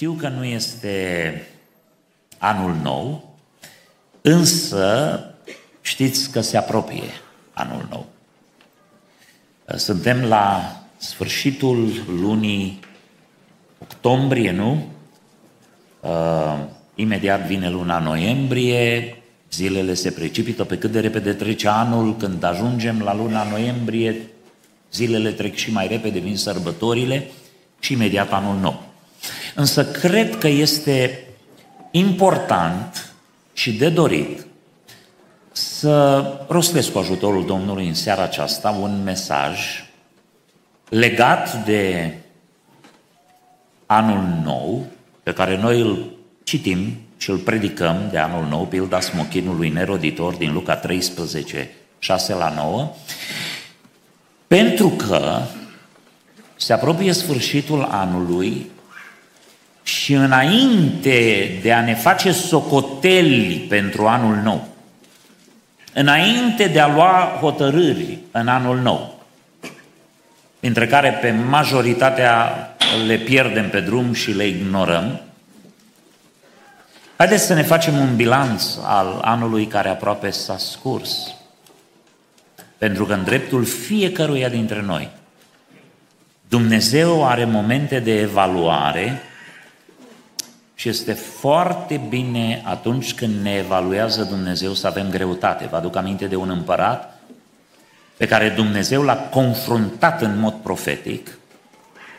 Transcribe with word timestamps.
Știu 0.00 0.12
că 0.12 0.28
nu 0.28 0.44
este 0.44 1.34
anul 2.38 2.76
nou, 2.82 3.34
însă 4.20 5.20
știți 5.80 6.30
că 6.30 6.40
se 6.40 6.56
apropie 6.56 7.02
anul 7.52 7.86
nou. 7.90 8.06
Suntem 9.76 10.22
la 10.22 10.76
sfârșitul 10.96 11.92
lunii 12.20 12.80
octombrie, 13.78 14.50
nu? 14.50 14.86
Uh, 16.00 16.58
imediat 16.94 17.46
vine 17.46 17.70
luna 17.70 17.98
noiembrie, 17.98 19.16
zilele 19.52 19.94
se 19.94 20.10
precipită 20.10 20.64
pe 20.64 20.78
cât 20.78 20.90
de 20.90 21.00
repede 21.00 21.32
trece 21.32 21.68
anul, 21.68 22.16
când 22.16 22.42
ajungem 22.42 23.00
la 23.00 23.14
luna 23.14 23.48
noiembrie, 23.50 24.16
zilele 24.92 25.30
trec 25.30 25.54
și 25.54 25.72
mai 25.72 25.88
repede, 25.88 26.18
vin 26.18 26.36
sărbătorile 26.36 27.30
și 27.80 27.92
imediat 27.92 28.32
anul 28.32 28.58
nou. 28.58 28.88
Însă 29.54 29.86
cred 29.86 30.38
că 30.38 30.48
este 30.48 31.24
important 31.90 33.12
și 33.52 33.72
de 33.72 33.88
dorit 33.88 34.46
să 35.52 36.24
rostesc 36.48 36.92
cu 36.92 36.98
ajutorul 36.98 37.46
Domnului 37.46 37.86
în 37.86 37.94
seara 37.94 38.22
aceasta 38.22 38.70
un 38.70 39.02
mesaj 39.02 39.84
legat 40.88 41.64
de 41.64 42.14
anul 43.86 44.42
nou, 44.44 44.86
pe 45.22 45.32
care 45.32 45.56
noi 45.56 45.80
îl 45.80 46.10
citim 46.42 46.96
și 47.16 47.30
îl 47.30 47.36
predicăm 47.36 48.08
de 48.10 48.18
anul 48.18 48.44
nou, 48.48 48.66
pilda 48.66 49.00
smochinului 49.00 49.68
neroditor 49.68 50.34
din 50.34 50.52
Luca 50.52 50.76
13, 50.76 51.70
6 51.98 52.34
la 52.34 52.52
9, 52.54 52.90
pentru 54.46 54.88
că 54.88 55.40
se 56.56 56.72
apropie 56.72 57.12
sfârșitul 57.12 57.82
anului 57.82 58.70
și 59.90 60.12
înainte 60.12 61.50
de 61.62 61.72
a 61.72 61.84
ne 61.84 61.94
face 61.94 62.32
socoteli 62.32 63.66
pentru 63.68 64.06
anul 64.06 64.36
nou, 64.36 64.68
înainte 65.92 66.66
de 66.66 66.80
a 66.80 66.94
lua 66.94 67.38
hotărâri 67.40 68.18
în 68.30 68.48
anul 68.48 68.78
nou, 68.78 69.24
dintre 70.60 70.86
care 70.86 71.10
pe 71.10 71.30
majoritatea 71.30 72.68
le 73.06 73.16
pierdem 73.16 73.70
pe 73.70 73.80
drum 73.80 74.12
și 74.12 74.30
le 74.32 74.46
ignorăm, 74.46 75.20
haideți 77.16 77.46
să 77.46 77.54
ne 77.54 77.62
facem 77.62 77.98
un 77.98 78.16
bilanț 78.16 78.64
al 78.84 79.20
anului 79.24 79.66
care 79.66 79.88
aproape 79.88 80.30
s-a 80.30 80.56
scurs. 80.58 81.34
Pentru 82.78 83.06
că 83.06 83.12
în 83.12 83.24
dreptul 83.24 83.64
fiecăruia 83.64 84.48
dintre 84.48 84.82
noi, 84.82 85.08
Dumnezeu 86.48 87.26
are 87.26 87.44
momente 87.44 87.98
de 87.98 88.20
evaluare 88.20 89.22
și 90.80 90.88
este 90.88 91.12
foarte 91.12 92.00
bine 92.08 92.62
atunci 92.64 93.14
când 93.14 93.42
ne 93.42 93.54
evaluează 93.54 94.22
Dumnezeu 94.22 94.72
să 94.72 94.86
avem 94.86 95.10
greutate. 95.10 95.66
Vă 95.66 95.76
aduc 95.76 95.96
aminte 95.96 96.26
de 96.26 96.36
un 96.36 96.50
împărat 96.50 97.20
pe 98.16 98.26
care 98.26 98.48
Dumnezeu 98.48 99.02
l-a 99.02 99.16
confruntat 99.16 100.22
în 100.22 100.38
mod 100.38 100.54
profetic. 100.54 101.38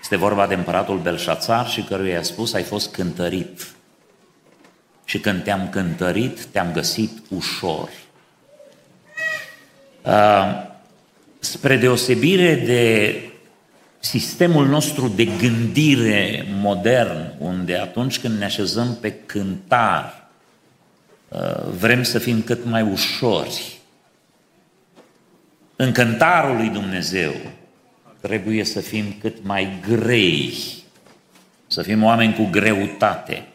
Este 0.02 0.16
vorba 0.16 0.48
de 0.48 0.54
împăratul 0.54 0.98
Belșațar 0.98 1.68
și 1.68 1.84
căruia 1.84 2.14
i-a 2.14 2.24
spus, 2.24 2.54
ai 2.54 2.64
fost 2.64 2.92
cântărit. 2.92 3.68
Și 5.06 5.20
când 5.20 5.44
te-am 5.44 5.70
cântărit, 5.70 6.46
te-am 6.46 6.72
găsit 6.72 7.12
ușor. 7.30 7.90
Uh, 10.02 10.64
spre 11.40 11.78
deosebire 11.78 12.56
de 12.56 13.16
sistemul 14.04 14.68
nostru 14.68 15.08
de 15.08 15.26
gândire 15.26 16.46
modern, 16.50 17.34
unde 17.38 17.78
atunci 17.78 18.20
când 18.20 18.38
ne 18.38 18.46
așezăm 18.46 18.98
pe 19.02 19.14
cântar, 19.26 20.28
uh, 21.28 21.64
vrem 21.80 22.04
să 22.04 22.20
fim 22.20 22.42
cât 22.42 22.66
mai 22.66 22.82
ușori. 22.82 23.80
În 25.76 25.92
cântarul 25.92 26.56
lui 26.56 26.70
Dumnezeu 26.70 27.32
trebuie 28.20 28.64
să 28.64 28.80
fim 28.80 29.16
cât 29.20 29.44
mai 29.44 29.80
grei, 29.88 30.54
să 31.68 31.82
fim 31.82 32.04
oameni 32.04 32.34
cu 32.34 32.48
greutate. 32.52 33.48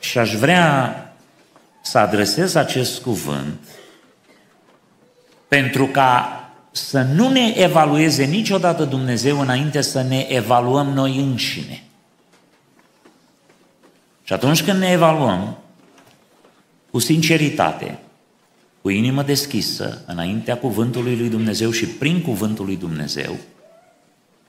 Și 0.00 0.18
aș 0.18 0.34
vrea 0.34 0.96
să 1.82 1.98
adresez 1.98 2.54
acest 2.54 3.02
cuvânt 3.02 3.60
pentru 5.48 5.86
ca 5.86 6.41
să 6.72 7.02
nu 7.02 7.28
ne 7.28 7.52
evalueze 7.56 8.24
niciodată 8.24 8.84
Dumnezeu 8.84 9.40
înainte 9.40 9.80
să 9.80 10.02
ne 10.02 10.26
evaluăm 10.28 10.86
noi 10.86 11.18
înșine. 11.18 11.82
Și 14.22 14.32
atunci 14.32 14.62
când 14.62 14.78
ne 14.78 14.90
evaluăm 14.90 15.58
cu 16.90 16.98
sinceritate, 16.98 17.98
cu 18.82 18.90
inimă 18.90 19.22
deschisă, 19.22 20.02
înaintea 20.06 20.58
cuvântului 20.58 21.16
lui 21.16 21.28
Dumnezeu 21.28 21.70
și 21.70 21.86
prin 21.86 22.22
cuvântul 22.22 22.64
lui 22.64 22.76
Dumnezeu, 22.76 23.36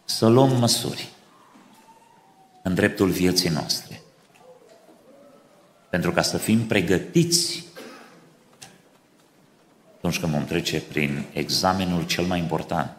să 0.06 0.28
luăm 0.28 0.58
măsuri 0.60 1.08
în 2.62 2.74
dreptul 2.74 3.10
vieții 3.10 3.50
noastre. 3.50 4.02
Pentru 5.90 6.12
ca 6.12 6.22
să 6.22 6.38
fim 6.38 6.66
pregătiți 6.66 7.64
atunci 10.04 10.22
când 10.22 10.34
vom 10.34 10.46
trece 10.46 10.82
prin 10.82 11.24
examenul 11.34 12.06
cel 12.06 12.24
mai 12.24 12.40
important, 12.40 12.92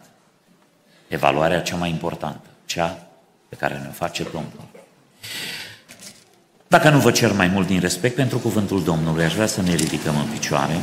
evaluarea 1.07 1.61
cea 1.61 1.75
mai 1.75 1.89
importantă, 1.89 2.47
cea 2.65 3.07
pe 3.49 3.55
care 3.55 3.73
ne 3.73 3.89
face 3.93 4.23
Domnul. 4.23 4.67
Dacă 6.67 6.89
nu 6.89 6.99
vă 6.99 7.11
cer 7.11 7.31
mai 7.31 7.47
mult 7.47 7.67
din 7.67 7.79
respect 7.79 8.15
pentru 8.15 8.37
cuvântul 8.37 8.83
Domnului, 8.83 9.23
aș 9.23 9.33
vrea 9.33 9.45
să 9.45 9.61
ne 9.61 9.73
ridicăm 9.73 10.17
în 10.17 10.25
picioare. 10.31 10.81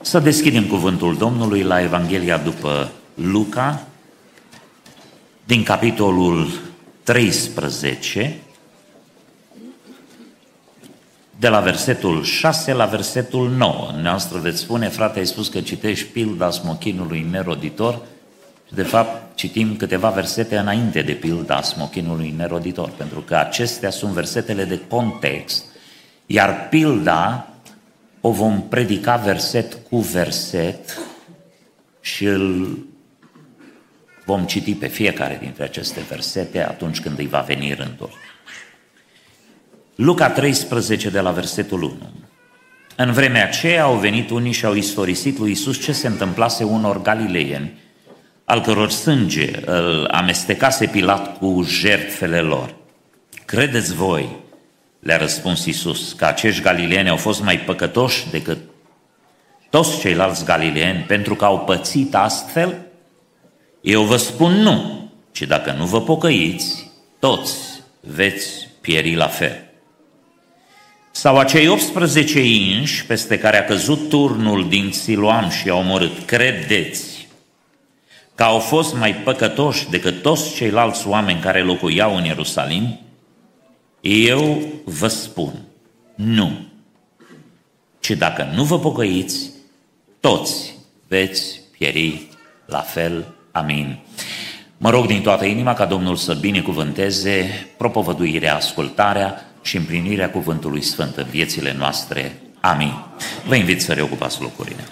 Să 0.00 0.18
deschidem 0.18 0.66
cuvântul 0.66 1.16
Domnului 1.16 1.62
la 1.62 1.80
Evanghelia 1.80 2.38
după 2.38 2.90
Luca, 3.14 3.86
din 5.44 5.62
capitolul 5.62 6.60
13, 7.02 8.36
de 11.38 11.48
la 11.48 11.60
versetul 11.60 12.22
6 12.22 12.72
la 12.72 12.84
versetul 12.84 13.50
9. 13.50 13.90
Noastră 14.02 14.38
veți 14.38 14.58
spune, 14.58 14.88
frate, 14.88 15.18
ai 15.18 15.26
spus 15.26 15.48
că 15.48 15.60
citești 15.60 16.06
pilda 16.06 16.50
smochinului 16.50 17.26
neroditor 17.30 18.02
și 18.68 18.74
de 18.74 18.82
fapt 18.82 19.36
citim 19.36 19.76
câteva 19.76 20.10
versete 20.10 20.56
înainte 20.56 21.02
de 21.02 21.12
pilda 21.12 21.62
smochinului 21.62 22.34
neroditor, 22.36 22.90
pentru 22.90 23.20
că 23.20 23.36
acestea 23.36 23.90
sunt 23.90 24.12
versetele 24.12 24.64
de 24.64 24.80
context, 24.88 25.64
iar 26.26 26.68
pilda 26.68 27.48
o 28.20 28.30
vom 28.30 28.62
predica 28.68 29.16
verset 29.16 29.78
cu 29.90 29.98
verset 29.98 30.98
și 32.00 32.24
îl 32.24 32.78
vom 34.24 34.44
citi 34.44 34.74
pe 34.74 34.86
fiecare 34.86 35.38
dintre 35.40 35.64
aceste 35.64 36.00
versete 36.08 36.64
atunci 36.64 37.00
când 37.00 37.18
îi 37.18 37.26
va 37.26 37.40
veni 37.40 37.74
rândul. 37.74 38.10
Luca 39.96 40.30
13 40.30 41.10
de 41.10 41.20
la 41.20 41.30
versetul 41.30 41.82
1. 41.82 41.96
În 42.96 43.12
vremea 43.12 43.44
aceea 43.44 43.84
au 43.84 43.94
venit 43.94 44.30
unii 44.30 44.52
și 44.52 44.64
au 44.64 44.74
istorisit 44.74 45.38
lui 45.38 45.50
Isus 45.50 45.82
ce 45.82 45.92
se 45.92 46.06
întâmplase 46.06 46.64
unor 46.64 47.02
galileieni, 47.02 47.78
al 48.44 48.60
căror 48.60 48.90
sânge 48.90 49.50
îl 49.64 50.08
amestecase 50.10 50.86
Pilat 50.86 51.38
cu 51.38 51.62
jertfele 51.62 52.40
lor. 52.40 52.74
Credeți 53.44 53.94
voi, 53.94 54.28
le-a 55.00 55.16
răspuns 55.16 55.64
Isus, 55.64 56.12
că 56.12 56.24
acești 56.24 56.62
galileeni 56.62 57.08
au 57.08 57.16
fost 57.16 57.42
mai 57.42 57.58
păcătoși 57.58 58.30
decât 58.30 58.58
toți 59.70 59.98
ceilalți 59.98 60.44
galileeni 60.44 61.04
pentru 61.06 61.34
că 61.34 61.44
au 61.44 61.58
pățit 61.58 62.14
astfel? 62.14 62.86
Eu 63.80 64.02
vă 64.02 64.16
spun 64.16 64.52
nu, 64.52 65.08
ci 65.32 65.42
dacă 65.42 65.72
nu 65.72 65.84
vă 65.84 66.00
pocăiți, 66.00 66.90
toți 67.18 67.56
veți 68.00 68.68
pieri 68.80 69.14
la 69.14 69.26
fel. 69.26 69.65
Sau 71.16 71.38
acei 71.38 71.68
18 71.68 72.40
inși 72.40 73.06
peste 73.06 73.38
care 73.38 73.56
a 73.56 73.64
căzut 73.64 74.08
turnul 74.08 74.68
din 74.68 74.90
Siloam 74.92 75.48
și 75.48 75.68
a 75.68 75.74
omorât, 75.74 76.24
credeți 76.24 77.28
că 78.34 78.42
au 78.42 78.58
fost 78.58 78.94
mai 78.94 79.14
păcătoși 79.14 79.90
decât 79.90 80.22
toți 80.22 80.54
ceilalți 80.54 81.08
oameni 81.08 81.40
care 81.40 81.62
locuiau 81.62 82.16
în 82.16 82.24
Ierusalim? 82.24 83.00
Eu 84.00 84.62
vă 84.84 85.06
spun, 85.06 85.52
nu. 86.14 86.50
Ci 88.00 88.10
dacă 88.10 88.52
nu 88.54 88.64
vă 88.64 88.78
pocăiți, 88.78 89.50
toți 90.20 90.74
veți 91.08 91.60
pieri 91.78 92.28
la 92.66 92.80
fel. 92.80 93.34
Amin. 93.52 93.98
Mă 94.76 94.90
rog 94.90 95.06
din 95.06 95.22
toată 95.22 95.44
inima 95.44 95.74
ca 95.74 95.84
Domnul 95.84 96.16
să 96.16 96.34
binecuvânteze 96.34 97.66
propovăduirea, 97.76 98.54
ascultarea 98.54 99.45
și 99.66 99.76
împlinirea 99.76 100.30
cuvântului 100.30 100.82
Sfânt 100.82 101.16
în 101.16 101.26
viețile 101.30 101.74
noastre. 101.78 102.40
Amin. 102.60 102.92
Vă 103.46 103.54
invit 103.54 103.82
să 103.82 103.92
reocupați 103.92 104.40
locurile. 104.40 104.84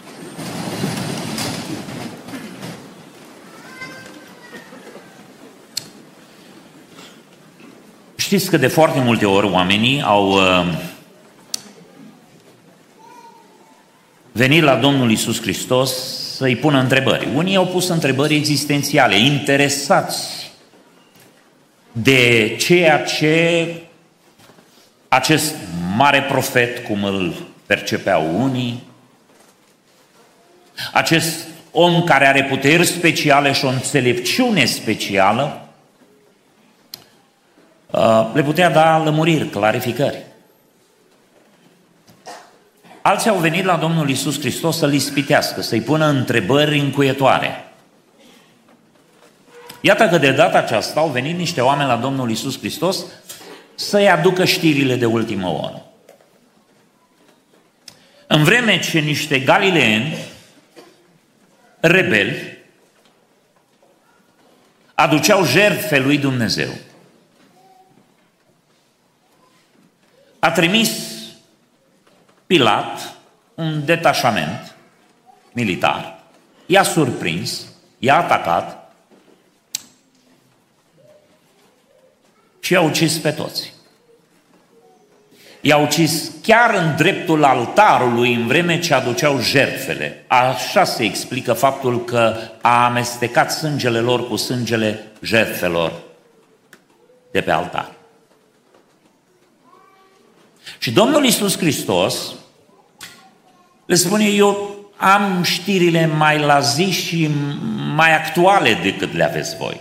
Știți 8.16 8.50
că 8.50 8.56
de 8.56 8.66
foarte 8.66 9.00
multe 9.00 9.26
ori 9.26 9.50
oamenii 9.50 10.02
au 10.02 10.30
uh, 10.30 10.78
venit 14.32 14.62
la 14.62 14.76
Domnul 14.76 15.10
Isus 15.10 15.40
Hristos 15.40 15.92
să-i 16.36 16.56
pună 16.56 16.80
întrebări. 16.80 17.28
Unii 17.34 17.56
au 17.56 17.66
pus 17.66 17.88
întrebări 17.88 18.34
existențiale, 18.34 19.18
interesați 19.18 20.52
de 21.92 22.54
ceea 22.58 23.02
ce 23.02 23.68
acest 25.14 25.54
mare 25.96 26.22
profet, 26.22 26.86
cum 26.86 27.04
îl 27.04 27.34
percepeau 27.66 28.42
unii, 28.42 28.82
acest 30.92 31.46
om 31.70 32.02
care 32.02 32.26
are 32.26 32.44
puteri 32.44 32.86
speciale 32.86 33.52
și 33.52 33.64
o 33.64 33.68
înțelepciune 33.68 34.64
specială, 34.64 35.68
uh, 37.90 38.30
le 38.32 38.42
putea 38.42 38.70
da 38.70 38.98
lămuriri, 38.98 39.48
clarificări. 39.48 40.22
Alții 43.02 43.30
au 43.30 43.36
venit 43.36 43.64
la 43.64 43.76
Domnul 43.76 44.08
Isus 44.08 44.38
Hristos 44.38 44.78
să-L 44.78 44.92
ispitească, 44.92 45.60
să-i 45.60 45.80
pună 45.80 46.06
întrebări 46.06 46.78
încuietoare. 46.78 47.64
Iată 49.80 50.08
că 50.08 50.18
de 50.18 50.30
data 50.30 50.58
aceasta 50.58 51.00
au 51.00 51.08
venit 51.08 51.36
niște 51.36 51.60
oameni 51.60 51.88
la 51.88 51.96
Domnul 51.96 52.30
Isus 52.30 52.58
Hristos 52.58 53.04
să-i 53.74 54.08
aducă 54.08 54.44
știrile 54.44 54.96
de 54.96 55.06
ultimă 55.06 55.48
oră. 55.48 55.84
În 58.26 58.44
vreme 58.44 58.78
ce 58.78 58.98
niște 58.98 59.38
galileeni 59.38 60.16
rebeli 61.80 62.58
aduceau 64.94 65.44
jertfe 65.44 65.98
lui 65.98 66.18
Dumnezeu, 66.18 66.70
a 70.38 70.50
trimis 70.50 71.12
Pilat 72.46 73.14
un 73.54 73.84
detașament 73.84 74.74
militar, 75.52 76.22
i-a 76.66 76.82
surprins, 76.82 77.66
i-a 77.98 78.16
atacat 78.16 78.83
și 82.64 82.72
i-a 82.72 82.80
ucis 82.80 83.18
pe 83.18 83.30
toți. 83.30 83.72
I-a 85.60 85.76
ucis 85.76 86.30
chiar 86.42 86.74
în 86.74 86.96
dreptul 86.96 87.44
altarului 87.44 88.34
în 88.34 88.46
vreme 88.46 88.80
ce 88.80 88.94
aduceau 88.94 89.40
jertfele. 89.40 90.24
Așa 90.26 90.84
se 90.84 91.04
explică 91.04 91.52
faptul 91.52 92.04
că 92.04 92.36
a 92.60 92.84
amestecat 92.84 93.52
sângele 93.52 93.98
lor 93.98 94.28
cu 94.28 94.36
sângele 94.36 95.04
jertfelor 95.22 95.92
de 97.30 97.40
pe 97.40 97.50
altar. 97.50 97.92
Și 100.78 100.92
Domnul 100.92 101.24
Iisus 101.24 101.58
Hristos 101.58 102.34
le 103.86 103.94
spune, 103.94 104.24
eu 104.24 104.76
am 104.96 105.42
știrile 105.42 106.06
mai 106.06 106.38
la 106.38 106.60
zi 106.60 106.90
și 106.90 107.30
mai 107.94 108.14
actuale 108.14 108.78
decât 108.82 109.14
le 109.14 109.24
aveți 109.24 109.56
voi. 109.56 109.80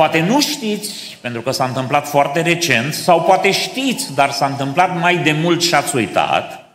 Poate 0.00 0.20
nu 0.20 0.40
știți, 0.40 1.18
pentru 1.20 1.40
că 1.40 1.50
s-a 1.50 1.64
întâmplat 1.64 2.08
foarte 2.08 2.42
recent, 2.42 2.94
sau 2.94 3.22
poate 3.22 3.50
știți, 3.50 4.14
dar 4.14 4.30
s-a 4.30 4.46
întâmplat 4.46 4.98
mai 5.00 5.18
de 5.18 5.32
mult 5.32 5.62
și 5.62 5.74
ați 5.74 5.96
uitat, 5.96 6.70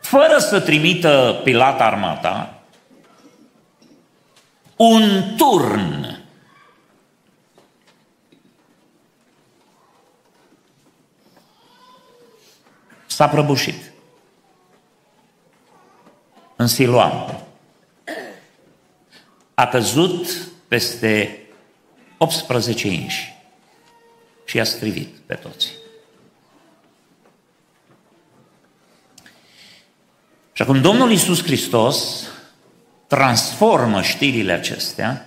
fără 0.00 0.38
să 0.38 0.60
trimită 0.60 1.40
Pilat 1.44 1.80
armata, 1.80 2.54
un 4.76 5.34
turn 5.36 6.22
s-a 13.06 13.28
prăbușit 13.28 13.92
în 16.56 16.66
Siloam. 16.66 17.42
A 19.54 19.66
căzut 19.66 20.51
peste 20.72 21.38
18 22.18 22.88
inși 22.88 23.34
și 24.44 24.60
a 24.60 24.64
strivit 24.64 25.14
pe 25.26 25.34
toți. 25.34 25.72
Și 30.52 30.62
acum 30.62 30.80
Domnul 30.80 31.10
Iisus 31.10 31.42
Hristos 31.42 32.26
transformă 33.06 34.02
știrile 34.02 34.52
acestea 34.52 35.26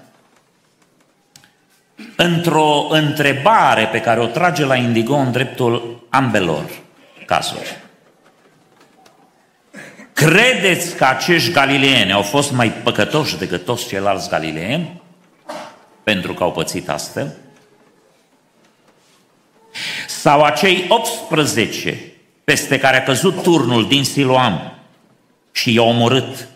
într-o 2.16 2.88
întrebare 2.90 3.88
pe 3.88 4.02
care 4.02 4.20
o 4.20 4.28
trage 4.28 4.66
la 4.66 4.76
Indigo 4.76 5.16
în 5.16 5.32
dreptul 5.32 6.06
ambelor 6.10 6.70
cazuri. 7.26 7.78
Credeți 10.14 10.96
că 10.96 11.06
acești 11.06 11.52
galileeni 11.52 12.12
au 12.12 12.22
fost 12.22 12.52
mai 12.52 12.72
păcătoși 12.72 13.38
decât 13.38 13.66
toți 13.66 13.88
ceilalți 13.88 14.30
galileeni 14.30 15.04
pentru 16.06 16.34
că 16.34 16.44
au 16.44 16.52
pățit 16.52 16.90
astfel? 16.90 17.36
Sau 20.08 20.42
acei 20.42 20.86
18 20.90 22.12
peste 22.44 22.80
care 22.80 22.98
a 22.98 23.04
căzut 23.04 23.42
turnul 23.42 23.88
din 23.88 24.04
Siloam 24.04 24.80
și 25.52 25.74
i-a 25.74 25.82
omorât, 25.82 26.48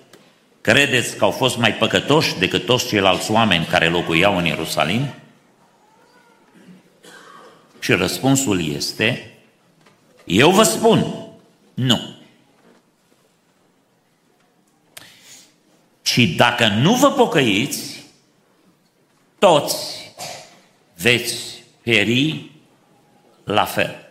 credeți 0.61 1.15
că 1.15 1.23
au 1.23 1.31
fost 1.31 1.57
mai 1.57 1.73
păcătoși 1.73 2.37
decât 2.37 2.65
toți 2.65 2.87
ceilalți 2.87 3.31
oameni 3.31 3.65
care 3.65 3.87
locuiau 3.87 4.37
în 4.37 4.45
Ierusalim? 4.45 5.13
Și 7.79 7.91
răspunsul 7.91 8.73
este 8.73 9.33
eu 10.29 10.51
vă 10.51 10.63
spun, 10.63 11.05
nu. 11.73 11.99
Și 16.01 16.27
dacă 16.27 16.67
nu 16.67 16.93
vă 16.93 17.11
pocăiți, 17.11 17.98
toți 19.39 20.11
veți 20.95 21.63
pieri 21.81 22.51
la 23.43 23.65
fel. 23.65 24.07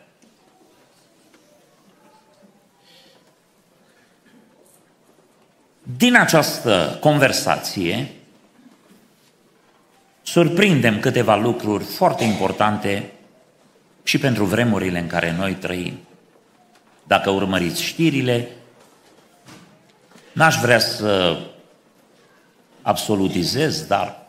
Din 5.97 6.17
această 6.17 6.97
conversație 7.01 8.11
surprindem 10.23 11.01
câteva 11.01 11.37
lucruri 11.37 11.85
foarte 11.85 12.25
importante 12.25 13.13
și 14.03 14.19
pentru 14.19 14.45
vremurile 14.45 14.99
în 14.99 15.07
care 15.07 15.33
noi 15.33 15.55
trăim. 15.55 15.99
Dacă 17.07 17.31
urmăriți 17.31 17.83
știrile, 17.83 18.49
n-aș 20.33 20.57
vrea 20.57 20.79
să 20.79 21.41
absolutizez, 22.83 23.87
dar 23.87 24.28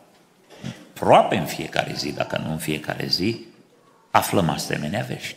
aproape 1.00 1.36
în 1.36 1.46
fiecare 1.46 1.92
zi, 1.96 2.12
dacă 2.12 2.42
nu 2.44 2.50
în 2.50 2.58
fiecare 2.58 3.06
zi, 3.06 3.44
aflăm 4.10 4.48
asemenea 4.48 5.04
vești. 5.08 5.36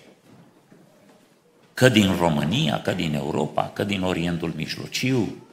Că 1.74 1.90
din 1.90 2.16
România, 2.20 2.82
că 2.82 2.92
din 2.92 3.14
Europa, 3.14 3.72
că 3.74 3.84
din 3.84 4.02
Orientul 4.02 4.54
Mijlociu, 4.56 5.46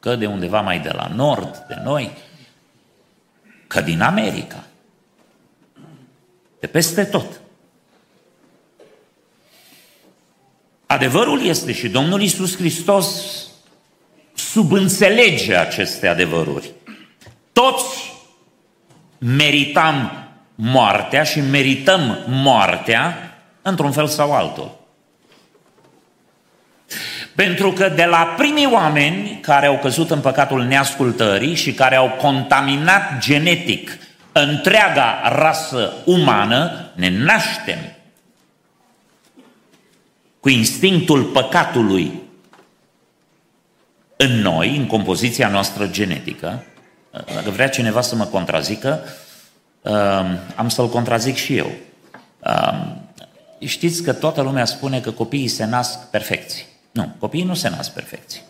că 0.00 0.16
de 0.16 0.26
undeva 0.26 0.60
mai 0.60 0.80
de 0.80 0.90
la 0.92 1.06
nord, 1.14 1.64
de 1.68 1.76
noi, 1.84 2.16
că 3.66 3.80
din 3.80 4.00
America, 4.00 4.64
de 6.60 6.66
peste 6.66 7.04
tot. 7.04 7.40
Adevărul 10.86 11.44
este 11.44 11.72
și 11.72 11.88
Domnul 11.88 12.22
Isus 12.22 12.56
Hristos 12.56 13.24
subînțelege 14.34 15.54
aceste 15.54 16.06
adevăruri. 16.06 16.72
Toți 17.52 18.07
meritam 19.18 20.28
moartea 20.54 21.22
și 21.22 21.40
merităm 21.40 22.18
moartea 22.26 23.32
într-un 23.62 23.92
fel 23.92 24.06
sau 24.06 24.32
altul. 24.32 24.78
Pentru 27.34 27.72
că 27.72 27.88
de 27.88 28.04
la 28.04 28.34
primii 28.36 28.68
oameni 28.72 29.38
care 29.42 29.66
au 29.66 29.78
căzut 29.78 30.10
în 30.10 30.20
păcatul 30.20 30.62
neascultării 30.62 31.54
și 31.54 31.72
care 31.72 31.96
au 31.96 32.08
contaminat 32.08 33.18
genetic 33.18 33.98
întreaga 34.32 35.20
rasă 35.24 35.92
umană, 36.04 36.90
ne 36.94 37.08
naștem 37.08 37.78
cu 40.40 40.48
instinctul 40.48 41.24
păcatului 41.24 42.12
în 44.16 44.30
noi, 44.30 44.76
în 44.76 44.86
compoziția 44.86 45.48
noastră 45.48 45.86
genetică, 45.86 46.64
dacă 47.10 47.50
vrea 47.50 47.68
cineva 47.68 48.00
să 48.00 48.14
mă 48.14 48.24
contrazică, 48.24 49.00
um, 49.82 50.38
am 50.56 50.68
să-l 50.68 50.88
contrazic 50.88 51.36
și 51.36 51.56
eu. 51.56 51.70
Um, 52.46 53.08
știți 53.58 54.02
că 54.02 54.12
toată 54.12 54.40
lumea 54.40 54.64
spune 54.64 55.00
că 55.00 55.10
copiii 55.10 55.48
se 55.48 55.64
nasc 55.64 55.98
perfecți. 55.98 56.66
Nu, 56.90 57.14
copiii 57.18 57.44
nu 57.44 57.54
se 57.54 57.68
nasc 57.68 57.90
perfecți. 57.90 58.42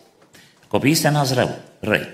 Copiii 0.67 0.95
se 0.95 1.09
nasc 1.09 1.33
rău, 1.33 1.55
răi. 1.79 2.07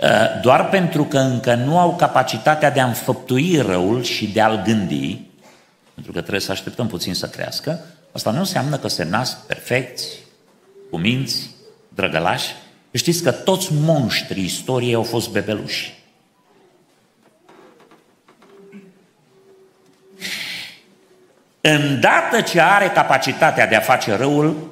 Uh, 0.00 0.40
doar 0.42 0.68
pentru 0.68 1.04
că 1.04 1.18
încă 1.18 1.54
nu 1.54 1.78
au 1.78 1.96
capacitatea 1.96 2.70
de 2.70 2.80
a 2.80 2.86
înfăptui 2.86 3.60
răul 3.60 4.02
și 4.02 4.26
de 4.26 4.40
a-l 4.40 4.62
gândi, 4.62 5.20
pentru 5.94 6.12
că 6.12 6.20
trebuie 6.20 6.40
să 6.40 6.52
așteptăm 6.52 6.86
puțin 6.86 7.14
să 7.14 7.28
crească, 7.28 7.80
asta 8.12 8.30
nu 8.30 8.38
înseamnă 8.38 8.76
că 8.76 8.88
se 8.88 9.04
nasc 9.04 9.46
perfecți, 9.46 10.08
cu 10.90 10.96
minți, 10.98 11.50
drăgălași. 11.88 12.54
Știți 12.92 13.22
că 13.22 13.30
toți 13.30 13.72
monștrii 13.72 14.44
istoriei 14.44 14.94
au 14.94 15.02
fost 15.02 15.30
bebeluși. 15.30 16.00
Îndată 21.60 22.40
ce 22.40 22.60
are 22.60 22.88
capacitatea 22.88 23.66
de 23.66 23.76
a 23.76 23.80
face 23.80 24.16
răul, 24.16 24.70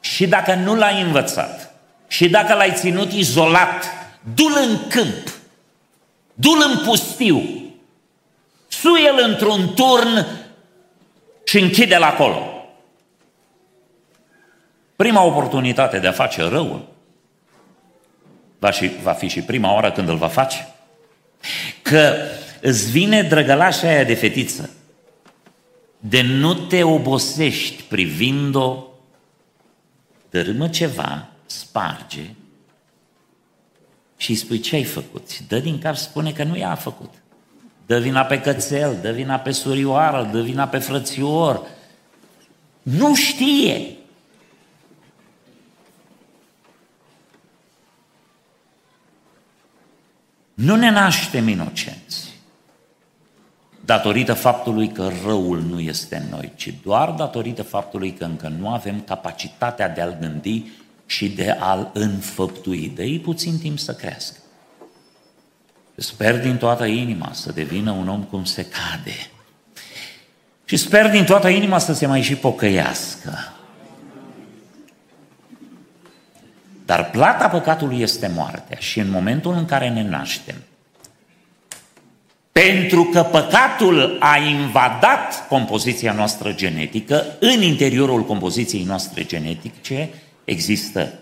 și 0.00 0.26
dacă 0.26 0.54
nu 0.54 0.74
l-ai 0.74 1.02
învățat, 1.02 1.74
și 2.08 2.28
dacă 2.28 2.54
l-ai 2.54 2.72
ținut 2.74 3.12
izolat, 3.12 3.84
du-l 4.34 4.56
în 4.68 4.88
câmp, 4.88 5.28
du-l 6.34 6.64
în 6.70 6.84
pustiu, 6.84 7.42
suie-l 8.68 9.24
într-un 9.28 9.74
turn 9.74 10.26
și 11.44 11.58
închide-l 11.58 12.02
acolo. 12.02 12.64
Prima 14.96 15.22
oportunitate 15.22 15.98
de 15.98 16.06
a 16.06 16.12
face 16.12 16.42
răul 16.42 16.89
va, 18.60 18.70
și, 18.70 18.90
va 19.02 19.12
fi 19.12 19.28
și 19.28 19.40
prima 19.40 19.72
oară 19.72 19.92
când 19.92 20.08
îl 20.08 20.16
va 20.16 20.28
face. 20.28 20.68
Că 21.82 22.14
îți 22.60 22.90
vine 22.90 23.22
drăgălașa 23.22 23.88
aia 23.88 24.04
de 24.04 24.14
fetiță, 24.14 24.70
de 25.98 26.22
nu 26.22 26.54
te 26.54 26.82
obosești 26.82 27.82
privind-o, 27.82 28.84
dărâmă 30.30 30.68
ceva, 30.68 31.28
sparge 31.46 32.30
și 34.16 34.30
îi 34.30 34.36
spui 34.36 34.60
ce 34.60 34.74
ai 34.74 34.84
făcut. 34.84 35.38
Dă 35.38 35.58
din 35.58 35.78
cap, 35.78 35.96
spune 35.96 36.32
că 36.32 36.44
nu 36.44 36.56
i-a 36.56 36.74
făcut. 36.74 37.12
Dă 37.86 37.98
vina 37.98 38.22
pe 38.22 38.40
cățel, 38.40 38.98
dă 39.02 39.10
vina 39.10 39.38
pe 39.38 39.50
surioară, 39.50 40.28
dă 40.32 40.40
vina 40.40 40.68
pe 40.68 40.78
frățior. 40.78 41.66
Nu 42.82 43.14
știe. 43.14 43.96
Nu 50.60 50.76
ne 50.76 50.90
naștem 50.90 51.48
inocenți 51.48 52.28
datorită 53.84 54.32
faptului 54.32 54.88
că 54.88 55.10
răul 55.26 55.60
nu 55.60 55.80
este 55.80 56.16
în 56.16 56.28
noi, 56.30 56.52
ci 56.56 56.74
doar 56.82 57.10
datorită 57.10 57.62
faptului 57.62 58.12
că 58.12 58.24
încă 58.24 58.52
nu 58.58 58.68
avem 58.68 59.00
capacitatea 59.00 59.88
de 59.88 60.00
a-l 60.00 60.16
gândi 60.20 60.64
și 61.06 61.28
de 61.28 61.50
a-l 61.50 61.90
înfăptui. 61.92 62.92
De 62.94 63.02
ei 63.02 63.18
puțin 63.18 63.58
timp 63.58 63.78
să 63.78 63.94
crească. 63.94 64.36
Sper 65.94 66.40
din 66.40 66.56
toată 66.56 66.84
inima 66.84 67.30
să 67.32 67.52
devină 67.52 67.90
un 67.90 68.08
om 68.08 68.22
cum 68.22 68.44
se 68.44 68.62
cade. 68.66 69.30
Și 70.64 70.76
sper 70.76 71.10
din 71.10 71.24
toată 71.24 71.48
inima 71.48 71.78
să 71.78 71.92
se 71.92 72.06
mai 72.06 72.22
și 72.22 72.34
pocăiască. 72.34 73.52
Dar 76.90 77.10
plata 77.10 77.48
păcatului 77.48 78.00
este 78.00 78.30
moartea 78.34 78.76
și 78.78 78.98
în 78.98 79.10
momentul 79.10 79.52
în 79.52 79.64
care 79.64 79.88
ne 79.88 80.02
naștem, 80.02 80.54
pentru 82.52 83.04
că 83.04 83.22
păcatul 83.22 84.16
a 84.20 84.36
invadat 84.36 85.48
compoziția 85.48 86.12
noastră 86.12 86.52
genetică, 86.52 87.24
în 87.40 87.62
interiorul 87.62 88.24
compoziției 88.24 88.82
noastre 88.82 89.24
genetice 89.24 90.08
există 90.44 91.12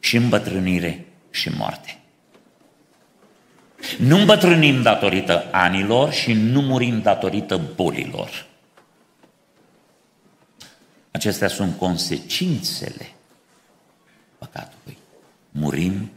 și 0.00 0.16
îmbătrânire 0.16 1.06
și 1.30 1.50
moarte. 1.58 1.98
Nu 3.98 4.16
îmbătrânim 4.16 4.82
datorită 4.82 5.44
anilor 5.50 6.12
și 6.12 6.32
nu 6.32 6.60
murim 6.60 7.00
datorită 7.00 7.60
bolilor. 7.74 8.46
Acestea 11.10 11.48
sunt 11.48 11.78
consecințele 11.78 13.10
păcatului. 14.38 14.98
Murim 15.50 16.12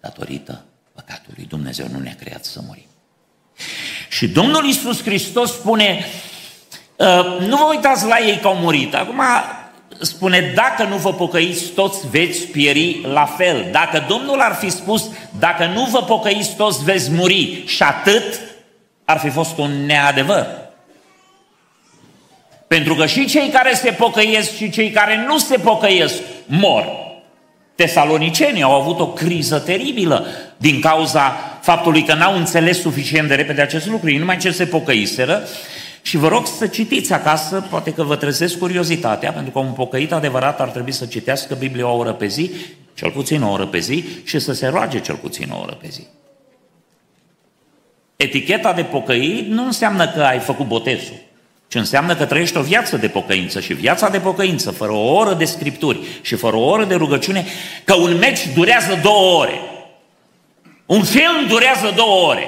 datorită 0.00 0.64
păcatului. 0.94 1.46
Dumnezeu 1.48 1.86
nu 1.92 1.98
ne-a 1.98 2.16
creat 2.20 2.44
să 2.44 2.60
murim. 2.66 2.84
Și 4.08 4.28
Domnul 4.28 4.64
Isus 4.64 5.02
Hristos 5.02 5.52
spune, 5.52 6.04
ă, 6.98 7.36
nu 7.40 7.56
vă 7.56 7.66
uitați 7.70 8.06
la 8.06 8.18
ei 8.18 8.38
că 8.38 8.46
au 8.46 8.56
murit. 8.56 8.94
Acum 8.94 9.20
spune, 10.00 10.52
dacă 10.54 10.84
nu 10.84 10.96
vă 10.96 11.12
pocăiți, 11.12 11.68
toți 11.68 12.08
veți 12.08 12.46
pieri 12.46 13.00
la 13.02 13.24
fel. 13.24 13.68
Dacă 13.70 14.04
Domnul 14.08 14.40
ar 14.40 14.54
fi 14.54 14.70
spus, 14.70 15.10
dacă 15.38 15.66
nu 15.66 15.84
vă 15.84 16.02
pocăiți, 16.02 16.56
toți 16.56 16.84
veți 16.84 17.10
muri 17.10 17.62
și 17.66 17.82
atât, 17.82 18.40
ar 19.04 19.18
fi 19.18 19.28
fost 19.28 19.58
un 19.58 19.86
neadevăr. 19.86 20.46
Pentru 22.66 22.94
că 22.94 23.06
și 23.06 23.26
cei 23.26 23.48
care 23.48 23.74
se 23.74 23.90
pocăiesc 23.90 24.56
și 24.56 24.70
cei 24.70 24.90
care 24.90 25.24
nu 25.26 25.38
se 25.38 25.58
pocăiesc 25.58 26.14
mor. 26.46 26.86
Tesalonicenii 27.80 28.62
au 28.62 28.80
avut 28.80 29.00
o 29.00 29.12
criză 29.12 29.58
teribilă 29.58 30.26
din 30.56 30.80
cauza 30.80 31.34
faptului 31.62 32.02
că 32.02 32.14
n-au 32.14 32.36
înțeles 32.36 32.80
suficient 32.80 33.28
de 33.28 33.34
repede 33.34 33.60
acest 33.60 33.86
lucru. 33.86 34.10
Ei 34.10 34.18
numai 34.18 34.36
ce 34.36 34.50
se 34.50 34.66
pocăiseră 34.66 35.42
și 36.02 36.16
vă 36.16 36.28
rog 36.28 36.46
să 36.46 36.66
citiți 36.66 37.12
acasă, 37.12 37.66
poate 37.70 37.92
că 37.92 38.02
vă 38.02 38.16
trezesc 38.16 38.58
curiozitatea, 38.58 39.32
pentru 39.32 39.52
că 39.52 39.58
un 39.58 39.72
pocăit 39.72 40.12
adevărat 40.12 40.60
ar 40.60 40.68
trebui 40.68 40.92
să 40.92 41.06
citească 41.06 41.54
Biblia 41.54 41.88
o 41.88 41.96
oră 41.96 42.12
pe 42.12 42.26
zi, 42.26 42.50
cel 42.94 43.10
puțin 43.10 43.42
o 43.42 43.50
oră 43.50 43.66
pe 43.66 43.78
zi, 43.78 44.04
și 44.24 44.38
să 44.38 44.52
se 44.52 44.66
roage 44.66 45.00
cel 45.00 45.16
puțin 45.16 45.50
o 45.52 45.60
oră 45.60 45.78
pe 45.80 45.88
zi. 45.88 46.06
Eticheta 48.16 48.72
de 48.72 48.82
pocăit 48.82 49.48
nu 49.48 49.64
înseamnă 49.64 50.08
că 50.08 50.20
ai 50.20 50.38
făcut 50.38 50.66
botezul, 50.66 51.20
ci 51.70 51.74
înseamnă 51.74 52.16
că 52.16 52.26
trăiești 52.26 52.56
o 52.56 52.62
viață 52.62 52.96
de 52.96 53.08
pocăință 53.08 53.60
și 53.60 53.72
viața 53.72 54.08
de 54.08 54.20
pocăință, 54.20 54.70
fără 54.70 54.92
o 54.92 55.14
oră 55.14 55.34
de 55.34 55.44
scripturi 55.44 56.00
și 56.22 56.34
fără 56.34 56.56
o 56.56 56.68
oră 56.68 56.84
de 56.84 56.94
rugăciune, 56.94 57.44
că 57.84 57.94
un 57.94 58.18
meci 58.18 58.48
durează 58.54 58.98
două 59.02 59.40
ore. 59.40 59.60
Un 60.86 61.04
film 61.04 61.46
durează 61.48 61.92
două 61.96 62.28
ore. 62.28 62.46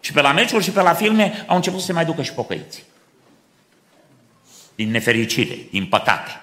Și 0.00 0.12
pe 0.12 0.20
la 0.20 0.32
meciuri 0.32 0.64
și 0.64 0.70
pe 0.70 0.80
la 0.80 0.94
filme 0.94 1.44
au 1.46 1.56
început 1.56 1.80
să 1.80 1.86
se 1.86 1.92
mai 1.92 2.04
ducă 2.04 2.22
și 2.22 2.32
pocăiții. 2.32 2.82
Din 4.74 4.90
nefericire, 4.90 5.56
din 5.70 5.86
păcate. 5.86 6.40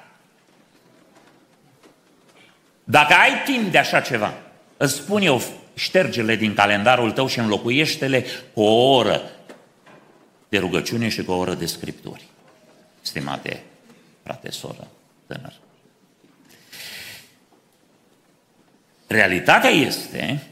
Dacă 2.84 3.14
ai 3.14 3.42
timp 3.46 3.72
de 3.72 3.78
așa 3.78 4.00
ceva, 4.00 4.34
îți 4.78 4.94
spun 4.94 5.22
eu, 5.22 5.42
ștergele 5.74 6.36
din 6.36 6.54
calendarul 6.54 7.12
tău 7.12 7.28
și 7.28 7.40
înlocuiește-le 7.40 8.26
cu 8.54 8.62
o 8.62 8.96
oră 8.96 9.22
de 10.52 10.58
rugăciune 10.58 11.10
și 11.10 11.24
cu 11.24 11.32
o 11.32 11.36
oră 11.36 11.54
de 11.54 11.66
scripturi. 11.66 12.28
Stimate 13.02 13.64
frate, 14.24 14.52
soră, 14.52 14.88
tânăr. 15.28 15.54
Realitatea 19.08 19.70
este 19.70 20.48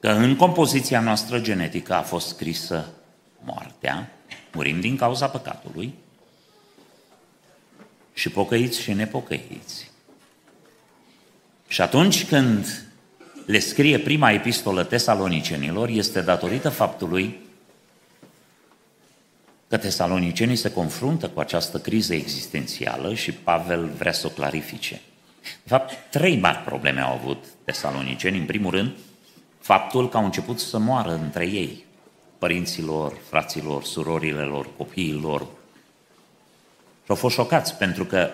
că 0.00 0.08
în 0.08 0.36
compoziția 0.36 1.00
noastră 1.00 1.40
genetică 1.40 1.94
a 1.94 2.02
fost 2.02 2.28
scrisă 2.28 2.92
moartea, 3.42 4.10
murim 4.52 4.80
din 4.80 4.96
cauza 4.96 5.28
păcatului, 5.28 5.94
și 8.12 8.28
pocăiți 8.30 8.80
și 8.80 8.92
nepocăiți. 8.92 9.90
Și 11.68 11.80
atunci 11.80 12.26
când 12.26 12.89
le 13.50 13.58
scrie 13.58 13.98
prima 13.98 14.30
epistolă 14.30 14.84
tesalonicenilor, 14.84 15.88
este 15.88 16.20
datorită 16.20 16.68
faptului 16.68 17.38
că 19.68 19.76
tesalonicenii 19.76 20.56
se 20.56 20.72
confruntă 20.72 21.28
cu 21.28 21.40
această 21.40 21.78
criză 21.78 22.14
existențială 22.14 23.14
și 23.14 23.32
Pavel 23.32 23.86
vrea 23.98 24.12
să 24.12 24.26
o 24.26 24.30
clarifice. 24.30 25.00
De 25.62 25.68
fapt, 25.68 26.10
trei 26.10 26.36
mari 26.36 26.58
probleme 26.58 27.00
au 27.00 27.12
avut 27.12 27.44
tesalonicenii. 27.64 28.40
În 28.40 28.46
primul 28.46 28.70
rând, 28.70 28.90
faptul 29.60 30.08
că 30.08 30.16
au 30.16 30.24
început 30.24 30.60
să 30.60 30.78
moară 30.78 31.12
între 31.12 31.46
ei, 31.46 31.84
părinților, 32.38 33.16
fraților, 33.28 33.84
surorile 33.84 34.42
lor, 34.42 34.66
copiilor. 34.76 35.40
Și 37.04 37.06
au 37.08 37.14
fost 37.14 37.34
șocați 37.34 37.74
pentru 37.74 38.04
că 38.04 38.30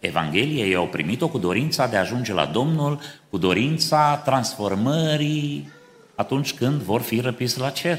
Evanghelia 0.00 0.64
ei 0.64 0.74
au 0.74 0.86
primit-o 0.86 1.28
cu 1.28 1.38
dorința 1.38 1.86
de 1.86 1.96
a 1.96 2.00
ajunge 2.00 2.32
la 2.32 2.46
Domnul, 2.46 3.00
cu 3.30 3.38
dorința 3.38 4.16
transformării 4.16 5.72
atunci 6.14 6.54
când 6.54 6.80
vor 6.80 7.00
fi 7.00 7.20
răpiți 7.20 7.58
la 7.58 7.70
cer. 7.70 7.98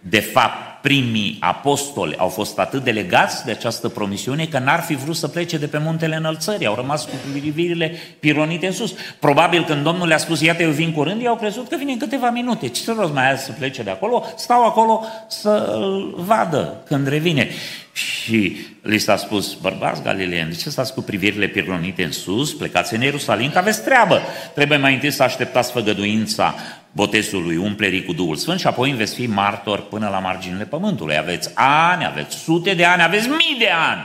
De 0.00 0.20
fapt, 0.20 0.69
primii 0.80 1.36
apostoli 1.40 2.16
au 2.16 2.28
fost 2.28 2.58
atât 2.58 2.84
delegați 2.84 3.44
de 3.44 3.50
această 3.50 3.88
promisiune 3.88 4.46
că 4.46 4.58
n-ar 4.58 4.80
fi 4.80 4.94
vrut 4.94 5.16
să 5.16 5.28
plece 5.28 5.58
de 5.58 5.66
pe 5.66 5.78
muntele 5.78 6.16
înălțării, 6.16 6.66
au 6.66 6.74
rămas 6.74 7.04
cu 7.04 7.10
privirile 7.30 7.92
pironite 8.20 8.66
în 8.66 8.72
sus. 8.72 8.94
Probabil 9.18 9.64
când 9.64 9.82
Domnul 9.82 10.06
le-a 10.06 10.18
spus, 10.18 10.40
iată 10.40 10.62
eu 10.62 10.70
vin 10.70 10.92
curând, 10.92 11.20
ei 11.20 11.26
au 11.26 11.36
crezut 11.36 11.68
că 11.68 11.76
vine 11.76 11.92
în 11.92 11.98
câteva 11.98 12.30
minute. 12.30 12.68
Ce 12.68 12.80
să 12.80 12.94
rost 12.98 13.12
mai 13.12 13.36
să 13.36 13.52
plece 13.52 13.82
de 13.82 13.90
acolo? 13.90 14.24
Stau 14.36 14.64
acolo 14.64 15.04
să-l 15.28 16.14
vadă 16.16 16.82
când 16.86 17.08
revine. 17.08 17.48
Și 17.92 18.56
li 18.82 18.98
s-a 18.98 19.16
spus, 19.16 19.54
bărbați 19.54 20.02
galileeni, 20.02 20.50
de 20.50 20.56
ce 20.56 20.70
stați 20.70 20.94
cu 20.94 21.00
privirile 21.00 21.46
pironite 21.46 22.04
în 22.04 22.12
sus, 22.12 22.54
plecați 22.54 22.94
în 22.94 23.00
Ierusalim, 23.00 23.50
că 23.50 23.58
aveți 23.58 23.82
treabă. 23.82 24.20
Trebuie 24.54 24.78
mai 24.78 24.94
întâi 24.94 25.10
să 25.10 25.22
așteptați 25.22 25.72
făgăduința 25.72 26.54
botezului, 26.92 27.56
umplerii 27.56 28.04
cu 28.04 28.12
Duhul 28.12 28.36
Sfânt 28.36 28.60
și 28.60 28.66
apoi 28.66 28.92
veți 28.92 29.14
fi 29.14 29.26
martor 29.26 29.80
până 29.80 30.08
la 30.08 30.18
marginile 30.18 30.64
pământului. 30.64 31.16
Aveți 31.16 31.50
ani, 31.54 32.04
aveți 32.04 32.36
sute 32.36 32.74
de 32.74 32.84
ani, 32.84 33.02
aveți 33.02 33.28
mii 33.28 33.56
de 33.58 33.68
ani. 33.70 34.02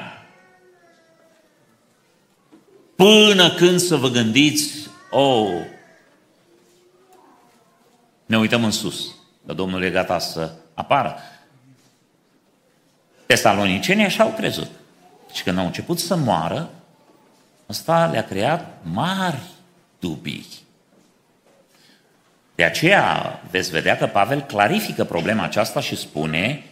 Până 2.96 3.50
când 3.50 3.80
să 3.80 3.96
vă 3.96 4.10
gândiți, 4.10 4.90
oh, 5.10 5.62
ne 8.26 8.38
uităm 8.38 8.64
în 8.64 8.72
sus, 8.72 9.16
că 9.46 9.54
Domnul 9.54 9.84
e 9.84 9.90
gata 9.90 10.20
să 10.20 10.52
apară. 10.74 11.16
Tesalonicenii 13.26 14.06
așa 14.06 14.24
au 14.24 14.34
crezut. 14.38 14.70
Și 15.34 15.44
când 15.44 15.58
au 15.58 15.66
început 15.66 16.00
să 16.00 16.16
moară, 16.16 16.70
ăsta 17.70 18.06
le-a 18.06 18.24
creat 18.26 18.78
mari 18.82 19.42
dubii. 20.00 20.65
De 22.56 22.64
aceea 22.64 23.42
veți 23.52 23.72
vedea 23.72 23.98
că 23.98 24.06
Pavel 24.06 24.42
clarifică 24.42 25.04
problema 25.04 25.44
aceasta 25.44 25.82
și 25.82 25.96
spune 25.96 26.64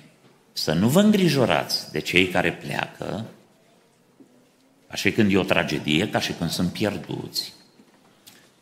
să 0.54 0.74
nu 0.74 0.88
vă 0.88 1.00
îngrijorați 1.00 1.92
de 1.92 2.00
cei 2.00 2.28
care 2.28 2.52
pleacă, 2.52 3.26
ca 4.90 4.96
și 4.96 5.12
când 5.12 5.34
e 5.34 5.38
o 5.38 5.44
tragedie, 5.44 6.10
ca 6.10 6.20
și 6.20 6.32
când 6.32 6.50
sunt 6.50 6.72
pierduți, 6.72 7.54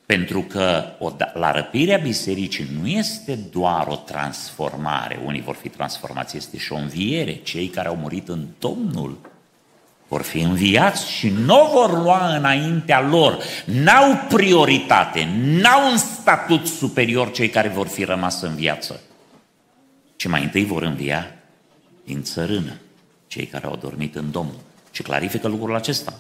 pentru 0.06 0.42
că 0.42 0.86
da, 1.18 1.32
la 1.34 1.52
răpirea 1.52 1.98
bisericii 1.98 2.68
nu 2.80 2.88
este 2.88 3.36
doar 3.36 3.88
o 3.88 3.96
transformare, 3.96 5.20
unii 5.26 5.42
vor 5.42 5.56
fi 5.56 5.70
transformați, 5.70 6.38
este 6.38 6.58
și 6.58 6.72
o 6.72 6.76
înviere. 6.76 7.36
Cei 7.36 7.68
care 7.68 7.88
au 7.88 7.96
murit 7.96 8.28
în 8.28 8.48
Domnul 8.60 9.31
vor 10.12 10.22
fi 10.22 10.40
înviați 10.40 11.10
și 11.10 11.30
nu 11.30 11.70
vor 11.74 12.04
lua 12.04 12.36
înaintea 12.36 13.02
lor. 13.02 13.38
N-au 13.66 14.20
prioritate, 14.30 15.30
n-au 15.42 15.92
un 15.92 15.98
statut 15.98 16.68
superior 16.68 17.32
cei 17.32 17.50
care 17.50 17.68
vor 17.68 17.88
fi 17.88 18.04
rămas 18.04 18.42
în 18.42 18.56
viață. 18.56 19.00
Și 20.16 20.28
mai 20.28 20.44
întâi 20.44 20.66
vor 20.66 20.82
învia 20.82 21.36
din 22.06 22.24
țărână 22.24 22.74
cei 23.28 23.46
care 23.46 23.66
au 23.66 23.76
dormit 23.76 24.16
în 24.16 24.32
Domnul. 24.32 24.60
Și 24.92 25.02
clarifică 25.02 25.48
lucrul 25.48 25.76
acesta. 25.76 26.14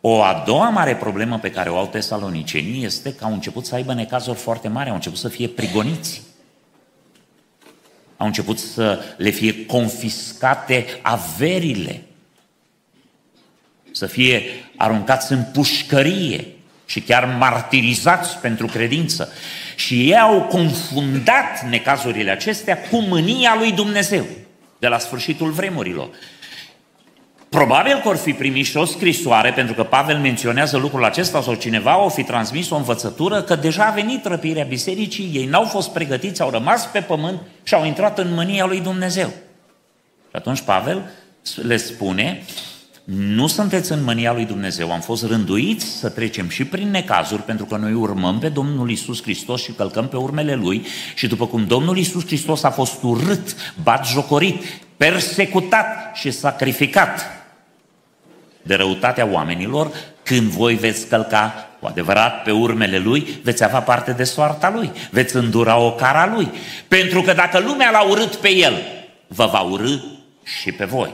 O 0.00 0.22
a 0.22 0.42
doua 0.46 0.68
mare 0.68 0.96
problemă 0.96 1.38
pe 1.38 1.50
care 1.50 1.70
o 1.70 1.76
au 1.76 1.86
tesalonicenii 1.86 2.84
este 2.84 3.14
că 3.14 3.24
au 3.24 3.32
început 3.32 3.66
să 3.66 3.74
aibă 3.74 3.94
necazuri 3.94 4.38
foarte 4.38 4.68
mari, 4.68 4.88
au 4.88 4.94
început 4.94 5.18
să 5.18 5.28
fie 5.28 5.48
prigoniți. 5.48 6.22
Au 8.16 8.26
început 8.26 8.58
să 8.58 9.00
le 9.16 9.30
fie 9.30 9.66
confiscate 9.66 10.86
averile 11.02 12.04
să 13.92 14.06
fie 14.06 14.42
aruncați 14.76 15.32
în 15.32 15.44
pușcărie 15.52 16.46
și 16.86 17.00
chiar 17.00 17.36
martirizați 17.38 18.36
pentru 18.36 18.66
credință. 18.66 19.32
Și 19.76 20.10
ei 20.10 20.18
au 20.18 20.42
confundat 20.42 21.68
necazurile 21.68 22.30
acestea 22.30 22.78
cu 22.78 23.00
mânia 23.00 23.54
lui 23.58 23.72
Dumnezeu 23.72 24.24
de 24.78 24.86
la 24.86 24.98
sfârșitul 24.98 25.50
vremurilor. 25.50 26.08
Probabil 27.48 28.00
că 28.02 28.08
or 28.08 28.16
fi 28.16 28.32
primit 28.32 28.66
și 28.66 28.76
o 28.76 28.84
scrisoare, 28.84 29.52
pentru 29.52 29.74
că 29.74 29.82
Pavel 29.82 30.18
menționează 30.18 30.76
lucrul 30.76 31.04
acesta 31.04 31.42
sau 31.42 31.54
cineva 31.54 32.04
o 32.04 32.08
fi 32.08 32.22
transmis 32.22 32.70
o 32.70 32.76
învățătură 32.76 33.42
că 33.42 33.54
deja 33.56 33.84
a 33.84 33.90
venit 33.90 34.24
răpirea 34.24 34.64
bisericii, 34.64 35.30
ei 35.34 35.46
n-au 35.46 35.64
fost 35.64 35.90
pregătiți, 35.90 36.42
au 36.42 36.50
rămas 36.50 36.86
pe 36.86 37.00
pământ 37.00 37.40
și 37.62 37.74
au 37.74 37.84
intrat 37.84 38.18
în 38.18 38.34
mânia 38.34 38.66
lui 38.66 38.80
Dumnezeu. 38.80 39.26
Și 40.30 40.36
atunci 40.36 40.60
Pavel 40.60 41.10
le 41.62 41.76
spune 41.76 42.42
nu 43.04 43.46
sunteți 43.46 43.92
în 43.92 44.02
mânia 44.02 44.32
lui 44.32 44.44
Dumnezeu, 44.44 44.92
am 44.92 45.00
fost 45.00 45.24
rânduiți 45.24 45.86
să 45.86 46.08
trecem 46.08 46.48
și 46.48 46.64
prin 46.64 46.90
necazuri, 46.90 47.42
pentru 47.42 47.64
că 47.64 47.76
noi 47.76 47.92
urmăm 47.92 48.38
pe 48.38 48.48
Domnul 48.48 48.90
Isus 48.90 49.22
Hristos 49.22 49.62
și 49.62 49.72
călcăm 49.72 50.08
pe 50.08 50.16
urmele 50.16 50.54
Lui 50.54 50.86
și 51.14 51.26
după 51.26 51.46
cum 51.46 51.66
Domnul 51.66 51.98
Isus 51.98 52.26
Hristos 52.26 52.62
a 52.62 52.70
fost 52.70 53.02
urât, 53.02 53.74
batjocorit, 53.82 54.62
persecutat 54.96 56.10
și 56.14 56.30
sacrificat 56.30 57.20
de 58.62 58.74
răutatea 58.74 59.28
oamenilor, 59.30 59.92
când 60.22 60.50
voi 60.50 60.74
veți 60.74 61.06
călca 61.06 61.68
cu 61.80 61.86
adevărat 61.86 62.42
pe 62.42 62.50
urmele 62.50 62.98
Lui, 62.98 63.40
veți 63.42 63.64
avea 63.64 63.80
parte 63.80 64.12
de 64.12 64.24
soarta 64.24 64.70
Lui, 64.70 64.92
veți 65.10 65.36
îndura 65.36 65.76
o 65.76 65.92
cara 65.92 66.32
Lui. 66.34 66.50
Pentru 66.88 67.22
că 67.22 67.32
dacă 67.32 67.58
lumea 67.58 67.90
l-a 67.90 68.02
urât 68.02 68.34
pe 68.34 68.54
El, 68.54 68.82
vă 69.26 69.46
va 69.46 69.60
urâ 69.60 69.96
și 70.42 70.72
pe 70.72 70.84
voi. 70.84 71.10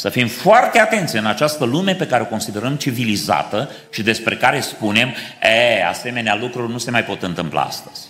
Să 0.00 0.08
fim 0.08 0.28
foarte 0.28 0.78
atenți 0.78 1.16
în 1.16 1.26
această 1.26 1.64
lume 1.64 1.94
pe 1.94 2.06
care 2.06 2.22
o 2.22 2.26
considerăm 2.26 2.76
civilizată 2.76 3.70
și 3.90 4.02
despre 4.02 4.36
care 4.36 4.60
spunem, 4.60 5.14
e, 5.42 5.86
asemenea 5.86 6.34
lucruri 6.34 6.72
nu 6.72 6.78
se 6.78 6.90
mai 6.90 7.04
pot 7.04 7.22
întâmpla 7.22 7.62
astăzi. 7.62 8.08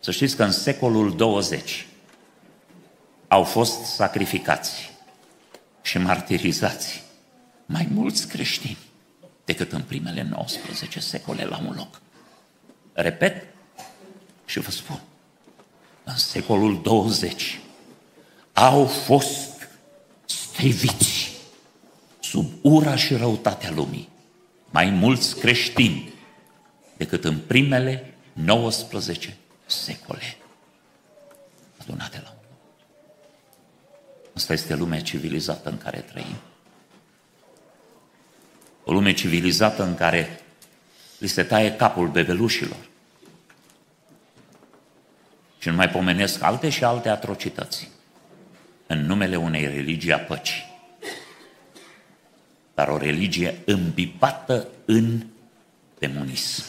Să 0.00 0.10
știți 0.10 0.36
că 0.36 0.44
în 0.44 0.50
secolul 0.50 1.16
20 1.16 1.86
au 3.28 3.42
fost 3.42 3.84
sacrificați 3.84 4.92
și 5.82 5.98
martirizați 5.98 7.02
mai 7.66 7.88
mulți 7.92 8.28
creștini 8.28 8.78
decât 9.44 9.72
în 9.72 9.82
primele 9.82 10.26
19 10.30 11.00
secole 11.00 11.44
la 11.44 11.60
un 11.66 11.74
loc. 11.76 12.00
Repet 12.92 13.46
și 14.44 14.60
vă 14.60 14.70
spun, 14.70 15.00
în 16.04 16.16
secolul 16.16 16.80
20 16.82 17.58
au 18.58 18.86
fost 18.86 19.68
striviți 20.24 21.32
sub 22.20 22.50
ura 22.60 22.96
și 22.96 23.14
răutatea 23.14 23.70
lumii. 23.70 24.08
Mai 24.70 24.90
mulți 24.90 25.38
creștini 25.38 26.12
decât 26.96 27.24
în 27.24 27.38
primele 27.38 28.14
19 28.32 29.36
secole 29.66 30.36
adunate 31.76 32.20
la 32.24 32.28
unul. 32.28 32.58
Asta 34.34 34.52
este 34.52 34.74
lumea 34.74 35.00
civilizată 35.00 35.68
în 35.68 35.78
care 35.78 35.98
trăim. 35.98 36.36
O 38.84 38.92
lume 38.92 39.12
civilizată 39.12 39.82
în 39.82 39.94
care 39.94 40.40
li 41.18 41.28
se 41.28 41.42
taie 41.42 41.76
capul 41.76 42.08
bebelușilor. 42.08 42.88
Și 45.58 45.68
nu 45.68 45.74
mai 45.74 45.88
pomenesc 45.88 46.42
alte 46.42 46.68
și 46.68 46.84
alte 46.84 47.08
atrocități 47.08 47.94
în 48.86 49.06
numele 49.06 49.36
unei 49.36 49.66
religii 49.66 50.12
a 50.12 50.18
păcii. 50.18 50.64
Dar 52.74 52.88
o 52.88 52.96
religie 52.96 53.62
îmbibată 53.64 54.68
în 54.84 55.26
demonism. 55.98 56.64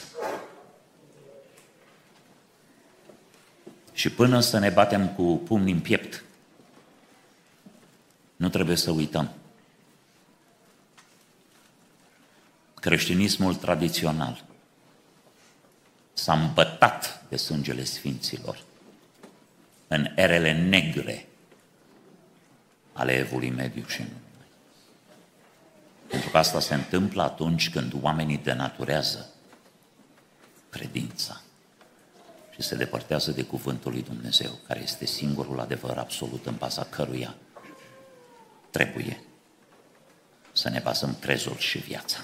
Și 3.93 4.11
până 4.11 4.39
să 4.39 4.59
ne 4.59 4.69
batem 4.69 5.07
cu 5.07 5.41
pumnii 5.47 5.73
în 5.73 5.79
piept, 5.79 6.23
nu 8.35 8.49
trebuie 8.49 8.75
să 8.75 8.91
uităm. 8.91 9.31
Creștinismul 12.79 13.55
tradițional 13.55 14.43
s-a 16.13 16.33
îmbătat 16.33 17.23
de 17.29 17.35
sângele 17.35 17.83
Sfinților 17.83 18.63
în 19.87 20.11
erele 20.15 20.53
negre 20.53 21.26
ale 22.97 23.11
evului 23.11 23.49
mediu 23.49 23.83
și 23.87 24.01
nu 24.01 24.07
Pentru 26.07 26.29
că 26.29 26.37
asta 26.37 26.59
se 26.59 26.73
întâmplă 26.73 27.23
atunci 27.23 27.69
când 27.69 27.93
oamenii 28.01 28.37
denaturează 28.37 29.29
credința 30.69 31.41
și 32.49 32.61
se 32.61 32.75
depărtează 32.75 33.31
de 33.31 33.43
cuvântul 33.43 33.91
lui 33.91 34.01
Dumnezeu, 34.01 34.51
care 34.67 34.81
este 34.81 35.05
singurul 35.05 35.59
adevăr 35.59 35.97
absolut 35.97 36.45
în 36.45 36.55
baza 36.57 36.83
căruia 36.83 37.35
trebuie 38.69 39.21
să 40.51 40.69
ne 40.69 40.79
bazăm 40.83 41.15
crezul 41.19 41.57
și 41.57 41.77
viața. 41.77 42.17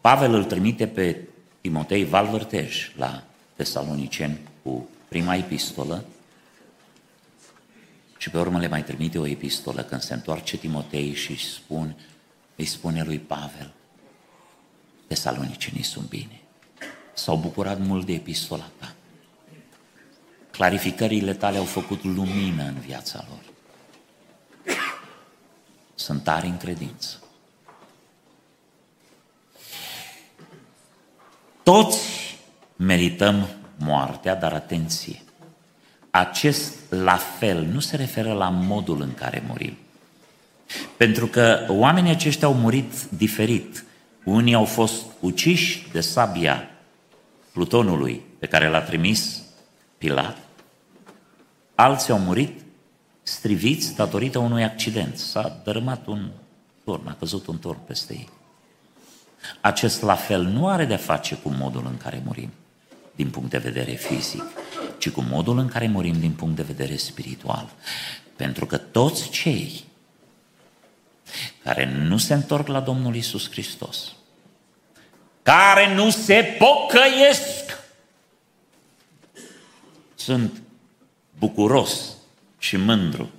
Pavel 0.00 0.34
îl 0.34 0.44
trimite 0.44 0.88
pe 0.88 1.28
Timotei 1.60 2.04
Valvărtej 2.04 2.92
la 2.96 3.27
Tesaloniceni 3.58 4.38
cu 4.62 4.88
prima 5.08 5.34
epistolă 5.34 6.04
și 8.18 8.30
pe 8.30 8.38
urmă 8.38 8.58
le 8.58 8.68
mai 8.68 8.84
trimite 8.84 9.18
o 9.18 9.26
epistolă 9.26 9.82
când 9.82 10.00
se 10.00 10.14
întoarce 10.14 10.56
Timotei 10.56 11.14
și 11.14 11.52
spun, 11.52 11.96
îi 12.56 12.64
spune 12.64 13.02
lui 13.02 13.18
Pavel, 13.18 13.72
tesalonicenii 15.06 15.82
sunt 15.82 16.08
bine. 16.08 16.40
S-au 17.14 17.36
bucurat 17.36 17.78
mult 17.78 18.06
de 18.06 18.12
epistola 18.12 18.70
ta. 18.78 18.94
Clarificările 20.50 21.34
tale 21.34 21.58
au 21.58 21.64
făcut 21.64 22.04
lumină 22.04 22.62
în 22.62 22.78
viața 22.78 23.26
lor. 23.28 23.42
Sunt 25.94 26.22
tari 26.22 26.46
în 26.46 26.56
credință. 26.56 27.22
Toți 31.62 32.27
merităm 32.78 33.48
moartea, 33.78 34.34
dar 34.34 34.52
atenție. 34.52 35.22
Acest 36.10 36.74
la 36.88 37.16
fel 37.16 37.64
nu 37.72 37.80
se 37.80 37.96
referă 37.96 38.32
la 38.32 38.48
modul 38.48 39.00
în 39.00 39.14
care 39.14 39.42
murim. 39.46 39.76
Pentru 40.96 41.26
că 41.26 41.66
oamenii 41.68 42.10
aceștia 42.10 42.46
au 42.46 42.54
murit 42.54 43.02
diferit. 43.02 43.84
Unii 44.24 44.54
au 44.54 44.64
fost 44.64 45.02
uciși 45.20 45.86
de 45.92 46.00
sabia 46.00 46.70
plutonului 47.52 48.22
pe 48.38 48.46
care 48.46 48.68
l-a 48.68 48.80
trimis 48.80 49.42
Pilat, 49.98 50.36
alții 51.74 52.12
au 52.12 52.18
murit 52.18 52.60
striviți 53.22 53.94
datorită 53.94 54.38
unui 54.38 54.64
accident. 54.64 55.16
S-a 55.16 55.60
dărâmat 55.64 56.06
un 56.06 56.30
turn, 56.84 57.08
a 57.08 57.16
căzut 57.18 57.46
un 57.46 57.58
turn 57.58 57.78
peste 57.86 58.12
ei. 58.12 58.28
Acest 59.60 60.02
la 60.02 60.14
fel 60.14 60.42
nu 60.42 60.68
are 60.68 60.84
de-a 60.84 60.96
face 60.96 61.34
cu 61.34 61.48
modul 61.48 61.86
în 61.86 61.96
care 61.96 62.22
murim 62.24 62.50
din 63.18 63.30
punct 63.30 63.50
de 63.50 63.58
vedere 63.58 63.92
fizic, 63.92 64.44
ci 64.98 65.10
cu 65.10 65.20
modul 65.20 65.58
în 65.58 65.68
care 65.68 65.86
murim 65.86 66.20
din 66.20 66.32
punct 66.32 66.56
de 66.56 66.62
vedere 66.62 66.96
spiritual. 66.96 67.70
Pentru 68.36 68.66
că 68.66 68.76
toți 68.76 69.30
cei 69.30 69.84
care 71.62 71.92
nu 71.92 72.16
se 72.16 72.34
întorc 72.34 72.66
la 72.66 72.80
Domnul 72.80 73.14
Isus 73.14 73.50
Hristos, 73.50 74.12
care 75.42 75.94
nu 75.94 76.10
se 76.10 76.56
pocăiesc, 76.58 77.78
sunt 80.14 80.62
bucuros 81.38 82.16
și 82.58 82.76
mândru 82.76 83.30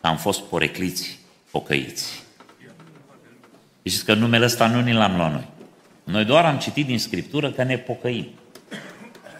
că 0.00 0.06
am 0.06 0.16
fost 0.16 0.40
porecliți 0.40 1.18
pocăiți. 1.50 2.22
Știți 3.82 4.04
că 4.04 4.14
numele 4.14 4.44
ăsta 4.44 4.66
nu 4.66 4.80
ni 4.80 4.92
l-am 4.92 5.16
luat 5.16 5.32
noi. 5.32 5.48
Noi 6.04 6.24
doar 6.24 6.44
am 6.44 6.58
citit 6.58 6.86
din 6.86 6.98
Scriptură 6.98 7.52
că 7.52 7.62
ne 7.62 7.78
pocăim. 7.78 8.39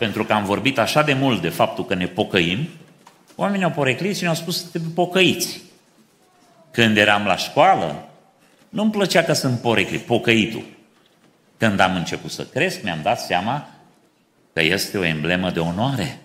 Pentru 0.00 0.24
că 0.24 0.32
am 0.32 0.44
vorbit 0.44 0.78
așa 0.78 1.02
de 1.02 1.12
mult 1.12 1.40
de 1.40 1.48
faptul 1.48 1.84
că 1.84 1.94
ne 1.94 2.06
pocăim, 2.06 2.68
oamenii 3.34 3.64
au 3.64 3.70
poreclit 3.70 4.16
și 4.16 4.22
ne-au 4.22 4.34
spus 4.34 4.58
să 4.58 4.66
te 4.72 4.78
pocăiți. 4.94 5.60
Când 6.70 6.96
eram 6.96 7.24
la 7.24 7.36
școală, 7.36 8.08
nu-mi 8.68 8.90
plăcea 8.90 9.22
că 9.22 9.32
sunt 9.32 9.60
poreclit, 9.60 10.00
pocăitul. 10.00 10.64
Când 11.56 11.80
am 11.80 11.94
început 11.94 12.30
să 12.30 12.44
cresc, 12.44 12.82
mi-am 12.82 12.98
dat 13.02 13.20
seama 13.20 13.68
că 14.52 14.62
este 14.62 14.98
o 14.98 15.04
emblemă 15.04 15.50
de 15.50 15.60
onoare. 15.60 16.18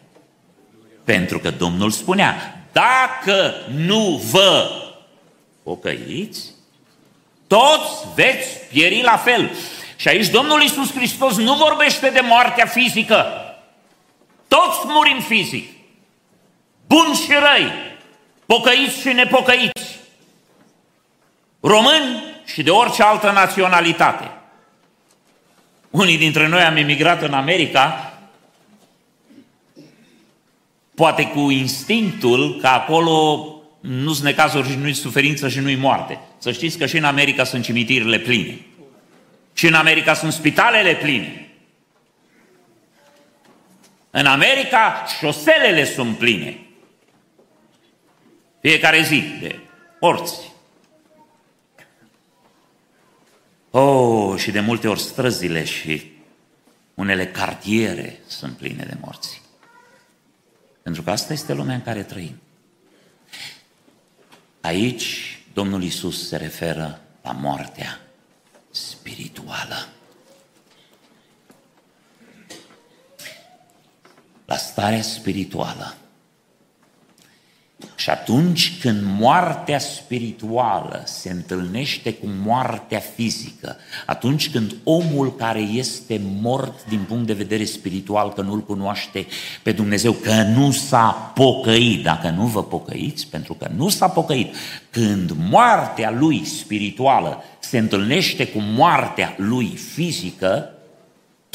Pentru 1.04 1.40
că 1.40 1.52
Domnul 1.52 1.92
spunea, 1.92 2.64
dacă 2.72 3.54
nu 3.76 4.22
vă 4.32 4.70
pocăiți, 5.64 6.52
toți 7.48 8.08
veți 8.16 8.58
pieri 8.70 9.02
la 9.02 9.18
fel. 9.18 9.52
Și 9.96 10.08
aici 10.08 10.28
Domnul 10.28 10.62
Iisus 10.62 10.94
Hristos 10.94 11.38
nu 11.38 11.54
vorbește 11.54 12.10
de 12.10 12.22
moartea 12.24 12.66
fizică. 12.66 13.40
Toți 14.48 14.80
murim 14.84 15.20
fizic. 15.20 15.70
Buni 16.88 17.16
și 17.16 17.32
răi, 17.32 17.72
pocăiți 18.46 19.00
și 19.00 19.08
nepocăiți, 19.08 20.00
români 21.60 22.24
și 22.46 22.64
de 22.64 22.70
orice 22.70 23.04
altă 23.04 23.32
naționalitate. 23.32 24.32
Unii 25.90 26.18
dintre 26.18 26.48
noi 26.48 26.62
am 26.62 26.76
emigrat 26.76 27.22
în 27.22 27.34
America, 27.34 28.14
poate 30.96 31.28
cu 31.28 31.40
instinctul 31.40 32.58
că 32.62 32.68
acolo 32.68 33.46
nu-s 33.80 34.22
necazuri 34.22 34.70
și 34.70 34.78
nu-i 34.78 34.94
suferință 34.94 35.50
și 35.50 35.60
nu-i 35.60 35.76
moarte. 35.76 36.20
Să 36.38 36.52
știți 36.52 36.78
că 36.78 36.86
și 36.86 36.98
în 36.98 37.04
America 37.04 37.44
sunt 37.44 37.64
cimitirile 37.64 38.20
pline. 38.20 38.60
Și 39.54 39.68
în 39.68 39.74
America 39.74 40.14
sunt 40.14 40.34
spitalele 40.34 40.96
pline. 40.96 41.45
În 44.18 44.26
America 44.26 45.06
șoselele 45.20 45.86
sunt 45.86 46.18
pline. 46.18 46.60
Fiecare 48.62 49.02
zi 49.02 49.24
de 49.42 49.60
morți. 50.00 50.52
Oh, 53.70 54.40
și 54.40 54.52
de 54.52 54.60
multe 54.60 54.88
ori 54.88 55.00
străzile 55.00 55.66
și 55.66 56.12
unele 56.94 57.28
cartiere 57.28 58.20
sunt 58.28 58.58
pline 58.58 58.84
de 58.84 58.98
morți. 59.02 59.42
Pentru 60.82 61.02
că 61.02 61.12
asta 61.12 61.34
este 61.34 61.54
lumea 61.54 61.76
în 61.76 61.84
care 61.84 62.04
trăim. 62.04 62.42
Aici 64.62 65.40
Domnul 65.54 65.84
Isus 65.84 66.28
se 66.28 66.38
referă 66.38 67.02
la 67.22 67.32
moartea 67.32 68.00
spirituală. 68.72 69.95
La 74.46 74.56
starea 74.56 75.02
spirituală. 75.02 75.96
Și 77.96 78.10
atunci 78.10 78.80
când 78.80 79.04
moartea 79.20 79.80
spirituală 79.80 81.04
se 81.06 81.32
întâlnește 81.32 82.14
cu 82.14 82.26
moartea 82.44 83.00
fizică, 83.16 83.78
atunci 84.06 84.52
când 84.52 84.76
omul 84.84 85.36
care 85.36 85.60
este 85.60 86.22
mort 86.42 86.86
din 86.90 87.00
punct 87.08 87.28
de 87.28 87.34
vedere 87.34 87.66
spiritual, 87.66 88.34
că 88.34 88.42
nu-L 88.42 88.60
cunoaște 88.60 89.26
pe 89.64 89.72
Dumnezeu, 89.72 90.12
că 90.12 90.34
nu 90.34 90.72
s-a 90.72 91.32
pocăit, 91.36 92.04
dacă 92.04 92.30
nu 92.30 92.46
vă 92.46 92.64
pocăiți, 92.64 93.28
pentru 93.28 93.54
că 93.54 93.70
nu 93.76 93.90
s-a 93.90 94.08
pocăit, 94.08 94.56
când 94.90 95.32
moartea 95.50 96.12
lui 96.12 96.46
spirituală 96.46 97.44
se 97.60 97.78
întâlnește 97.78 98.48
cu 98.48 98.60
moartea 98.60 99.36
lui 99.38 99.76
fizică, 99.94 100.75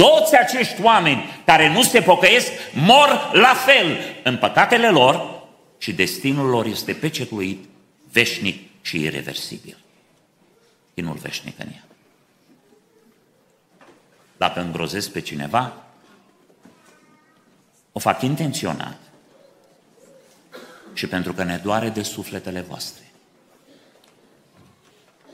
toți 0.00 0.36
acești 0.36 0.82
oameni 0.82 1.42
care 1.44 1.72
nu 1.72 1.82
se 1.82 2.00
pocăiesc 2.00 2.50
mor 2.72 3.30
la 3.32 3.54
fel 3.54 3.98
în 4.22 4.38
păcatele 4.38 4.88
lor, 4.88 5.38
și 5.80 5.92
destinul 5.92 6.48
lor 6.48 6.66
este 6.66 6.92
pecetuit 6.92 7.64
veșnic 8.12 8.68
și 8.80 9.00
irreversibil. 9.00 9.78
Chinul 10.94 11.16
veșnic 11.16 11.58
în 11.58 11.66
ea. 11.72 11.84
Dacă 14.36 14.60
îngrozesc 14.60 15.10
pe 15.10 15.20
cineva, 15.20 15.76
o 17.92 17.98
fac 17.98 18.22
intenționat 18.22 18.98
și 20.92 21.06
pentru 21.06 21.32
că 21.32 21.42
ne 21.42 21.56
doare 21.56 21.88
de 21.88 22.02
sufletele 22.02 22.60
voastre. 22.60 23.10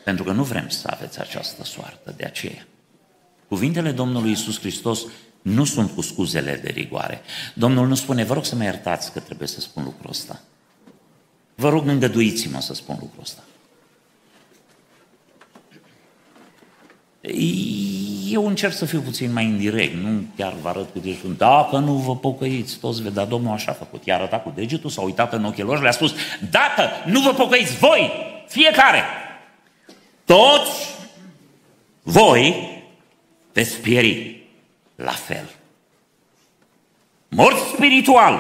Pentru 0.04 0.24
că 0.24 0.32
nu 0.32 0.42
vrem 0.42 0.68
să 0.68 0.88
aveți 0.90 1.20
această 1.20 1.64
soartă, 1.64 2.14
de 2.16 2.24
aceea. 2.24 2.66
Cuvintele 3.48 3.90
Domnului 3.90 4.30
Isus 4.30 4.58
Hristos 4.58 5.00
nu 5.42 5.64
sunt 5.64 5.90
cu 5.90 6.00
scuzele 6.00 6.60
de 6.62 6.70
rigoare. 6.70 7.20
Domnul 7.54 7.86
nu 7.86 7.94
spune, 7.94 8.24
vă 8.24 8.34
rog 8.34 8.44
să 8.44 8.54
mă 8.54 8.62
iertați 8.62 9.12
că 9.12 9.20
trebuie 9.20 9.48
să 9.48 9.60
spun 9.60 9.84
lucrul 9.84 10.10
ăsta. 10.10 10.40
Vă 11.54 11.68
rog, 11.68 11.88
îngăduiți-mă 11.88 12.60
să 12.60 12.74
spun 12.74 12.96
lucrul 13.00 13.22
ăsta. 13.22 13.42
Eu 18.30 18.46
încerc 18.46 18.72
să 18.72 18.84
fiu 18.84 19.00
puțin 19.00 19.32
mai 19.32 19.44
indirect, 19.44 19.94
nu 19.94 20.22
chiar 20.36 20.54
vă 20.62 20.68
arăt 20.68 20.92
cu 20.92 20.98
degetul. 20.98 21.34
Dacă 21.36 21.78
nu 21.78 21.92
vă 21.92 22.16
pocăiți, 22.16 22.78
toți 22.78 22.96
vedeți, 22.96 23.14
dar 23.14 23.26
Domnul 23.26 23.52
așa 23.52 23.70
a 23.70 23.74
făcut. 23.74 24.04
I-a 24.04 24.14
arătat 24.14 24.42
cu 24.42 24.52
degetul, 24.54 24.90
s-a 24.90 25.02
uitat 25.02 25.32
în 25.32 25.44
ochii 25.44 25.62
lor 25.62 25.76
și 25.76 25.82
le-a 25.82 25.92
spus, 25.92 26.14
dacă 26.50 26.82
nu 27.06 27.20
vă 27.20 27.32
pocăiți 27.32 27.76
voi, 27.76 28.12
fiecare, 28.48 29.02
toți 30.24 30.94
voi 32.02 32.75
veți 33.56 33.76
pieri 33.76 34.46
la 34.94 35.12
fel. 35.12 35.50
Morți 37.28 37.68
spiritual, 37.74 38.38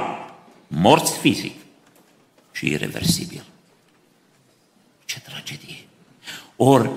morți 0.68 1.18
fizic 1.18 1.54
și 2.52 2.66
irreversibil. 2.66 3.44
Ce 5.04 5.20
tragedie! 5.20 5.84
Ori, 6.56 6.90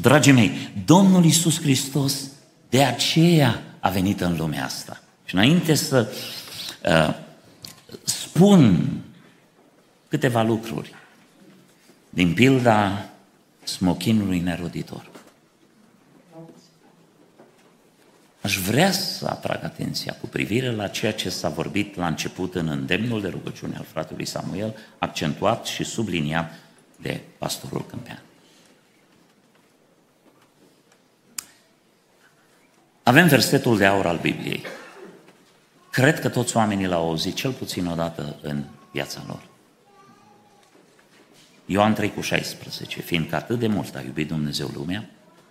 dragii 0.00 0.32
mei, 0.32 0.70
Domnul 0.84 1.24
Iisus 1.24 1.60
Hristos 1.60 2.30
de 2.68 2.84
aceea 2.84 3.62
a 3.80 3.88
venit 3.88 4.20
în 4.20 4.36
lumea 4.36 4.64
asta. 4.64 5.02
Și 5.24 5.34
înainte 5.34 5.74
să 5.74 6.12
uh, 6.84 7.14
spun 8.02 8.90
câteva 10.08 10.42
lucruri 10.42 10.94
din 12.10 12.34
pilda 12.34 13.08
smochinului 13.62 14.40
neroditor. 14.40 15.17
Aș 18.48 18.58
vrea 18.58 18.90
să 18.90 19.26
atrag 19.26 19.64
atenția 19.64 20.16
cu 20.20 20.26
privire 20.26 20.70
la 20.70 20.88
ceea 20.88 21.12
ce 21.12 21.28
s-a 21.28 21.48
vorbit 21.48 21.96
la 21.96 22.06
început 22.06 22.54
în 22.54 22.68
îndemnul 22.68 23.20
de 23.20 23.28
rugăciune 23.28 23.76
al 23.76 23.84
fratelui 23.92 24.24
Samuel, 24.24 24.76
accentuat 24.98 25.66
și 25.66 25.84
subliniat 25.84 26.52
de 26.96 27.20
pastorul 27.38 27.86
Câmpean. 27.86 28.22
Avem 33.02 33.26
versetul 33.26 33.76
de 33.76 33.86
aur 33.86 34.06
al 34.06 34.18
Bibliei. 34.18 34.62
Cred 35.90 36.20
că 36.20 36.28
toți 36.28 36.56
oamenii 36.56 36.86
l-au 36.86 37.08
auzit 37.08 37.34
cel 37.34 37.52
puțin 37.52 37.86
o 37.86 37.94
dată 37.94 38.36
în 38.42 38.64
viața 38.92 39.24
lor. 39.26 39.42
Ioan 41.66 41.94
3 41.94 42.12
cu 42.12 42.20
16, 42.20 43.00
fiindcă 43.00 43.36
atât 43.36 43.58
de 43.58 43.66
mult 43.66 43.94
a 43.94 44.00
iubit 44.00 44.28
Dumnezeu 44.28 44.70
lumea, 44.74 45.08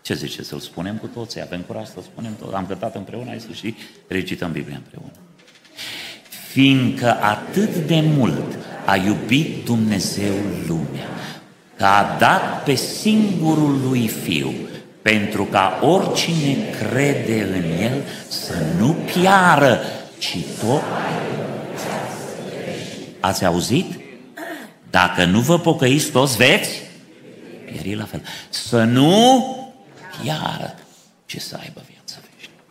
ce 0.07 0.13
zice 0.13 0.43
să-l 0.43 0.59
spunem 0.59 0.95
cu 0.95 1.07
toții? 1.07 1.41
Avem 1.41 1.61
curaj 1.61 1.85
să 1.85 1.99
spunem 2.01 2.35
tot. 2.39 2.53
Am 2.53 2.65
cântat 2.65 2.95
împreună, 2.95 3.27
hai 3.27 3.39
să 3.39 3.53
și 3.53 3.75
recităm 4.07 4.51
Biblia 4.51 4.75
împreună. 4.75 5.11
Fiindcă 6.49 7.17
atât 7.21 7.75
de 7.75 8.03
mult 8.15 8.57
a 8.85 8.95
iubit 8.95 9.65
Dumnezeu 9.65 10.33
lumea, 10.67 11.07
că 11.77 11.85
a 11.85 12.15
dat 12.19 12.63
pe 12.63 12.75
singurul 12.75 13.79
lui 13.89 14.07
Fiu, 14.07 14.53
pentru 15.01 15.43
ca 15.43 15.79
oricine 15.81 16.55
crede 16.79 17.43
în 17.43 17.81
El 17.81 18.01
să 18.27 18.55
nu 18.79 18.95
piară, 19.13 19.79
ci 20.17 20.37
tot. 20.59 20.81
Ați 23.19 23.45
auzit? 23.45 23.99
Dacă 24.89 25.25
nu 25.25 25.39
vă 25.39 25.59
pocăiți 25.59 26.11
toți, 26.11 26.37
veți 26.37 26.81
pieri 27.65 27.95
la 27.95 28.05
fel. 28.05 28.21
Să 28.49 28.83
nu 28.83 29.65
piară, 30.21 30.75
ci 31.25 31.41
să 31.41 31.55
aibă 31.55 31.81
viață 31.89 32.19
veșnică. 32.21 32.63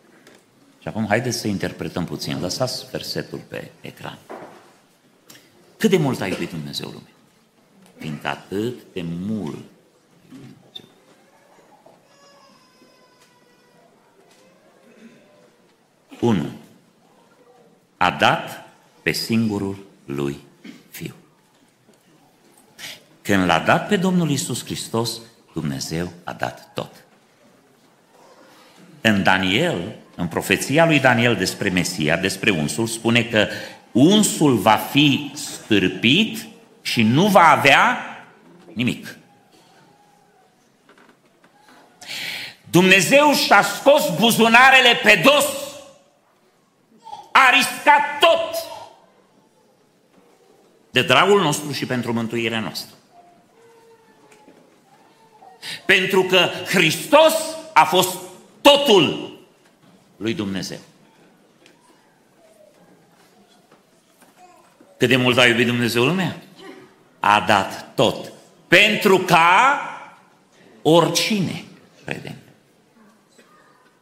Și 0.81 0.87
acum 0.87 1.07
haideți 1.07 1.37
să 1.37 1.47
interpretăm 1.47 2.05
puțin. 2.05 2.39
Lăsați 2.39 2.85
versetul 2.91 3.39
pe 3.47 3.71
ecran. 3.81 4.17
Cât 5.77 5.89
de 5.89 5.97
mult 5.97 6.21
a 6.21 6.27
iubit 6.27 6.49
Dumnezeu 6.49 6.87
lumea? 6.87 7.11
Fiindcă 7.97 8.27
atât 8.27 8.75
de 8.93 9.01
mult 9.01 9.65
1. 16.19 16.51
A 17.97 18.11
dat 18.11 18.69
pe 19.01 19.11
singurul 19.11 19.85
lui 20.05 20.39
Fiu. 20.89 21.13
Când 23.21 23.45
l-a 23.45 23.59
dat 23.59 23.87
pe 23.87 23.97
Domnul 23.97 24.29
Isus 24.29 24.63
Hristos, 24.63 25.19
Dumnezeu 25.53 26.11
a 26.23 26.33
dat 26.33 26.73
tot. 26.73 27.05
În 29.07 29.23
Daniel, 29.23 29.95
în 30.15 30.27
profeția 30.27 30.85
lui 30.85 30.99
Daniel 30.99 31.35
despre 31.35 31.69
Mesia, 31.69 32.17
despre 32.17 32.49
unsul, 32.51 32.87
spune 32.87 33.23
că 33.23 33.47
unsul 33.91 34.55
va 34.55 34.75
fi 34.75 35.31
stârpit 35.35 36.45
și 36.81 37.03
nu 37.03 37.27
va 37.27 37.49
avea 37.49 37.97
nimic. 38.73 39.17
Dumnezeu 42.69 43.33
și-a 43.33 43.61
scos 43.61 44.15
buzunarele 44.19 44.99
pe 45.03 45.21
dos 45.23 45.45
a 47.31 47.49
riscat 47.53 48.19
tot 48.19 48.55
de 50.91 51.01
dragul 51.01 51.41
nostru 51.41 51.71
și 51.71 51.85
pentru 51.85 52.13
mântuirea 52.13 52.59
noastră. 52.59 52.95
Pentru 55.85 56.23
că 56.23 56.49
Hristos 56.67 57.33
a 57.73 57.83
fost 57.83 58.26
totul 58.67 59.37
lui 60.17 60.33
Dumnezeu. 60.33 60.77
Cât 64.97 65.07
de 65.09 65.15
mult 65.15 65.37
a 65.37 65.47
iubit 65.47 65.65
Dumnezeu 65.65 66.03
lumea? 66.03 66.35
A 67.19 67.43
dat 67.47 67.87
tot. 67.95 68.31
Pentru 68.67 69.17
ca 69.17 69.79
oricine 70.81 71.63
crede. 72.05 72.35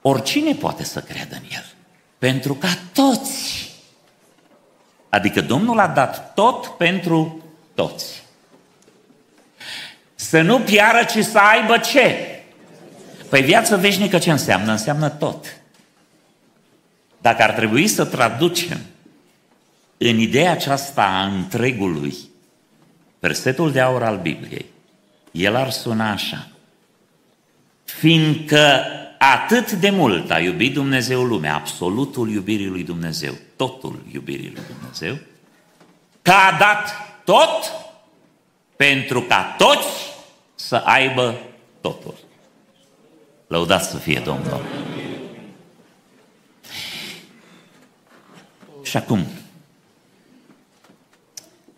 Oricine 0.01 0.54
poate 0.54 0.84
să 0.84 1.01
creadă 1.01 1.36
în 1.36 1.47
El. 1.51 1.65
Pentru 2.17 2.54
ca 2.54 2.78
toți. 2.93 3.73
Adică 5.10 5.41
Domnul 5.41 5.80
a 5.80 5.88
dat 5.88 6.34
tot 6.34 6.67
pentru 6.67 7.43
toți. 7.73 8.23
Să 10.15 10.41
nu 10.41 10.60
piară, 10.60 11.04
ci 11.04 11.23
să 11.23 11.38
aibă 11.38 11.78
ce? 11.78 12.35
Păi 13.36 13.43
viață 13.43 13.78
veșnică 13.78 14.17
ce 14.17 14.32
înseamnă? 14.32 14.71
Înseamnă 14.71 15.10
tot. 15.10 15.58
Dacă 17.21 17.43
ar 17.43 17.52
trebui 17.52 17.88
să 17.88 18.06
traducem 18.06 18.80
în 19.98 20.19
ideea 20.19 20.52
aceasta 20.52 21.04
a 21.04 21.26
întregului, 21.26 22.15
versetul 23.19 23.71
de 23.71 23.80
aur 23.80 24.04
al 24.04 24.17
Bibliei, 24.17 24.65
el 25.32 25.56
ar 25.56 25.69
suna 25.69 26.12
așa. 26.12 26.48
Fiindcă 27.84 28.86
atât 29.17 29.71
de 29.71 29.89
mult 29.89 30.32
a 30.32 30.39
iubit 30.39 30.74
Dumnezeu 30.74 31.24
lumea, 31.24 31.56
absolutul 31.56 32.30
iubirii 32.30 32.67
lui 32.67 32.84
Dumnezeu, 32.84 33.34
totul 33.56 34.06
iubirii 34.12 34.52
lui 34.54 34.63
Dumnezeu, 34.78 35.17
că 36.21 36.32
a 36.32 36.58
dat 36.60 36.89
tot 37.24 37.71
pentru 38.76 39.21
ca 39.21 39.56
toți 39.58 39.88
să 40.56 40.76
aibă 40.76 41.36
totul. 41.82 42.25
Lăudați 43.48 43.90
să 43.90 43.98
fie 43.98 44.20
Domnul! 44.20 44.66
Și 48.84 48.98
acum, 48.98 49.26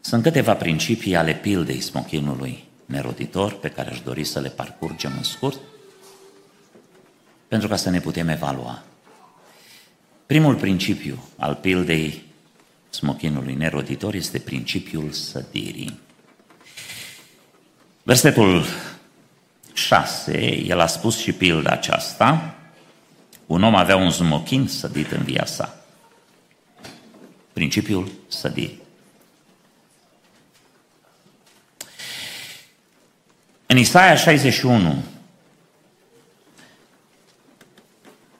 sunt 0.01 0.23
câteva 0.23 0.55
principii 0.55 1.15
ale 1.15 1.33
pildei 1.33 1.81
smochinului 1.81 2.63
neroditor 2.85 3.53
pe 3.53 3.69
care 3.69 3.89
aș 3.89 4.01
dori 4.01 4.23
să 4.23 4.39
le 4.39 4.49
parcurgem 4.49 5.11
în 5.17 5.23
scurt 5.23 5.59
pentru 7.47 7.67
ca 7.67 7.75
să 7.75 7.89
ne 7.89 7.99
putem 7.99 8.27
evalua. 8.27 8.83
Primul 10.25 10.55
principiu 10.55 11.23
al 11.37 11.55
pildei 11.55 12.23
smochinului 12.89 13.53
neroditor 13.53 14.13
este 14.13 14.39
principiul 14.39 15.11
sădirii. 15.11 15.99
Versetul 18.03 18.63
6, 19.77 20.63
el 20.65 20.79
a 20.79 20.87
spus 20.87 21.17
și 21.17 21.31
pilda 21.31 21.69
aceasta, 21.69 22.55
un 23.45 23.63
om 23.63 23.75
avea 23.75 23.95
un 23.95 24.09
smochin 24.09 24.67
sădit 24.67 25.11
în 25.11 25.23
via 25.23 25.45
sa. 25.45 25.83
Principiul 27.53 28.11
sădirii. 28.27 28.81
În 33.65 33.77
Isaia 33.77 34.15
61, 34.15 35.03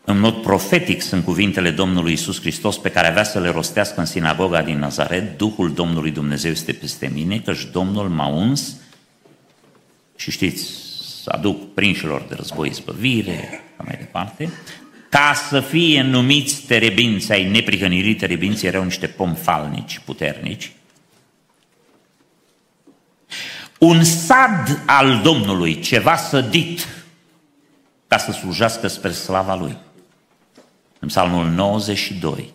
În 0.10 0.20
mod 0.20 0.42
profetic 0.42 1.02
sunt 1.02 1.24
cuvintele 1.24 1.72
Domnului 1.72 2.14
Isus 2.14 2.40
Hristos 2.40 2.78
pe 2.78 2.92
care 2.92 3.08
avea 3.08 3.24
să 3.24 3.40
le 3.40 3.50
rostească 3.50 4.00
în 4.00 4.06
sinagoga 4.06 4.62
din 4.62 4.80
Nazaret. 4.80 5.38
Duhul 5.38 5.74
Domnului 5.74 6.12
Dumnezeu 6.12 6.52
este 6.52 6.72
peste 6.74 7.08
mine, 7.14 7.40
căci 7.40 7.66
Domnul 7.72 8.10
m-a 8.10 8.28
uns 8.28 8.76
și 10.16 10.32
știți, 10.32 10.87
să 11.28 11.34
aduc 11.36 11.74
prinșilor 11.74 12.22
de 12.22 12.36
război 12.36 12.70
zbăvire, 12.70 13.64
mai 13.78 13.96
departe, 14.00 14.52
ca 15.10 15.34
să 15.50 15.60
fie 15.60 16.02
numiți 16.02 16.62
terebinți 16.62 17.32
ai 17.32 17.50
neprihănirii, 17.50 18.16
terebinți 18.16 18.66
erau 18.66 18.84
niște 18.84 19.08
pomfalnici 19.08 20.02
puternici, 20.06 20.72
un 23.80 24.04
sad 24.04 24.84
al 24.86 25.22
Domnului, 25.24 25.80
ceva 25.80 26.16
sădit, 26.16 26.88
ca 28.08 28.18
să 28.18 28.32
slujească 28.32 28.88
spre 28.88 29.12
slava 29.12 29.56
Lui. 29.56 29.78
În 31.00 31.08
psalmul 31.08 31.46
92, 31.46 32.54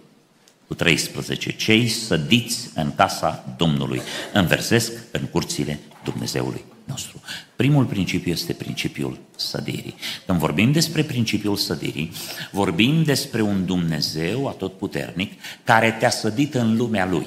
cu 0.66 0.74
13, 0.74 1.52
cei 1.52 1.88
sădiți 1.88 2.70
în 2.74 2.94
casa 2.94 3.44
Domnului 3.56 4.02
înversesc 4.32 4.92
în 5.10 5.26
curțile 5.26 5.80
Dumnezeului 6.04 6.64
nostru. 6.84 7.20
Primul 7.56 7.84
principiu 7.84 8.32
este 8.32 8.52
principiul 8.52 9.18
sădirii. 9.36 9.94
Când 10.26 10.38
vorbim 10.38 10.72
despre 10.72 11.02
principiul 11.02 11.56
sădirii, 11.56 12.12
vorbim 12.50 13.02
despre 13.02 13.42
un 13.42 13.66
Dumnezeu 13.66 14.48
atotputernic 14.48 15.32
care 15.64 15.90
te-a 15.90 16.10
sădit 16.10 16.54
în 16.54 16.76
lumea 16.76 17.06
Lui. 17.06 17.26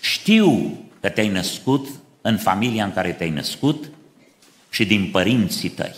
Știu 0.00 0.78
că 1.00 1.08
te-ai 1.08 1.28
născut 1.28 1.88
în 2.20 2.36
familia 2.36 2.84
în 2.84 2.92
care 2.92 3.12
te-ai 3.12 3.30
născut 3.30 3.90
și 4.70 4.84
din 4.84 5.10
părinții 5.10 5.68
tăi. 5.68 5.94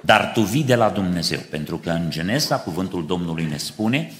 Dar 0.00 0.32
tu 0.32 0.40
vii 0.40 0.64
de 0.64 0.74
la 0.74 0.90
Dumnezeu, 0.90 1.40
pentru 1.50 1.78
că 1.78 1.90
în 1.90 2.10
Genesa 2.10 2.58
cuvântul 2.58 3.06
Domnului 3.06 3.44
ne 3.44 3.56
spune 3.56 4.12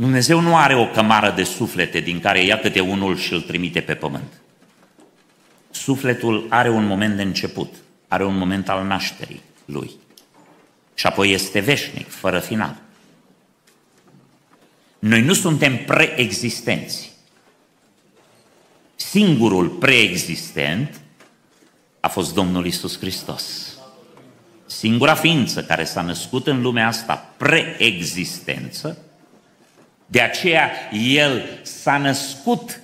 Dumnezeu 0.00 0.40
nu 0.40 0.56
are 0.56 0.74
o 0.74 0.86
cămară 0.86 1.32
de 1.36 1.42
suflete 1.42 2.00
din 2.00 2.20
care 2.20 2.44
ia 2.44 2.58
câte 2.58 2.80
unul 2.80 3.16
și 3.16 3.32
îl 3.32 3.40
trimite 3.40 3.80
pe 3.80 3.94
pământ. 3.94 4.39
Sufletul 5.70 6.46
are 6.48 6.70
un 6.70 6.86
moment 6.86 7.16
de 7.16 7.22
început, 7.22 7.74
are 8.08 8.24
un 8.24 8.38
moment 8.38 8.68
al 8.68 8.86
nașterii 8.86 9.42
lui. 9.64 9.90
Și 10.94 11.06
apoi 11.06 11.32
este 11.32 11.60
veșnic, 11.60 12.10
fără 12.10 12.38
final. 12.38 12.76
Noi 14.98 15.22
nu 15.22 15.32
suntem 15.32 15.76
preexistenți. 15.84 17.12
Singurul 18.96 19.68
preexistent 19.68 21.00
a 22.00 22.08
fost 22.08 22.34
Domnul 22.34 22.66
Isus 22.66 22.98
Hristos. 22.98 23.74
singura 24.66 25.14
ființă 25.14 25.64
care 25.64 25.84
s-a 25.84 26.02
născut 26.02 26.46
în 26.46 26.60
lumea 26.62 26.86
asta 26.86 27.14
preexistență, 27.36 28.98
de 30.06 30.20
aceea 30.20 30.70
el 30.92 31.60
s-a 31.62 31.98
născut, 31.98 32.80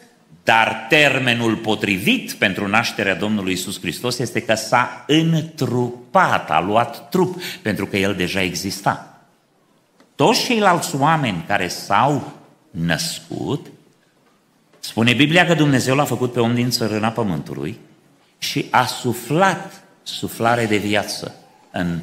dar 0.47 0.87
termenul 0.89 1.57
potrivit 1.57 2.33
pentru 2.33 2.67
nașterea 2.67 3.15
Domnului 3.15 3.53
Isus 3.53 3.81
Hristos 3.81 4.19
este 4.19 4.43
că 4.43 4.55
s-a 4.55 5.05
întrupat, 5.07 6.51
a 6.51 6.61
luat 6.61 7.09
trup, 7.09 7.41
pentru 7.63 7.87
că 7.87 7.97
el 7.97 8.15
deja 8.15 8.43
exista. 8.43 9.21
Toți 10.15 10.45
ceilalți 10.45 10.97
oameni 10.97 11.45
care 11.47 11.69
s-au 11.69 12.33
născut, 12.71 13.67
spune 14.79 15.13
Biblia 15.13 15.47
că 15.47 15.55
Dumnezeu 15.55 15.95
l-a 15.95 16.05
făcut 16.05 16.33
pe 16.33 16.41
om 16.41 16.55
din 16.55 16.71
țărâna 16.71 17.09
pământului 17.09 17.79
și 18.39 18.67
a 18.71 18.85
suflat 18.85 19.83
suflare 20.03 20.67
de 20.67 20.77
viață 20.77 21.35
în 21.71 21.99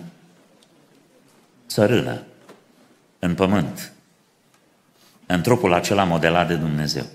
țărână, 1.67 2.21
în 3.19 3.35
pământ, 3.35 3.91
în 5.25 5.41
trupul 5.41 5.73
acela 5.73 6.03
modelat 6.03 6.47
de 6.47 6.55
Dumnezeu. 6.55 7.05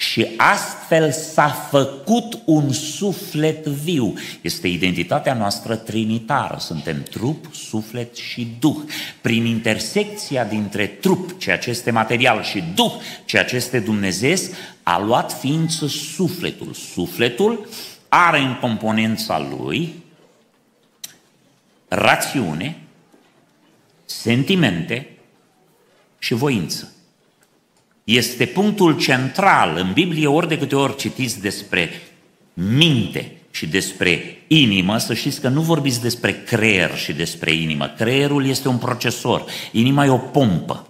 Și 0.00 0.26
astfel 0.36 1.12
s-a 1.12 1.48
făcut 1.48 2.38
un 2.44 2.72
suflet 2.72 3.66
viu. 3.66 4.14
Este 4.40 4.68
identitatea 4.68 5.34
noastră 5.34 5.76
trinitară. 5.76 6.56
Suntem 6.58 7.02
trup, 7.02 7.54
suflet 7.54 8.16
și 8.16 8.56
duh. 8.58 8.76
Prin 9.20 9.44
intersecția 9.44 10.44
dintre 10.44 10.86
trup, 10.86 11.38
ceea 11.38 11.58
ce 11.58 11.70
este 11.70 11.90
material, 11.90 12.42
și 12.42 12.64
duh, 12.74 12.92
ceea 13.24 13.44
ce 13.44 13.56
este 13.56 13.78
dumnezeesc, 13.78 14.52
a 14.82 14.98
luat 14.98 15.32
ființă 15.32 15.86
sufletul. 15.86 16.72
Sufletul 16.72 17.68
are 18.08 18.38
în 18.38 18.56
componența 18.60 19.38
lui 19.38 19.94
rațiune, 21.88 22.80
sentimente 24.04 25.08
și 26.18 26.34
voință. 26.34 26.92
Este 28.10 28.46
punctul 28.46 28.98
central 28.98 29.76
în 29.76 29.92
Biblie, 29.92 30.26
ori 30.26 30.48
de 30.48 30.58
câte 30.58 30.76
ori 30.76 30.96
citiți 30.96 31.40
despre 31.40 31.90
minte 32.54 33.32
și 33.50 33.66
despre 33.66 34.42
inimă, 34.46 34.98
să 34.98 35.14
știți 35.14 35.40
că 35.40 35.48
nu 35.48 35.60
vorbiți 35.60 36.00
despre 36.00 36.32
creier 36.32 36.96
și 36.96 37.12
despre 37.12 37.52
inimă. 37.52 37.86
Creierul 37.96 38.46
este 38.46 38.68
un 38.68 38.78
procesor, 38.78 39.44
inima 39.72 40.04
e 40.04 40.08
o 40.08 40.16
pompă. 40.16 40.86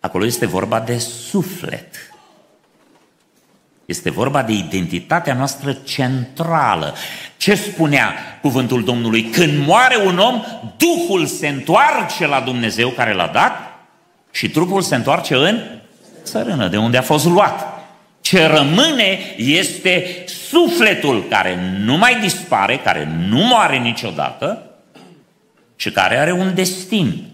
Acolo 0.00 0.24
este 0.24 0.46
vorba 0.46 0.80
de 0.80 0.98
suflet. 0.98 1.94
Este 3.84 4.10
vorba 4.10 4.42
de 4.42 4.52
identitatea 4.52 5.34
noastră 5.34 5.72
centrală. 5.72 6.94
Ce 7.36 7.54
spunea 7.54 8.14
cuvântul 8.40 8.84
Domnului? 8.84 9.22
Când 9.22 9.66
moare 9.66 9.96
un 9.96 10.18
om, 10.18 10.42
Duhul 10.76 11.26
se 11.26 11.48
întoarce 11.48 12.26
la 12.26 12.40
Dumnezeu 12.40 12.88
care 12.88 13.12
l-a 13.12 13.30
dat 13.32 13.73
și 14.34 14.50
trupul 14.50 14.82
se 14.82 14.94
întoarce 14.94 15.34
în 15.34 15.60
țărână, 16.22 16.68
de 16.68 16.76
unde 16.76 16.96
a 16.96 17.02
fost 17.02 17.24
luat. 17.24 17.66
Ce 18.20 18.46
rămâne 18.46 19.18
este 19.36 20.24
sufletul 20.26 21.24
care 21.28 21.58
nu 21.78 21.96
mai 21.96 22.20
dispare, 22.20 22.76
care 22.78 23.08
nu 23.28 23.38
moare 23.38 23.78
niciodată 23.78 24.70
și 25.76 25.90
care 25.90 26.18
are 26.18 26.32
un 26.32 26.54
destin 26.54 27.24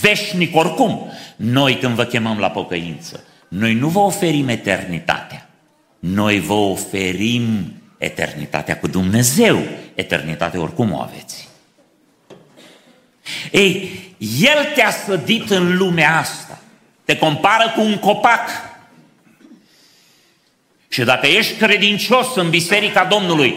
veșnic 0.00 0.56
oricum. 0.56 1.10
Noi 1.36 1.78
când 1.78 1.94
vă 1.94 2.04
chemăm 2.04 2.38
la 2.38 2.50
pocăință, 2.50 3.24
noi 3.48 3.74
nu 3.74 3.88
vă 3.88 3.98
oferim 3.98 4.48
eternitatea, 4.48 5.48
noi 5.98 6.40
vă 6.40 6.52
oferim 6.52 7.72
eternitatea 7.98 8.78
cu 8.78 8.86
Dumnezeu. 8.86 9.58
Eternitatea 9.94 10.60
oricum 10.60 10.92
o 10.92 11.00
aveți. 11.00 11.48
Ei, 13.50 14.07
El 14.18 14.72
te-a 14.74 14.90
sădit 14.90 15.50
în 15.50 15.76
lumea 15.76 16.18
asta. 16.18 16.58
Te 17.04 17.16
compară 17.16 17.72
cu 17.74 17.80
un 17.80 17.98
copac. 17.98 18.48
Și 20.88 21.02
dacă 21.02 21.26
ești 21.26 21.54
credincios 21.54 22.34
în 22.34 22.50
Biserica 22.50 23.04
Domnului, 23.04 23.54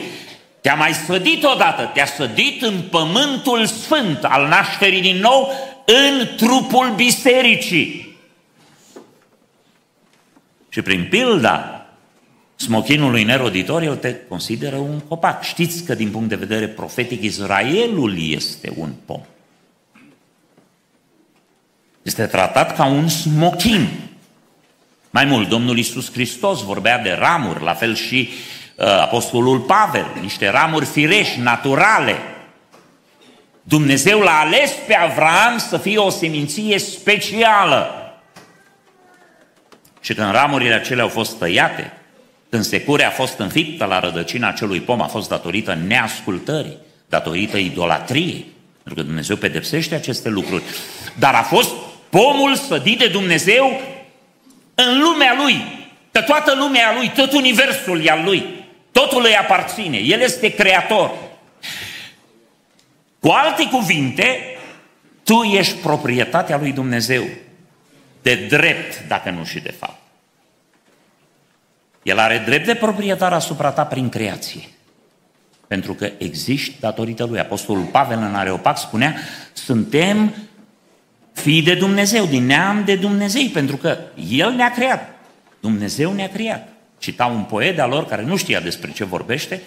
te-a 0.61 0.75
mai 0.75 0.93
sădit 0.93 1.43
odată, 1.43 1.91
te-a 1.93 2.05
sădit 2.05 2.61
în 2.61 2.81
pământul 2.81 3.65
sfânt 3.65 4.23
al 4.23 4.47
nașterii 4.47 5.01
din 5.01 5.17
nou, 5.17 5.51
în 5.85 6.27
trupul 6.35 6.93
bisericii. 6.95 8.17
Și 10.69 10.81
prin 10.81 11.07
pilda 11.09 11.85
smochinului 12.55 13.23
neroditor, 13.23 13.81
el 13.81 13.95
te 13.95 14.15
consideră 14.27 14.75
un 14.75 14.99
copac. 14.99 15.43
Știți 15.43 15.83
că 15.83 15.95
din 15.95 16.11
punct 16.11 16.29
de 16.29 16.35
vedere 16.35 16.67
profetic 16.67 17.21
Israelul 17.23 18.15
este 18.29 18.73
un 18.77 18.91
pom. 19.05 19.21
Este 22.01 22.25
tratat 22.25 22.75
ca 22.75 22.85
un 22.85 23.07
smochin. 23.07 23.89
Mai 25.09 25.25
mult, 25.25 25.49
Domnul 25.49 25.77
Iisus 25.77 26.11
Hristos 26.11 26.63
vorbea 26.63 26.99
de 26.99 27.11
ramuri, 27.11 27.63
la 27.63 27.73
fel 27.73 27.95
și 27.95 28.29
uh, 28.75 28.85
Apostolul 28.85 29.59
Pavel, 29.59 30.05
niște 30.21 30.49
ramuri 30.49 30.85
firești, 30.85 31.39
naturale. 31.39 32.15
Dumnezeu 33.63 34.19
l-a 34.19 34.39
ales 34.39 34.71
pe 34.87 34.95
Avram 34.95 35.57
să 35.57 35.77
fie 35.77 35.97
o 35.97 36.09
seminție 36.09 36.79
specială. 36.79 37.95
Și 40.01 40.13
când 40.13 40.31
ramurile 40.31 40.73
acelea 40.73 41.03
au 41.03 41.09
fost 41.09 41.37
tăiate, 41.37 41.93
când 42.49 42.63
securea 42.63 43.07
a 43.07 43.11
fost 43.11 43.39
înfiptă 43.39 43.85
la 43.85 43.99
rădăcina 43.99 44.47
acelui 44.47 44.79
pom, 44.79 45.01
a 45.01 45.07
fost 45.07 45.29
datorită 45.29 45.73
neascultării, 45.87 46.77
datorită 47.09 47.57
idolatriei, 47.57 48.45
pentru 48.83 49.01
că 49.01 49.07
Dumnezeu 49.07 49.35
pedepsește 49.35 49.95
aceste 49.95 50.29
lucruri. 50.29 50.63
Dar 51.19 51.33
a 51.33 51.41
fost 51.41 51.71
pomul 52.11 52.55
sădit 52.55 52.97
de 52.97 53.07
Dumnezeu 53.07 53.81
în 54.75 54.99
lumea 54.99 55.35
Lui, 55.43 55.87
că 56.11 56.21
toată 56.21 56.53
lumea 56.55 56.93
Lui, 56.93 57.11
tot 57.15 57.31
universul 57.31 58.05
e 58.05 58.09
al 58.09 58.23
Lui, 58.23 58.65
totul 58.91 59.23
îi 59.25 59.35
aparține, 59.35 59.97
El 59.97 60.19
este 60.19 60.53
creator. 60.53 61.11
Cu 63.19 63.27
alte 63.27 63.67
cuvinte, 63.67 64.57
tu 65.23 65.41
ești 65.41 65.73
proprietatea 65.73 66.57
lui 66.57 66.71
Dumnezeu, 66.71 67.23
de 68.21 68.35
drept, 68.35 69.07
dacă 69.07 69.29
nu 69.29 69.43
și 69.43 69.59
de 69.59 69.71
fapt. 69.71 69.99
El 72.03 72.19
are 72.19 72.37
drept 72.45 72.65
de 72.65 72.75
proprietar 72.75 73.33
asupra 73.33 73.71
ta 73.71 73.85
prin 73.85 74.09
creație. 74.09 74.61
Pentru 75.67 75.93
că 75.93 76.11
existi 76.17 76.79
datorită 76.79 77.25
lui. 77.25 77.39
Apostolul 77.39 77.83
Pavel 77.83 78.17
în 78.17 78.35
Areopac 78.35 78.77
spunea, 78.77 79.15
suntem 79.53 80.33
fii 81.33 81.61
de 81.61 81.75
Dumnezeu, 81.75 82.25
din 82.25 82.45
neam 82.45 82.83
de 82.85 82.95
Dumnezei, 82.95 83.49
pentru 83.49 83.77
că 83.77 83.97
El 84.29 84.51
ne-a 84.51 84.71
creat. 84.71 85.19
Dumnezeu 85.59 86.13
ne-a 86.13 86.29
creat. 86.29 86.67
Cita 86.97 87.25
un 87.25 87.43
poet 87.43 87.75
de-a 87.75 87.85
lor 87.85 88.05
care 88.05 88.23
nu 88.23 88.35
știa 88.35 88.59
despre 88.59 88.91
ce 88.91 89.03
vorbește, 89.03 89.61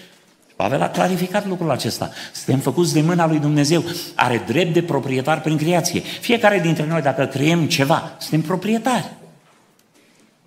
Pavel 0.56 0.82
a 0.82 0.88
clarificat 0.88 1.46
lucrul 1.46 1.70
acesta. 1.70 2.10
Suntem 2.32 2.58
făcuți 2.58 2.92
de 2.92 3.00
mâna 3.00 3.26
lui 3.26 3.38
Dumnezeu. 3.38 3.84
Are 4.14 4.42
drept 4.46 4.72
de 4.72 4.82
proprietar 4.82 5.40
prin 5.40 5.56
creație. 5.56 6.00
Fiecare 6.00 6.60
dintre 6.60 6.86
noi, 6.86 7.02
dacă 7.02 7.26
creăm 7.26 7.66
ceva, 7.66 8.16
suntem 8.18 8.40
proprietari 8.40 9.10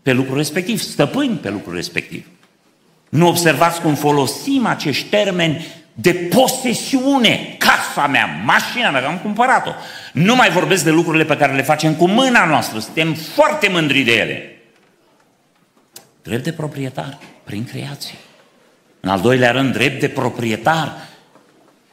pe 0.01 0.13
lucrul 0.13 0.38
respectiv, 0.38 0.80
stăpâni 0.80 1.36
pe 1.36 1.49
lucrul 1.49 1.75
respectiv. 1.75 2.25
Nu 3.10 3.27
observați 3.27 3.82
cum 3.82 3.95
folosim 3.95 4.65
acești 4.65 5.06
termeni 5.10 5.65
de 5.99 6.13
posesiune, 6.13 7.55
casa 7.57 8.07
mea, 8.07 8.41
mașina 8.43 8.89
mea, 8.89 9.01
că 9.01 9.07
am 9.07 9.17
cumpărat-o. 9.17 9.71
Nu 10.13 10.36
mai 10.36 10.49
vorbesc 10.49 10.83
de 10.83 10.89
lucrurile 10.89 11.25
pe 11.25 11.38
care 11.38 11.53
le 11.53 11.62
facem 11.62 11.95
cu 11.95 12.07
mâna 12.07 12.45
noastră, 12.45 12.79
suntem 12.79 13.13
foarte 13.13 13.67
mândri 13.67 14.01
de 14.01 14.12
ele. 14.12 14.62
Drept 16.23 16.43
de 16.43 16.53
proprietar, 16.53 17.17
prin 17.43 17.63
creație. 17.63 18.15
În 18.99 19.10
al 19.10 19.21
doilea 19.21 19.51
rând, 19.51 19.73
drept 19.73 19.99
de 19.99 20.07
proprietar, 20.07 21.07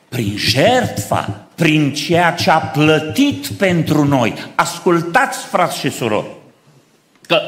prin 0.08 0.36
jertfa, 0.36 1.46
prin 1.54 1.94
ceea 1.94 2.32
ce 2.32 2.50
a 2.50 2.58
plătit 2.58 3.46
pentru 3.46 4.04
noi. 4.04 4.34
Ascultați, 4.54 5.46
frați 5.46 5.78
și 5.78 5.90
surori, 5.90 6.30
că 7.26 7.40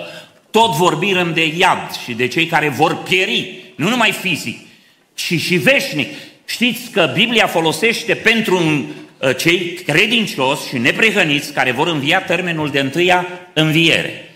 tot 0.51 0.75
vorbim 0.75 1.33
de 1.33 1.47
iad 1.47 1.92
și 2.05 2.12
de 2.12 2.27
cei 2.27 2.47
care 2.47 2.69
vor 2.69 3.03
pieri, 3.03 3.73
nu 3.77 3.88
numai 3.88 4.12
fizic, 4.12 4.66
ci 5.14 5.40
și 5.40 5.57
veșnic. 5.57 6.09
Știți 6.47 6.91
că 6.91 7.11
Biblia 7.15 7.47
folosește 7.47 8.14
pentru 8.14 8.59
uh, 8.59 9.37
cei 9.37 9.73
credincioși 9.87 10.68
și 10.68 10.79
neprehăniți 10.79 11.53
care 11.53 11.70
vor 11.70 11.89
învia 11.89 12.23
termenul 12.23 12.70
de 12.70 12.81
întâia 12.81 13.27
înviere. 13.53 14.31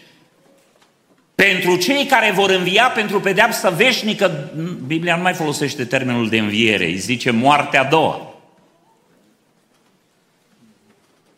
Pentru 1.35 1.77
cei 1.77 2.07
care 2.07 2.31
vor 2.31 2.51
învia 2.51 2.89
pentru 2.89 3.21
pedeapsă 3.21 3.75
veșnică, 3.77 4.51
Biblia 4.87 5.17
nu 5.17 5.23
mai 5.23 5.33
folosește 5.33 5.85
termenul 5.85 6.29
de 6.29 6.39
înviere, 6.39 6.85
îi 6.85 6.97
zice 6.97 7.31
moartea 7.31 7.81
a 7.81 7.85
doua. 7.85 8.35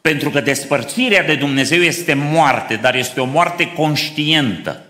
Pentru 0.01 0.30
că 0.30 0.40
despărțirea 0.40 1.24
de 1.24 1.34
Dumnezeu 1.34 1.80
este 1.80 2.14
moarte, 2.14 2.76
dar 2.76 2.94
este 2.94 3.20
o 3.20 3.24
moarte 3.24 3.72
conștientă. 3.72 4.82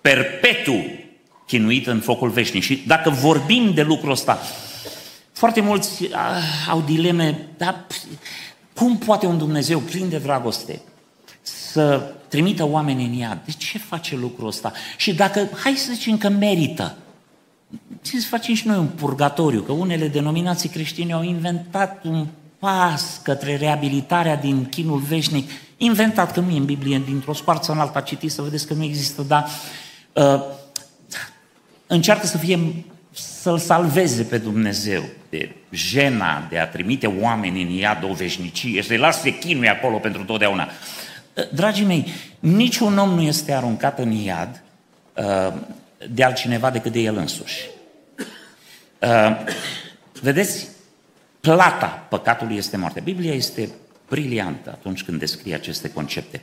Perpetu 0.00 1.03
chinuit 1.46 1.86
în 1.86 2.00
focul 2.00 2.28
veșnic. 2.28 2.62
Și 2.62 2.82
dacă 2.86 3.10
vorbim 3.10 3.72
de 3.74 3.82
lucrul 3.82 4.10
ăsta, 4.10 4.38
Foarte 5.34 5.60
mulți 5.60 6.02
uh, 6.02 6.10
au 6.68 6.80
dileme, 6.80 7.48
dar 7.56 7.86
cum 8.74 8.98
poate 8.98 9.26
un 9.26 9.38
Dumnezeu 9.38 9.78
plin 9.78 10.08
de 10.08 10.18
dragoste 10.18 10.80
să 11.42 12.12
trimită 12.28 12.66
oameni 12.66 13.04
în 13.04 13.12
iad? 13.12 13.40
De 13.44 13.52
ce 13.58 13.78
face 13.78 14.16
lucrul 14.16 14.46
ăsta? 14.46 14.72
Și 14.96 15.14
dacă, 15.14 15.48
hai 15.62 15.74
să 15.76 15.92
zicem 15.92 16.18
că 16.18 16.28
merită, 16.28 16.96
ce 18.02 18.20
să 18.20 18.26
facem 18.28 18.54
și 18.54 18.66
noi 18.66 18.76
un 18.76 18.86
purgatoriu? 18.86 19.60
Că 19.62 19.72
unele 19.72 20.08
denominații 20.08 20.68
creștine 20.68 21.12
au 21.12 21.22
inventat 21.22 22.04
un 22.04 22.26
pas 22.58 23.20
către 23.22 23.56
reabilitarea 23.56 24.36
din 24.36 24.64
chinul 24.64 24.98
veșnic, 24.98 25.50
inventat 25.76 26.32
că 26.32 26.40
nu 26.40 26.50
e 26.50 26.56
în 26.56 26.64
Biblie, 26.64 27.02
dintr-o 27.06 27.32
scoarță 27.32 27.72
în 27.72 27.78
alta 27.78 28.00
citiți 28.00 28.34
să 28.34 28.42
vedeți 28.42 28.66
că 28.66 28.74
nu 28.74 28.82
există, 28.82 29.22
dar 29.22 29.48
uh, 30.12 30.42
încearcă 31.86 32.26
să 32.26 32.38
fie 32.38 32.58
să-L 33.10 33.58
salveze 33.58 34.22
pe 34.22 34.38
Dumnezeu 34.38 35.02
de 35.30 35.54
jena 35.70 36.46
de 36.50 36.58
a 36.58 36.68
trimite 36.68 37.06
oameni 37.06 37.62
în 37.62 37.68
iad 37.68 38.04
o 38.04 38.12
veșnicie, 38.12 38.82
să-i 38.82 38.96
lase 38.96 39.38
chinui 39.38 39.68
acolo 39.68 39.98
pentru 39.98 40.24
totdeauna. 40.24 40.68
Uh, 41.34 41.44
dragii 41.52 41.84
mei, 41.84 42.12
niciun 42.38 42.98
om 42.98 43.10
nu 43.10 43.22
este 43.22 43.52
aruncat 43.52 43.98
în 43.98 44.10
iad 44.10 44.62
uh, 45.16 45.54
de 46.10 46.24
altcineva 46.24 46.70
decât 46.70 46.92
de 46.92 47.00
el 47.00 47.16
însuși. 47.16 47.64
Uh, 48.98 49.36
vedeți, 50.20 50.68
plata 51.40 51.86
păcatului 51.86 52.56
este 52.56 52.76
moarte. 52.76 53.00
Biblia 53.00 53.34
este 53.34 53.68
briliantă 54.08 54.70
atunci 54.70 55.02
când 55.02 55.18
descrie 55.18 55.54
aceste 55.54 55.90
concepte. 55.90 56.42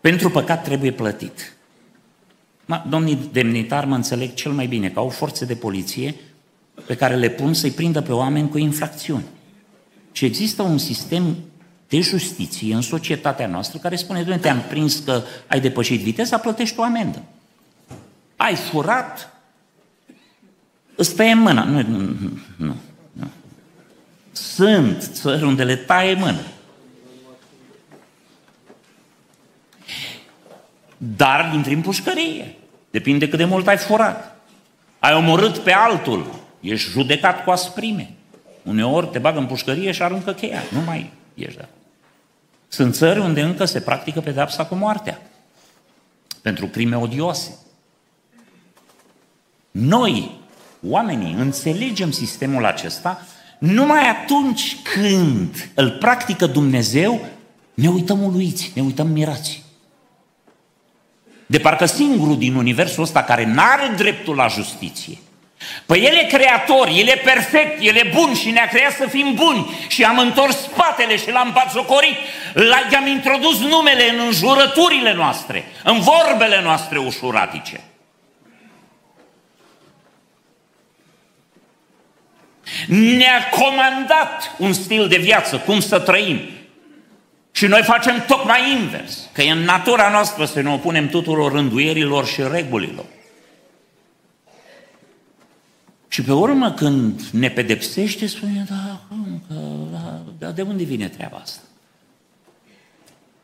Pentru 0.00 0.30
păcat 0.30 0.62
trebuie 0.62 0.92
plătit. 0.92 1.52
Ma, 2.66 2.86
domnii 2.88 3.28
demnitari 3.32 3.86
mă 3.86 3.94
înțeleg 3.94 4.34
cel 4.34 4.52
mai 4.52 4.66
bine 4.66 4.88
că 4.88 4.98
au 4.98 5.08
forțe 5.08 5.44
de 5.44 5.54
poliție 5.54 6.14
pe 6.86 6.96
care 6.96 7.16
le 7.16 7.28
pun 7.28 7.54
să-i 7.54 7.70
prindă 7.70 8.00
pe 8.00 8.12
oameni 8.12 8.48
cu 8.48 8.58
infracțiuni. 8.58 9.24
Și 10.12 10.24
există 10.24 10.62
un 10.62 10.78
sistem 10.78 11.36
de 11.88 12.00
justiție 12.00 12.74
în 12.74 12.80
societatea 12.80 13.46
noastră 13.46 13.78
care 13.78 13.96
spune, 13.96 14.22
doamne, 14.22 14.42
te-am 14.42 14.62
prins 14.68 14.98
că 14.98 15.22
ai 15.46 15.60
depășit 15.60 16.00
viteza, 16.00 16.38
plătești 16.38 16.78
o 16.78 16.82
amendă. 16.82 17.22
Ai 18.36 18.54
furat, 18.54 19.32
îți 20.96 21.14
tăie 21.14 21.34
mâna. 21.34 21.64
Nu, 21.64 21.82
nu, 21.82 21.98
nu, 22.56 22.76
nu. 23.12 23.26
Sunt 24.32 25.02
țări 25.12 25.44
unde 25.44 25.64
le 25.64 25.76
taie 25.76 26.14
mână. 26.14 26.40
Dar 31.04 31.50
intri 31.54 31.74
în 31.74 31.80
pușcărie. 31.80 32.54
Depinde 32.90 33.28
cât 33.28 33.38
de 33.38 33.44
mult 33.44 33.66
ai 33.66 33.76
furat. 33.76 34.36
Ai 34.98 35.14
omorât 35.14 35.58
pe 35.58 35.72
altul. 35.72 36.34
Ești 36.60 36.90
judecat 36.90 37.44
cu 37.44 37.50
asprime. 37.50 38.10
Uneori 38.62 39.06
te 39.06 39.18
bagă 39.18 39.38
în 39.38 39.46
pușcărie 39.46 39.92
și 39.92 40.02
aruncă 40.02 40.32
cheia. 40.32 40.62
Nu 40.72 40.80
mai 40.80 41.10
ești 41.34 41.56
de 41.56 41.66
Sunt 42.68 42.94
țări 42.94 43.18
unde 43.18 43.42
încă 43.42 43.64
se 43.64 43.80
practică 43.80 44.20
pedepsa 44.20 44.64
cu 44.64 44.74
moartea. 44.74 45.22
Pentru 46.42 46.66
crime 46.66 46.96
odioase. 46.96 47.58
Noi, 49.70 50.40
oamenii, 50.86 51.32
înțelegem 51.32 52.10
sistemul 52.10 52.64
acesta 52.64 53.26
numai 53.58 54.08
atunci 54.08 54.76
când 54.82 55.70
îl 55.74 55.90
practică 55.90 56.46
Dumnezeu, 56.46 57.26
ne 57.74 57.88
uităm 57.88 58.22
uluiți, 58.22 58.72
ne 58.74 58.82
uităm 58.82 59.08
mirați. 59.08 59.62
De 61.52 61.58
parcă 61.58 61.84
singurul 61.84 62.38
din 62.38 62.54
universul 62.54 63.02
ăsta 63.02 63.22
care 63.22 63.44
n-are 63.44 63.92
dreptul 63.96 64.36
la 64.36 64.46
justiție. 64.46 65.18
Păi 65.86 66.04
El 66.04 66.14
e 66.14 66.36
creator, 66.36 66.88
El 66.88 67.06
e 67.06 67.20
perfect, 67.24 67.80
El 67.80 67.96
e 67.96 68.10
bun 68.14 68.34
și 68.34 68.50
ne-a 68.50 68.68
creat 68.68 68.92
să 68.92 69.06
fim 69.08 69.34
buni 69.34 69.70
și 69.88 70.04
am 70.04 70.18
întors 70.18 70.56
spatele 70.56 71.16
și 71.16 71.30
l-am 71.30 71.50
batjocorit, 71.54 72.16
i-am 72.92 73.06
introdus 73.06 73.60
numele 73.60 74.10
în 74.10 74.18
înjurăturile 74.26 75.14
noastre, 75.14 75.64
în 75.84 76.00
vorbele 76.00 76.60
noastre 76.62 76.98
ușuratice. 76.98 77.80
Ne-a 82.86 83.48
comandat 83.50 84.54
un 84.58 84.72
stil 84.72 85.08
de 85.08 85.16
viață, 85.16 85.56
cum 85.58 85.80
să 85.80 85.98
trăim. 85.98 86.40
Și 87.52 87.66
noi 87.66 87.82
facem 87.82 88.24
tocmai 88.26 88.80
invers, 88.80 89.28
că 89.32 89.42
e 89.42 89.50
în 89.50 89.58
natura 89.58 90.10
noastră 90.10 90.44
să 90.44 90.60
ne 90.60 90.70
opunem 90.70 91.08
tuturor 91.08 91.52
rânduierilor 91.52 92.26
și 92.26 92.42
regulilor. 92.50 93.04
Și 96.08 96.22
pe 96.22 96.32
urmă, 96.32 96.72
când 96.72 97.20
ne 97.20 97.50
pedepsește, 97.50 98.26
spune, 98.26 98.66
da, 98.68 99.00
că, 99.48 99.54
da, 99.92 100.22
da, 100.38 100.50
de 100.50 100.62
unde 100.62 100.84
vine 100.84 101.08
treaba 101.08 101.36
asta? 101.36 101.60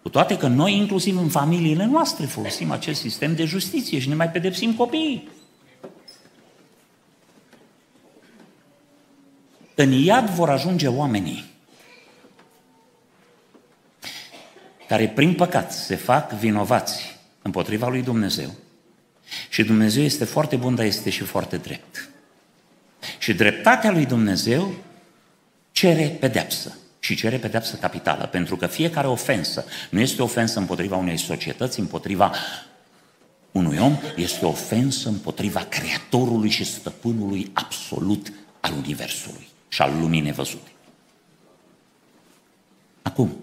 Cu 0.03 0.09
toate 0.09 0.37
că 0.37 0.47
noi, 0.47 0.77
inclusiv 0.77 1.19
în 1.19 1.29
familiile 1.29 1.85
noastre, 1.85 2.27
folosim 2.27 2.71
acest 2.71 3.01
sistem 3.01 3.35
de 3.35 3.45
justiție 3.45 3.99
și 3.99 4.09
ne 4.09 4.15
mai 4.15 4.31
pedepsim 4.31 4.75
copiii. 4.75 5.29
În 9.75 9.93
iad 9.93 10.29
vor 10.29 10.51
ajunge 10.51 10.89
oamenii 10.89 11.45
care 14.89 15.09
prin 15.09 15.35
păcat 15.35 15.73
se 15.73 15.97
fac 15.97 16.33
vinovați 16.33 17.19
împotriva 17.43 17.89
lui 17.89 18.03
Dumnezeu. 18.03 18.55
Și 19.49 19.63
Dumnezeu 19.65 20.03
este 20.03 20.25
foarte 20.25 20.57
bun, 20.57 20.75
dar 20.75 20.85
este 20.85 21.11
și 21.11 21.23
foarte 21.23 21.57
drept. 21.57 22.09
Și 23.19 23.35
dreptatea 23.35 23.91
lui 23.91 24.07
Dumnezeu 24.07 24.75
cere 25.73 26.17
pedepsă. 26.21 26.77
Și 26.99 27.15
cere 27.15 27.37
pedepsă 27.37 27.77
capitală, 27.77 28.27
pentru 28.27 28.57
că 28.57 28.67
fiecare 28.67 29.07
ofensă 29.07 29.65
nu 29.91 30.01
este 30.01 30.23
ofensă 30.23 30.59
împotriva 30.59 30.97
unei 30.97 31.17
societăți, 31.17 31.81
împotriva 31.81 32.33
unui 33.53 33.79
om, 33.79 33.99
este 34.17 34.47
ofensă 34.47 35.09
împotriva 35.09 35.61
Creatorului 35.61 36.51
și 36.51 36.65
Stăpânului 36.65 37.51
absolut 37.53 38.33
al 38.61 38.73
Universului 38.73 39.49
și 39.69 39.83
al 39.83 39.99
lumii 40.01 40.21
nevăzute. 40.21 40.71
Acum, 43.03 43.37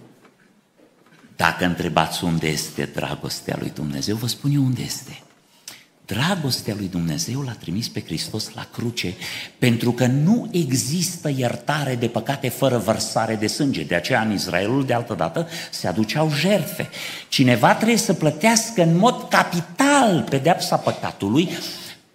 dacă 1.35 1.65
întrebați 1.65 2.23
unde 2.23 2.47
este 2.47 2.89
dragostea 2.93 3.55
lui 3.59 3.71
Dumnezeu, 3.75 4.15
vă 4.15 4.27
spun 4.27 4.51
eu 4.53 4.63
unde 4.63 4.81
este. 4.81 5.19
Dragostea 6.05 6.73
lui 6.77 6.87
Dumnezeu 6.87 7.41
l-a 7.41 7.55
trimis 7.59 7.87
pe 7.87 8.03
Hristos 8.05 8.51
la 8.53 8.67
cruce 8.71 9.13
pentru 9.57 9.91
că 9.91 10.05
nu 10.05 10.49
există 10.51 11.31
iertare 11.35 11.95
de 11.95 12.07
păcate 12.07 12.49
fără 12.49 12.77
vărsare 12.77 13.35
de 13.35 13.47
sânge. 13.47 13.83
De 13.83 13.95
aceea 13.95 14.21
în 14.21 14.31
Israelul 14.31 14.85
de 14.85 14.93
altă 14.93 15.13
dată 15.13 15.47
se 15.71 15.87
aduceau 15.87 16.31
jertfe. 16.39 16.89
Cineva 17.27 17.75
trebuie 17.75 17.97
să 17.97 18.13
plătească 18.13 18.81
în 18.81 18.97
mod 18.97 19.25
capital 19.29 20.25
pedepsa 20.29 20.75
păcatului 20.75 21.49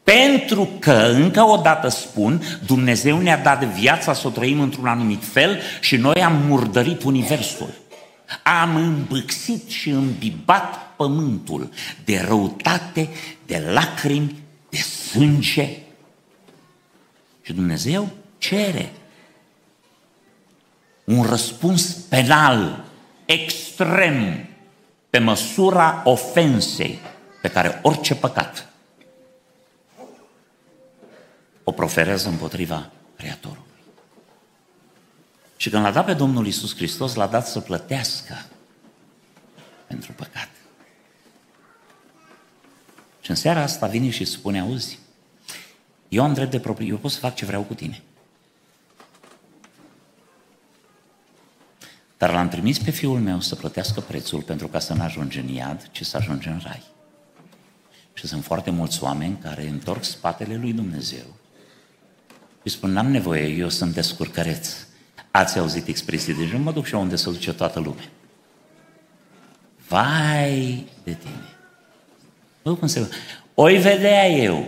pentru 0.03 0.69
că, 0.79 1.11
încă 1.15 1.43
o 1.43 1.57
dată 1.57 1.89
spun, 1.89 2.43
Dumnezeu 2.67 3.21
ne-a 3.21 3.39
dat 3.39 3.65
viața 3.65 4.13
să 4.13 4.27
o 4.27 4.31
trăim 4.31 4.61
într-un 4.61 4.87
anumit 4.87 5.25
fel 5.25 5.61
și 5.81 5.97
noi 5.97 6.23
am 6.25 6.43
murdărit 6.47 7.03
Universul. 7.03 7.80
Am 8.43 8.77
îmbâxit 8.77 9.69
și 9.69 9.91
îmbibat 9.91 10.95
pământul 10.97 11.71
de 12.05 12.21
răutate, 12.21 13.09
de 13.47 13.59
lacrimi, 13.59 14.43
de 14.69 14.77
sânge. 14.77 15.79
Și 17.43 17.53
Dumnezeu 17.53 18.09
cere 18.39 18.93
un 21.05 21.23
răspuns 21.23 21.93
penal 21.93 22.85
extrem 23.25 24.47
pe 25.11 25.19
măsura 25.19 26.03
ofensei 26.05 26.99
pe 27.43 27.49
care 27.49 27.79
orice 27.83 28.15
păcat 28.15 28.71
o 31.65 31.73
proferează 31.73 32.29
împotriva 32.29 32.91
Creatorului. 33.17 33.70
Și 35.61 35.71
când 35.71 35.83
l-a 35.83 35.91
dat 35.91 36.05
pe 36.05 36.15
Domnul 36.15 36.47
Isus 36.47 36.75
Hristos, 36.75 37.15
l-a 37.15 37.27
dat 37.27 37.47
să 37.47 37.61
plătească 37.61 38.45
pentru 39.87 40.13
păcat. 40.13 40.49
Și 43.21 43.31
în 43.31 43.37
seara 43.37 43.63
asta 43.63 43.87
vine 43.87 44.11
și 44.11 44.25
spune, 44.25 44.61
auzi, 44.61 44.99
eu 46.09 46.23
am 46.23 46.35
drept 46.35 46.51
de 46.51 46.61
propriu, 46.61 46.87
eu 46.87 46.97
pot 46.97 47.11
să 47.11 47.19
fac 47.19 47.35
ce 47.35 47.45
vreau 47.45 47.63
cu 47.63 47.75
tine. 47.75 48.03
Dar 52.17 52.33
l-am 52.33 52.49
trimis 52.49 52.79
pe 52.79 52.91
fiul 52.91 53.21
meu 53.21 53.41
să 53.41 53.55
plătească 53.55 54.01
prețul 54.01 54.43
pentru 54.43 54.69
ca 54.69 54.79
să 54.79 54.95
nu 54.95 55.03
ajunge 55.03 55.41
în 55.41 55.49
iad, 55.49 55.89
ci 55.91 56.05
să 56.05 56.17
ajunge 56.17 56.49
în 56.49 56.61
rai. 56.65 56.83
Și 58.13 58.27
sunt 58.27 58.45
foarte 58.45 58.71
mulți 58.71 59.03
oameni 59.03 59.39
care 59.43 59.69
întorc 59.69 60.05
spatele 60.05 60.57
lui 60.57 60.73
Dumnezeu 60.73 61.27
și 62.65 62.73
spun, 62.73 62.93
n-am 62.93 63.11
nevoie, 63.11 63.47
eu 63.47 63.69
sunt 63.69 63.95
descurcăreț. 63.95 64.89
Ați 65.31 65.59
auzit 65.59 65.87
expresii 65.87 66.35
de 66.35 66.47
genul, 66.47 66.63
mă 66.63 66.73
duc 66.73 66.87
și 66.87 66.95
unde 66.95 67.17
se 67.17 67.31
duce 67.31 67.53
toată 67.53 67.79
lumea. 67.79 68.09
Vai 69.89 70.87
de 71.05 71.13
tine! 71.13 71.49
Bă, 72.63 72.75
cum 72.75 72.89
se... 72.89 73.11
Oi 73.55 73.79
vedea 73.79 74.29
eu 74.29 74.65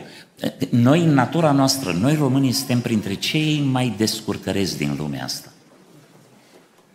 Noi, 0.70 1.00
în 1.00 1.14
natura 1.14 1.52
noastră, 1.52 1.92
noi 1.92 2.14
românii 2.14 2.52
suntem 2.52 2.80
printre 2.80 3.14
cei 3.14 3.60
mai 3.60 3.94
descurcăreți 3.96 4.76
din 4.76 4.94
lumea 4.96 5.24
asta. 5.24 5.52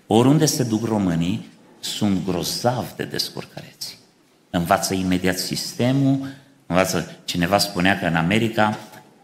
Oriunde 0.07 0.45
se 0.45 0.63
duc 0.63 0.85
românii, 0.85 1.47
sunt 1.79 2.25
grozav 2.25 2.91
de 2.95 3.03
descurcăreți. 3.03 3.97
Învață 4.49 4.93
imediat 4.93 5.37
sistemul, 5.37 6.27
învață... 6.65 7.17
Cineva 7.25 7.57
spunea 7.57 7.99
că 7.99 8.05
în 8.05 8.15
America 8.15 8.77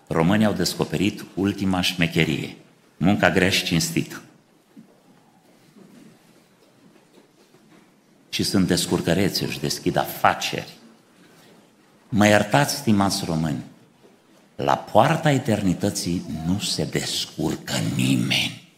românii 0.08 0.46
au 0.46 0.54
descoperit 0.54 1.26
ultima 1.36 1.82
șmecherie. 1.82 2.56
Munca 2.98 3.32
grea 3.32 3.50
și 3.50 3.64
cinstită. 3.64 4.22
Și 8.34 8.44
sunt 8.44 8.68
descurcăreți, 8.68 9.44
își 9.44 9.60
deschid 9.60 9.98
afaceri. 9.98 10.74
Mă 12.10 12.28
iertați, 12.28 12.76
stimați 12.76 13.24
români, 13.26 13.64
la 14.56 14.76
poarta 14.76 15.32
eternității 15.32 16.26
nu 16.46 16.60
se 16.60 16.84
descurcă 16.84 17.74
nimeni. 17.96 18.70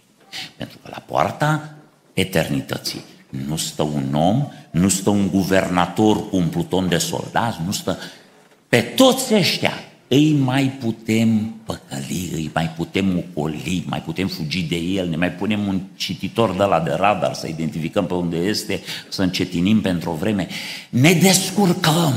Pentru 0.57 0.77
că 0.83 0.89
la 0.91 1.03
poarta 1.05 1.75
eternității 2.13 3.03
nu 3.29 3.55
stă 3.57 3.83
un 3.83 4.13
om, 4.13 4.47
nu 4.71 4.89
stă 4.89 5.09
un 5.09 5.29
guvernator 5.29 6.29
cu 6.29 6.35
un 6.35 6.47
pluton 6.47 6.89
de 6.89 6.97
soldați, 6.97 7.57
nu 7.65 7.71
stă... 7.71 7.97
Pe 8.67 8.81
toți 8.81 9.33
ăștia 9.33 9.73
îi 10.07 10.33
mai 10.33 10.77
putem 10.79 11.55
păcăli, 11.63 12.29
îi 12.33 12.51
mai 12.53 12.69
putem 12.69 13.17
ocoli, 13.17 13.83
mai 13.87 14.01
putem 14.01 14.27
fugi 14.27 14.63
de 14.63 14.75
el, 14.75 15.09
ne 15.09 15.15
mai 15.15 15.31
punem 15.31 15.67
un 15.67 15.81
cititor 15.95 16.55
de 16.55 16.63
la 16.63 16.79
de 16.79 16.91
radar 16.91 17.33
să 17.33 17.47
identificăm 17.47 18.05
pe 18.05 18.13
unde 18.13 18.37
este, 18.37 18.81
să 19.09 19.21
încetinim 19.21 19.81
pentru 19.81 20.09
o 20.09 20.13
vreme. 20.13 20.47
Ne 20.89 21.13
descurcăm! 21.13 22.13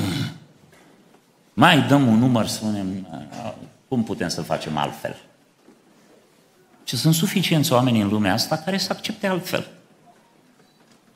Mai 1.55 1.87
dăm 1.89 2.07
un 2.07 2.19
număr, 2.19 2.47
spunem, 2.47 3.07
cum 3.89 4.05
putem 4.05 4.29
să 4.29 4.43
facem 4.43 4.77
altfel? 4.77 5.17
Și 6.85 6.97
sunt 6.97 7.15
suficienți 7.15 7.73
oameni 7.73 8.01
în 8.01 8.09
lumea 8.09 8.33
asta 8.33 8.57
care 8.57 8.79
să 8.79 8.89
accepte 8.91 9.27
altfel 9.27 9.67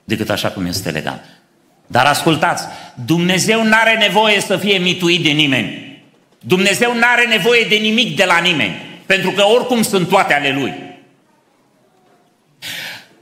decât 0.04 0.30
așa 0.30 0.50
cum 0.50 0.66
este 0.66 0.90
legal. 0.90 1.20
Dar 1.86 2.06
ascultați, 2.06 2.64
Dumnezeu 3.04 3.64
nu 3.64 3.72
are 3.72 3.96
nevoie 3.98 4.40
să 4.40 4.56
fie 4.56 4.78
mituit 4.78 5.22
de 5.22 5.30
nimeni. 5.30 5.91
Dumnezeu 6.44 6.94
nu 6.94 7.02
are 7.04 7.26
nevoie 7.26 7.66
de 7.68 7.74
nimic 7.74 8.16
de 8.16 8.24
la 8.24 8.38
nimeni, 8.38 9.00
pentru 9.06 9.30
că 9.30 9.44
oricum 9.46 9.82
sunt 9.82 10.08
toate 10.08 10.34
ale 10.34 10.52
Lui. 10.52 10.74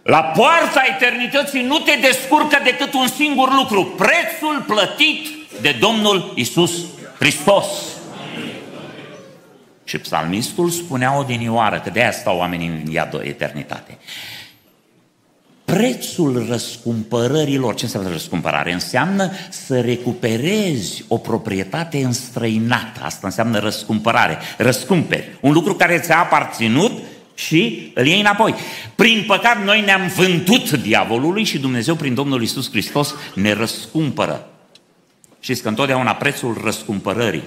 La 0.02 0.22
poarta 0.22 0.82
eternității 0.88 1.62
nu 1.62 1.78
te 1.78 1.98
descurcă 2.00 2.60
decât 2.64 2.94
un 2.94 3.08
singur 3.08 3.54
lucru, 3.54 3.84
prețul 3.84 4.64
plătit 4.66 5.28
de 5.60 5.76
Domnul 5.80 6.32
Isus 6.34 6.72
Hristos. 7.18 7.66
Și 9.84 9.98
psalmistul 9.98 10.70
spunea 10.70 11.18
odinioară, 11.18 11.80
că 11.80 11.90
de 11.90 12.00
aia 12.00 12.12
stau 12.12 12.36
oamenii 12.36 12.66
în 12.66 12.92
iad 12.92 13.20
eternitate. 13.22 13.98
Prețul 15.70 16.46
răscumpărărilor, 16.48 17.74
ce 17.74 17.84
înseamnă 17.84 18.10
răscumpărare? 18.10 18.72
Înseamnă 18.72 19.30
să 19.50 19.80
recuperezi 19.80 21.04
o 21.08 21.18
proprietate 21.18 22.04
înstrăinată. 22.04 23.00
Asta 23.02 23.26
înseamnă 23.26 23.58
răscumpărare, 23.58 24.38
răscumperi. 24.58 25.38
Un 25.40 25.52
lucru 25.52 25.74
care 25.74 25.98
ți-a 25.98 26.18
aparținut 26.18 26.92
și 27.34 27.92
îl 27.94 28.06
iei 28.06 28.20
înapoi. 28.20 28.54
Prin 28.94 29.24
păcat 29.26 29.64
noi 29.64 29.80
ne-am 29.80 30.12
vândut 30.16 30.70
diavolului 30.70 31.44
și 31.44 31.58
Dumnezeu 31.58 31.94
prin 31.94 32.14
Domnul 32.14 32.42
Isus 32.42 32.70
Hristos 32.70 33.14
ne 33.34 33.52
răscumpără. 33.52 34.48
Știți 35.40 35.62
că 35.62 35.68
întotdeauna 35.68 36.14
prețul 36.14 36.60
răscumpărării 36.64 37.44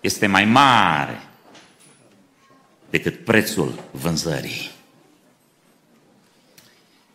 este 0.00 0.26
mai 0.26 0.44
mare 0.44 1.22
decât 2.90 3.24
prețul 3.24 3.72
vânzării. 3.90 4.70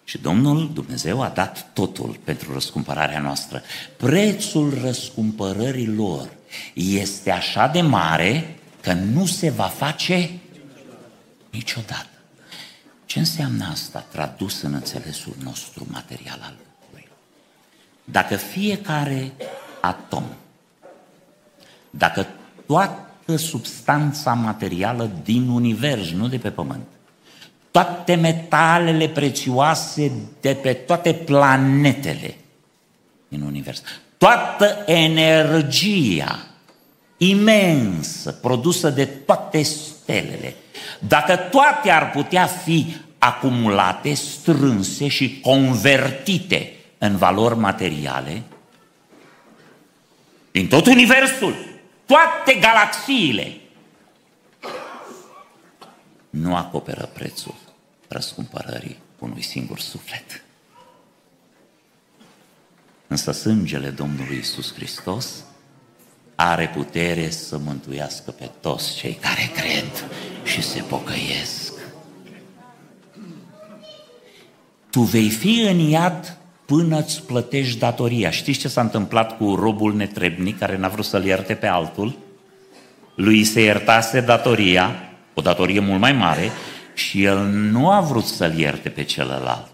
Și 0.08 0.18
Domnul 0.18 0.72
Dumnezeu 0.74 1.22
a 1.22 1.30
dat 1.30 1.74
totul 1.74 2.20
pentru 2.24 2.54
răscumpărarea 2.54 3.20
noastră. 3.20 3.62
Prețul 3.98 4.78
răscumpărării 4.82 5.88
lor 5.88 6.30
este 6.74 7.32
așa 7.32 7.68
de 7.68 7.82
mare 7.82 8.60
că 8.82 8.94
nu 8.94 9.26
se 9.26 9.50
va 9.50 9.64
face 9.64 10.30
niciodată. 11.50 12.08
Ce 13.06 13.20
înseamnă 13.20 13.68
asta 13.72 14.00
tradus 14.00 14.62
în 14.62 14.74
înțelesul 14.74 15.36
nostru 15.44 15.88
material 15.92 16.40
al 16.42 16.56
lucrurilor? 16.58 17.18
Dacă 18.04 18.36
fiecare 18.36 19.32
atom, 19.82 20.24
dacă 21.90 22.28
toată 22.66 23.36
substanța 23.36 24.34
materială 24.34 25.12
din 25.24 25.48
univers, 25.48 26.12
nu 26.12 26.28
de 26.28 26.38
pe 26.38 26.52
pământ, 26.52 26.86
toate 27.72 28.16
metalele 28.16 29.08
prețioase 29.08 30.12
de 30.42 30.54
pe 30.54 30.74
toate 30.74 31.14
planetele 31.14 32.38
din 33.28 33.42
univers, 33.42 33.82
toată 34.18 34.84
energia 34.86 36.48
imensă 37.18 38.32
produsă 38.32 38.90
de 38.90 39.06
toate 39.06 39.62
stelele, 39.62 40.56
dacă 41.00 41.36
toate 41.36 41.90
ar 41.90 42.12
putea 42.12 42.46
fi 42.46 42.96
acumulate, 43.18 44.14
strânse 44.14 45.08
și 45.08 45.40
convertite 45.40 46.74
în 46.98 47.18
valori 47.18 47.58
materiale, 47.58 48.44
din 50.52 50.68
tot 50.68 50.86
universul, 50.86 51.56
toate 52.06 52.60
galaxiile, 52.60 53.58
nu 56.42 56.56
acoperă 56.56 57.10
prețul 57.14 57.56
răscumpărării 58.08 58.98
unui 59.20 59.42
singur 59.42 59.80
suflet. 59.80 60.44
Însă 63.08 63.32
sângele 63.32 63.90
Domnului 63.90 64.38
Isus 64.38 64.74
Hristos 64.74 65.44
are 66.36 66.72
putere 66.76 67.30
să 67.30 67.58
mântuiască 67.58 68.32
pe 68.32 68.50
toți 68.62 68.96
cei 68.96 69.14
care 69.22 69.52
cred 69.54 70.10
și 70.44 70.62
se 70.62 70.82
pocăiesc. 70.82 71.74
Tu 74.90 75.02
vei 75.02 75.30
fi 75.30 75.62
în 75.62 75.80
iad 75.80 76.38
până 76.66 77.00
îți 77.00 77.22
plătești 77.22 77.80
datoria. 77.80 78.30
Știți 78.30 78.60
ce 78.60 78.68
s-a 78.68 78.82
întâmplat 78.82 79.38
cu 79.38 79.56
robul 79.56 79.96
netrebnic 79.96 80.58
care 80.58 80.78
n-a 80.78 80.88
vrut 80.88 81.06
să-l 81.06 81.26
ierte 81.26 81.54
pe 81.54 81.68
altul? 81.68 82.18
Lui 83.16 83.44
se 83.44 83.62
iertase 83.62 84.22
datoria, 84.22 85.14
o 85.38 85.42
datorie 85.42 85.80
mult 85.80 86.00
mai 86.00 86.12
mare, 86.12 86.52
și 86.94 87.24
el 87.24 87.38
nu 87.48 87.90
a 87.90 88.00
vrut 88.00 88.26
să-l 88.26 88.58
ierte 88.58 88.90
pe 88.90 89.04
celălalt. 89.04 89.68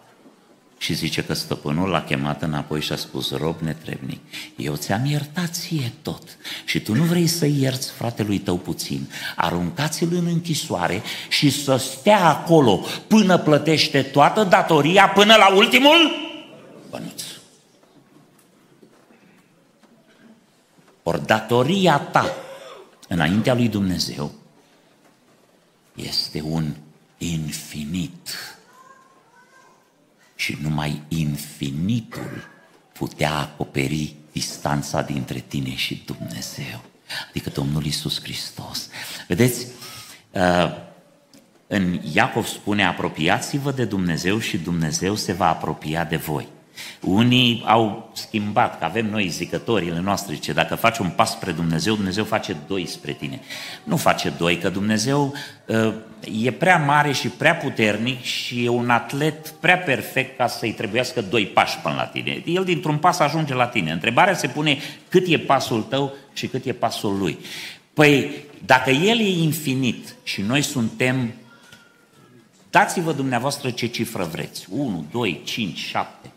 Și 0.77 0.93
zice 0.93 1.23
că 1.23 1.33
stăpânul 1.33 1.89
l-a 1.89 2.01
chemat 2.01 2.41
înapoi 2.41 2.81
și 2.81 2.91
a 2.91 2.95
spus, 2.95 3.31
rob 3.31 3.55
netrebnic, 3.59 4.19
eu 4.55 4.75
ți-am 4.75 5.05
iertat 5.05 5.53
ție 5.53 5.91
tot 6.01 6.21
și 6.65 6.79
tu 6.79 6.95
nu 6.95 7.03
vrei 7.03 7.27
să 7.27 7.45
ierți 7.45 7.91
fratelui 7.91 8.37
tău 8.37 8.57
puțin. 8.57 9.09
Aruncați-l 9.35 10.07
în 10.11 10.25
închisoare 10.25 11.01
și 11.29 11.49
să 11.49 11.75
stea 11.75 12.25
acolo 12.25 12.85
până 13.07 13.37
plătește 13.37 14.01
toată 14.01 14.43
datoria, 14.43 15.09
până 15.09 15.35
la 15.35 15.55
ultimul 15.55 16.11
bănuț. 16.89 17.21
Ori 21.03 21.25
datoria 21.25 21.97
ta 21.97 22.35
înaintea 23.07 23.53
lui 23.53 23.67
Dumnezeu 23.67 24.41
este 25.95 26.41
un 26.41 26.75
infinit. 27.17 28.57
Și 30.35 30.57
numai 30.61 31.01
infinitul 31.07 32.47
putea 32.93 33.33
acoperi 33.33 34.15
distanța 34.31 35.01
dintre 35.01 35.39
tine 35.39 35.75
și 35.75 36.03
Dumnezeu. 36.05 36.81
Adică 37.29 37.49
Domnul 37.49 37.85
Isus 37.85 38.21
Hristos. 38.21 38.89
Vedeți, 39.27 39.67
uh, 40.31 40.91
în 41.67 41.99
Iacov 42.13 42.45
spune, 42.45 42.85
apropiați-vă 42.85 43.71
de 43.71 43.85
Dumnezeu 43.85 44.39
și 44.39 44.57
Dumnezeu 44.57 45.15
se 45.15 45.33
va 45.33 45.47
apropia 45.49 46.03
de 46.03 46.15
voi. 46.15 46.47
Unii 47.01 47.63
au 47.65 48.11
schimbat, 48.13 48.79
că 48.79 48.85
avem 48.85 49.09
noi 49.09 49.27
zicătorile 49.27 49.99
noastre, 49.99 50.35
ce 50.35 50.53
dacă 50.53 50.75
faci 50.75 50.97
un 50.97 51.09
pas 51.09 51.31
spre 51.31 51.51
Dumnezeu, 51.51 51.95
Dumnezeu 51.95 52.23
face 52.23 52.55
doi 52.67 52.85
spre 52.85 53.11
tine. 53.11 53.39
Nu 53.83 53.97
face 53.97 54.33
doi, 54.37 54.57
că 54.57 54.69
Dumnezeu 54.69 55.33
uh, 55.65 55.93
e 56.43 56.51
prea 56.51 56.77
mare 56.77 57.11
și 57.11 57.27
prea 57.27 57.55
puternic 57.55 58.21
și 58.21 58.65
e 58.65 58.69
un 58.69 58.89
atlet 58.89 59.47
prea 59.49 59.77
perfect 59.77 60.37
ca 60.37 60.47
să-i 60.47 60.71
trebuiască 60.71 61.21
doi 61.21 61.45
pași 61.45 61.77
până 61.77 61.95
la 61.95 62.05
tine. 62.05 62.43
El 62.45 62.63
dintr-un 62.63 62.97
pas 62.97 63.19
ajunge 63.19 63.53
la 63.53 63.67
tine. 63.67 63.91
Întrebarea 63.91 64.35
se 64.35 64.47
pune 64.47 64.77
cât 65.09 65.27
e 65.27 65.37
pasul 65.37 65.81
tău 65.81 66.13
și 66.33 66.47
cât 66.47 66.65
e 66.65 66.73
pasul 66.73 67.17
lui. 67.17 67.37
Păi, 67.93 68.31
dacă 68.65 68.89
El 68.89 69.19
e 69.19 69.29
infinit 69.29 70.15
și 70.23 70.41
noi 70.41 70.61
suntem, 70.61 71.33
dați-vă 72.69 73.11
dumneavoastră 73.11 73.69
ce 73.69 73.87
cifră 73.87 74.23
vreți. 74.23 74.67
1, 74.69 75.05
2, 75.11 75.41
5, 75.43 75.77
7. 75.77 76.32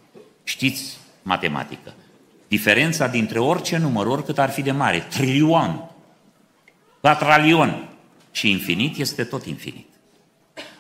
Știți 0.48 0.96
matematică. 1.22 1.94
Diferența 2.48 3.06
dintre 3.06 3.38
orice 3.38 3.76
număr, 3.76 4.06
oricât 4.06 4.38
ar 4.38 4.50
fi 4.50 4.62
de 4.62 4.70
mare, 4.70 4.98
trilioan. 4.98 5.90
Quatralion. 7.00 7.88
Și 8.30 8.50
infinit 8.50 8.98
este 8.98 9.24
tot 9.24 9.46
infinit. 9.46 9.88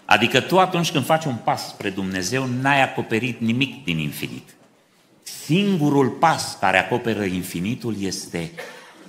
Adică 0.04 0.40
tu 0.40 0.58
atunci 0.58 0.90
când 0.90 1.04
faci 1.04 1.24
un 1.24 1.34
pas 1.34 1.68
spre 1.68 1.90
Dumnezeu, 1.90 2.46
n-ai 2.60 2.82
acoperit 2.82 3.40
nimic 3.40 3.84
din 3.84 3.98
infinit. 3.98 4.54
Singurul 5.22 6.08
pas 6.08 6.56
care 6.60 6.78
acoperă 6.78 7.24
infinitul 7.24 7.96
este 8.00 8.50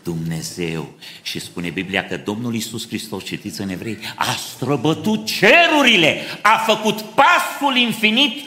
Dumnezeu. 0.03 0.89
Și 1.21 1.39
spune 1.39 1.69
Biblia 1.69 2.05
că 2.05 2.17
Domnul 2.17 2.55
Isus 2.55 2.87
Hristos, 2.87 3.23
citiți 3.23 3.61
în 3.61 3.69
evrei, 3.69 3.97
a 4.15 4.31
străbătut 4.31 5.25
cerurile, 5.25 6.21
a 6.41 6.57
făcut 6.57 7.01
pasul 7.01 7.75
infinit 7.75 8.45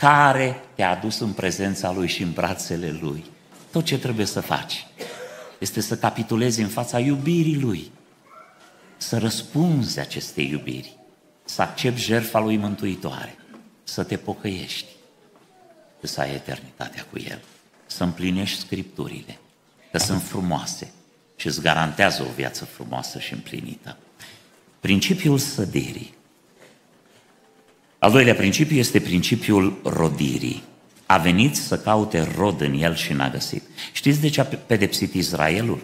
care 0.00 0.60
te-a 0.74 0.90
adus 0.90 1.18
în 1.18 1.32
prezența 1.32 1.92
Lui 1.92 2.08
și 2.08 2.22
în 2.22 2.32
brațele 2.32 2.98
Lui. 3.00 3.24
Tot 3.70 3.84
ce 3.84 3.98
trebuie 3.98 4.26
să 4.26 4.40
faci 4.40 4.86
este 5.58 5.80
să 5.80 5.96
capitulezi 5.96 6.60
în 6.60 6.68
fața 6.68 6.98
iubirii 6.98 7.60
Lui, 7.60 7.90
să 8.96 9.18
răspunzi 9.18 9.98
acestei 9.98 10.48
iubiri, 10.50 10.96
să 11.44 11.62
accepti 11.62 12.00
jertfa 12.00 12.38
Lui 12.38 12.56
mântuitoare, 12.56 13.36
să 13.84 14.02
te 14.02 14.16
pocăiești, 14.16 14.88
să 16.02 16.20
ai 16.20 16.34
eternitatea 16.34 17.06
cu 17.10 17.18
El, 17.18 17.40
să 17.86 18.04
împlinești 18.04 18.58
Scripturile, 18.58 19.38
că 19.92 19.98
sunt 19.98 20.22
frumoase 20.22 20.92
și 21.36 21.46
îți 21.46 21.60
garantează 21.60 22.22
o 22.22 22.32
viață 22.36 22.64
frumoasă 22.64 23.18
și 23.18 23.32
împlinită. 23.32 23.96
Principiul 24.80 25.38
sădirii. 25.38 26.18
Al 28.00 28.10
doilea 28.10 28.34
principiu 28.34 28.76
este 28.76 29.00
principiul 29.00 29.80
rodirii. 29.84 30.62
A 31.06 31.18
venit 31.18 31.56
să 31.56 31.78
caute 31.78 32.28
rod 32.36 32.60
în 32.60 32.82
el 32.82 32.94
și 32.94 33.12
n-a 33.12 33.28
găsit. 33.28 33.62
Știți 33.92 34.20
de 34.20 34.28
ce 34.28 34.40
a 34.40 34.44
pedepsit 34.44 35.14
Israelul? 35.14 35.82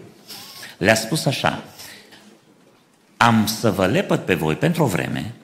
Le-a 0.79 0.95
spus 0.95 1.25
așa, 1.25 1.63
am 3.17 3.47
să 3.47 3.71
vă 3.71 3.87
lepăt 3.87 4.25
pe 4.25 4.35
voi 4.35 4.55
pentru 4.55 4.83
o 4.83 4.87
vreme, 4.87 5.35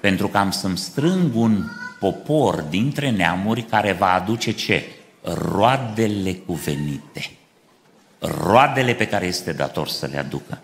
pentru 0.00 0.28
că 0.28 0.38
am 0.38 0.50
să-mi 0.50 0.78
strâng 0.78 1.34
un 1.34 1.64
popor 1.98 2.60
dintre 2.60 3.10
neamuri 3.10 3.62
care 3.62 3.92
va 3.92 4.12
aduce 4.12 4.50
ce? 4.50 4.84
Roadele 5.22 6.32
cuvenite. 6.32 7.30
Roadele 8.18 8.94
pe 8.94 9.06
care 9.06 9.26
este 9.26 9.52
dator 9.52 9.88
să 9.88 10.06
le 10.06 10.18
aducă. 10.18 10.60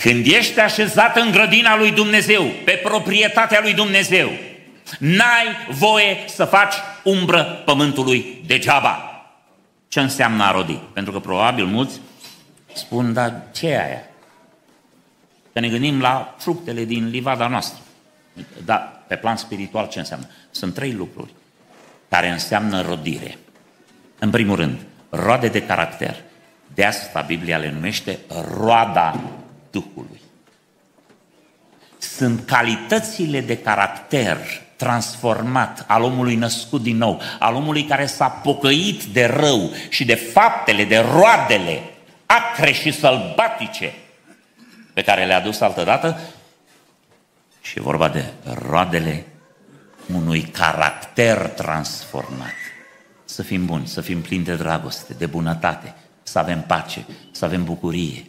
Când 0.00 0.26
ești 0.26 0.60
așezat 0.60 1.16
în 1.16 1.30
grădina 1.30 1.76
lui 1.76 1.92
Dumnezeu, 1.92 2.44
pe 2.64 2.80
proprietatea 2.82 3.60
lui 3.62 3.74
Dumnezeu, 3.74 4.30
n-ai 4.98 5.46
voie 5.70 6.16
să 6.26 6.44
faci 6.44 6.74
umbră 7.04 7.42
pământului 7.64 8.42
degeaba. 8.46 9.24
Ce 9.88 10.00
înseamnă 10.00 10.44
a 10.44 10.50
rodi? 10.50 10.78
Pentru 10.92 11.12
că 11.12 11.18
probabil 11.18 11.64
mulți 11.64 12.00
spun, 12.72 13.12
dar 13.12 13.42
ce 13.52 13.68
e 13.68 13.84
aia? 13.84 14.02
Că 15.52 15.60
ne 15.60 15.68
gândim 15.68 16.00
la 16.00 16.34
fructele 16.38 16.84
din 16.84 17.08
livada 17.08 17.46
noastră. 17.46 17.80
Dar 18.64 19.02
pe 19.06 19.16
plan 19.16 19.36
spiritual 19.36 19.88
ce 19.88 19.98
înseamnă? 19.98 20.26
Sunt 20.50 20.74
trei 20.74 20.92
lucruri 20.92 21.30
care 22.08 22.28
înseamnă 22.28 22.80
rodire. 22.80 23.38
În 24.18 24.30
primul 24.30 24.56
rând, 24.56 24.78
roade 25.10 25.48
de 25.48 25.62
caracter. 25.62 26.16
De 26.74 26.84
asta 26.84 27.20
Biblia 27.20 27.58
le 27.58 27.70
numește 27.70 28.18
roada 28.56 29.20
Duhului. 29.70 30.20
Sunt 31.98 32.46
calitățile 32.46 33.40
de 33.40 33.58
caracter 33.58 34.38
transformat 34.76 35.84
al 35.86 36.02
omului 36.02 36.34
născut 36.34 36.82
din 36.82 36.96
nou, 36.96 37.20
al 37.38 37.54
omului 37.54 37.84
care 37.84 38.06
s-a 38.06 38.28
pocăit 38.28 39.02
de 39.02 39.24
rău 39.24 39.70
și 39.88 40.04
de 40.04 40.14
faptele, 40.14 40.84
de 40.84 40.98
roadele 40.98 41.82
acre 42.26 42.72
și 42.72 42.92
sălbatice 42.92 43.94
pe 44.92 45.02
care 45.02 45.24
le-a 45.24 45.40
dus 45.40 45.60
altădată 45.60 46.20
și 47.60 47.78
e 47.78 47.82
vorba 47.82 48.08
de 48.08 48.24
roadele 48.44 49.26
unui 50.14 50.42
caracter 50.42 51.36
transformat. 51.36 52.54
Să 53.24 53.42
fim 53.42 53.66
buni, 53.66 53.86
să 53.86 54.00
fim 54.00 54.20
plini 54.20 54.44
de 54.44 54.54
dragoste, 54.54 55.14
de 55.18 55.26
bunătate, 55.26 55.94
să 56.22 56.38
avem 56.38 56.62
pace, 56.62 57.06
să 57.30 57.44
avem 57.44 57.64
bucurie, 57.64 58.24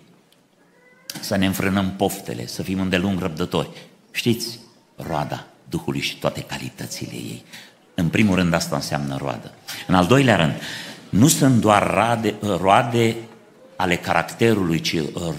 să 1.20 1.36
ne 1.36 1.46
înfrânăm 1.46 1.94
poftele, 1.98 2.48
să 2.48 2.64
fim 2.64 2.80
îndelung 2.80 3.20
răbdători. 3.20 3.70
Știți, 4.12 4.60
roada 4.96 5.46
Duhului 5.70 6.02
și 6.02 6.18
toate 6.18 6.42
calitățile 6.42 7.14
ei. 7.14 7.44
În 7.94 8.08
primul 8.08 8.36
rând 8.36 8.54
asta 8.54 8.76
înseamnă 8.76 9.18
roadă. 9.18 9.52
În 9.88 9.96
al 9.96 10.06
doilea 10.06 10.36
rând, 10.36 10.54
nu 11.10 11.28
sunt 11.28 11.62
doar 11.62 11.94
roade, 11.94 12.36
roade 12.42 13.16
ale 13.76 13.96
caracterului, 13.96 14.80
ci 14.80 14.96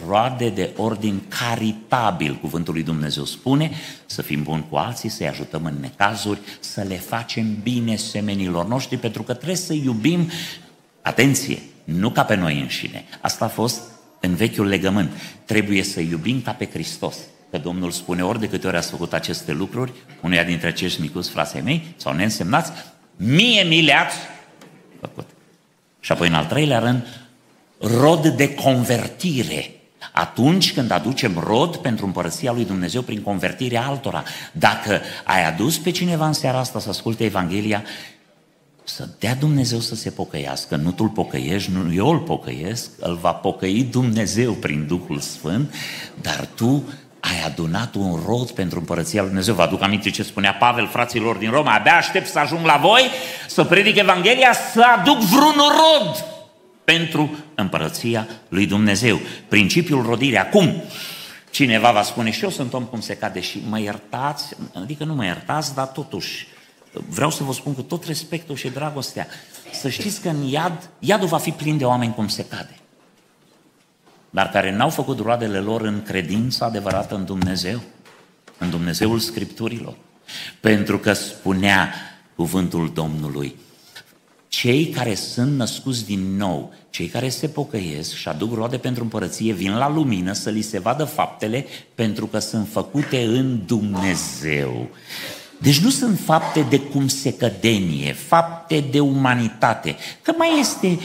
roade 0.06 0.48
de 0.48 0.70
ordin 0.76 1.22
caritabil, 1.28 2.38
cuvântul 2.40 2.74
lui 2.74 2.82
Dumnezeu 2.82 3.24
spune, 3.24 3.70
să 4.06 4.22
fim 4.22 4.42
buni 4.42 4.66
cu 4.68 4.76
alții, 4.76 5.08
să-i 5.08 5.28
ajutăm 5.28 5.64
în 5.64 5.76
necazuri, 5.80 6.40
să 6.60 6.82
le 6.82 6.96
facem 6.96 7.56
bine 7.62 7.96
semenilor 7.96 8.66
noștri, 8.66 8.96
pentru 8.96 9.22
că 9.22 9.34
trebuie 9.34 9.56
să 9.56 9.72
iubim, 9.72 10.30
atenție, 11.02 11.62
nu 11.84 12.10
ca 12.10 12.24
pe 12.24 12.34
noi 12.34 12.60
înșine. 12.60 13.04
Asta 13.20 13.44
a 13.44 13.48
fost 13.48 13.80
în 14.22 14.34
vechiul 14.34 14.66
legământ. 14.66 15.10
Trebuie 15.44 15.82
să 15.82 16.00
iubim 16.00 16.42
ca 16.42 16.52
pe 16.52 16.68
Hristos. 16.72 17.16
Că 17.50 17.58
Domnul 17.58 17.90
spune 17.90 18.22
ori 18.22 18.40
de 18.40 18.48
câte 18.48 18.66
ori 18.66 18.76
ați 18.76 18.90
făcut 18.90 19.12
aceste 19.12 19.52
lucruri, 19.52 19.92
unuia 20.20 20.44
dintre 20.44 20.68
acești 20.68 21.00
micuți 21.00 21.30
frații 21.30 21.60
mei, 21.60 21.94
sau 21.96 22.12
neînsemnați, 22.12 22.72
mie 23.16 23.62
mi 23.62 23.82
le-ați 23.82 24.16
făcut. 25.00 25.28
Și 26.00 26.12
apoi, 26.12 26.28
în 26.28 26.34
al 26.34 26.44
treilea 26.44 26.78
rând, 26.78 27.06
rod 27.78 28.26
de 28.26 28.54
convertire. 28.54 29.70
Atunci 30.12 30.72
când 30.72 30.90
aducem 30.90 31.38
rod 31.38 31.76
pentru 31.76 32.06
împărăția 32.06 32.52
lui 32.52 32.64
Dumnezeu 32.64 33.02
prin 33.02 33.22
convertirea 33.22 33.86
altora. 33.86 34.22
Dacă 34.52 35.00
ai 35.24 35.46
adus 35.46 35.78
pe 35.78 35.90
cineva 35.90 36.26
în 36.26 36.32
seara 36.32 36.58
asta 36.58 36.80
să 36.80 36.88
asculte 36.88 37.24
Evanghelia, 37.24 37.82
să 38.84 39.08
dea 39.18 39.34
Dumnezeu 39.34 39.78
să 39.78 39.94
se 39.94 40.10
pocăiască, 40.10 40.76
nu 40.76 40.92
tu 40.92 41.02
îl 41.04 41.08
pocăiești, 41.08 41.70
nu 41.70 41.94
eu 41.94 42.08
îl 42.08 42.18
pocăiesc, 42.18 42.90
îl 42.98 43.14
va 43.14 43.32
pocăi 43.32 43.82
Dumnezeu 43.90 44.52
prin 44.52 44.86
Duhul 44.86 45.18
Sfânt, 45.18 45.74
dar 46.20 46.48
tu 46.54 46.84
ai 47.20 47.42
adunat 47.46 47.94
un 47.94 48.20
rod 48.26 48.50
pentru 48.50 48.78
împărăția 48.78 49.20
lui 49.20 49.28
Dumnezeu. 49.28 49.54
Vă 49.54 49.62
aduc 49.62 49.82
aminte 49.82 50.10
ce 50.10 50.22
spunea 50.22 50.54
Pavel 50.54 50.88
fraților 50.88 51.36
din 51.36 51.50
Roma, 51.50 51.74
abia 51.74 51.96
aștept 51.96 52.26
să 52.26 52.38
ajung 52.38 52.64
la 52.64 52.76
voi, 52.76 53.02
să 53.48 53.64
predic 53.64 53.96
Evanghelia, 53.96 54.52
să 54.72 54.82
aduc 54.98 55.18
vreun 55.18 55.56
rod 55.56 56.24
pentru 56.84 57.36
împărăția 57.54 58.28
lui 58.48 58.66
Dumnezeu. 58.66 59.20
Principiul 59.48 60.02
rodirii. 60.02 60.38
Acum, 60.38 60.82
cineva 61.50 61.90
va 61.90 62.02
spune 62.02 62.30
și 62.30 62.42
eu 62.44 62.50
sunt 62.50 62.72
om 62.72 62.84
cum 62.84 63.00
se 63.00 63.16
cade 63.16 63.40
și 63.40 63.62
mă 63.68 63.80
iertați, 63.80 64.56
adică 64.74 65.04
nu 65.04 65.14
mă 65.14 65.24
iertați, 65.24 65.74
dar 65.74 65.86
totuși 65.86 66.46
vreau 66.92 67.30
să 67.30 67.42
vă 67.42 67.52
spun 67.52 67.74
cu 67.74 67.82
tot 67.82 68.04
respectul 68.04 68.56
și 68.56 68.68
dragostea, 68.68 69.26
să 69.72 69.88
știți 69.88 70.20
că 70.20 70.28
în 70.28 70.42
iad, 70.42 70.90
iadul 70.98 71.28
va 71.28 71.38
fi 71.38 71.50
plin 71.50 71.78
de 71.78 71.84
oameni 71.84 72.14
cum 72.14 72.28
se 72.28 72.44
cade 72.44 72.76
dar 74.34 74.50
care 74.50 74.76
n-au 74.76 74.88
făcut 74.88 75.18
roadele 75.18 75.58
lor 75.58 75.80
în 75.80 76.02
credința 76.02 76.66
adevărată 76.66 77.14
în 77.14 77.24
Dumnezeu, 77.24 77.80
în 78.58 78.70
Dumnezeul 78.70 79.18
Scripturilor. 79.18 79.94
Pentru 80.60 80.98
că 80.98 81.12
spunea 81.12 81.92
cuvântul 82.36 82.90
Domnului, 82.94 83.56
cei 84.48 84.86
care 84.86 85.14
sunt 85.14 85.56
născuți 85.56 86.04
din 86.04 86.36
nou, 86.36 86.74
cei 86.90 87.06
care 87.06 87.28
se 87.28 87.48
pocăiesc 87.48 88.14
și 88.14 88.28
aduc 88.28 88.54
roade 88.54 88.76
pentru 88.78 89.02
împărăție, 89.02 89.52
vin 89.52 89.76
la 89.76 89.88
lumină 89.88 90.32
să 90.32 90.50
li 90.50 90.62
se 90.62 90.78
vadă 90.78 91.04
faptele 91.04 91.66
pentru 91.94 92.26
că 92.26 92.38
sunt 92.38 92.68
făcute 92.68 93.24
în 93.24 93.60
Dumnezeu. 93.66 94.88
Deci 95.62 95.78
nu 95.78 95.90
sunt 95.90 96.18
fapte 96.24 96.66
de 96.68 96.78
cum 96.78 97.08
se 97.08 97.32
cădenie, 97.32 98.12
fapte 98.12 98.84
de 98.90 99.00
umanitate. 99.00 99.96
Că 100.22 100.32
mai 100.36 100.48
este 100.60 100.98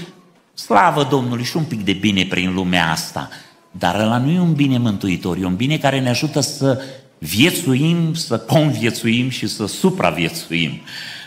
Slavă 0.54 1.08
Domnului 1.10 1.44
și 1.44 1.58
un 1.58 1.64
pic 1.64 1.84
de 1.84 1.94
bine 1.94 2.26
prin 2.26 2.54
lumea 2.54 2.92
asta. 2.92 3.30
Dar 3.72 3.96
ăla 4.00 4.18
nu 4.18 4.32
e 4.32 4.40
un 4.40 4.54
bine 4.54 4.78
mântuitor, 4.78 5.38
e 5.38 5.46
un 5.46 5.56
bine 5.56 5.78
care 5.78 6.00
ne 6.00 6.10
ajută 6.10 6.40
să 6.40 6.82
viețuim, 7.18 8.14
să 8.14 8.38
conviețuim 8.38 9.30
și 9.30 9.48
să 9.48 9.68
supraviețuim. 9.68 10.82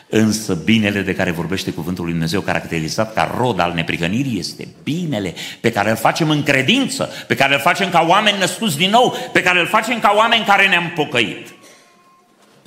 Însă 0.08 0.54
binele 0.54 1.02
de 1.02 1.14
care 1.14 1.30
vorbește 1.30 1.70
cuvântul 1.70 2.04
lui 2.04 2.12
Dumnezeu, 2.12 2.40
caracterizat 2.40 3.14
ca 3.14 3.34
rod 3.38 3.60
al 3.60 3.72
neprihănirii, 3.74 4.38
este 4.38 4.68
binele 4.82 5.34
pe 5.60 5.72
care 5.72 5.90
îl 5.90 5.96
facem 5.96 6.30
în 6.30 6.42
credință, 6.42 7.08
pe 7.26 7.34
care 7.34 7.54
îl 7.54 7.60
facem 7.60 7.90
ca 7.90 8.04
oameni 8.08 8.38
născuți 8.38 8.76
din 8.76 8.90
nou, 8.90 9.16
pe 9.32 9.42
care 9.42 9.60
îl 9.60 9.66
facem 9.66 10.00
ca 10.00 10.12
oameni 10.16 10.44
care 10.44 10.68
ne-am 10.68 10.92
pocăit. 10.94 11.59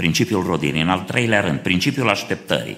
Principiul 0.03 0.43
rodirii. 0.43 0.81
În 0.81 0.89
al 0.89 0.99
treilea 0.99 1.41
rând, 1.41 1.59
principiul 1.59 2.09
așteptării. 2.09 2.77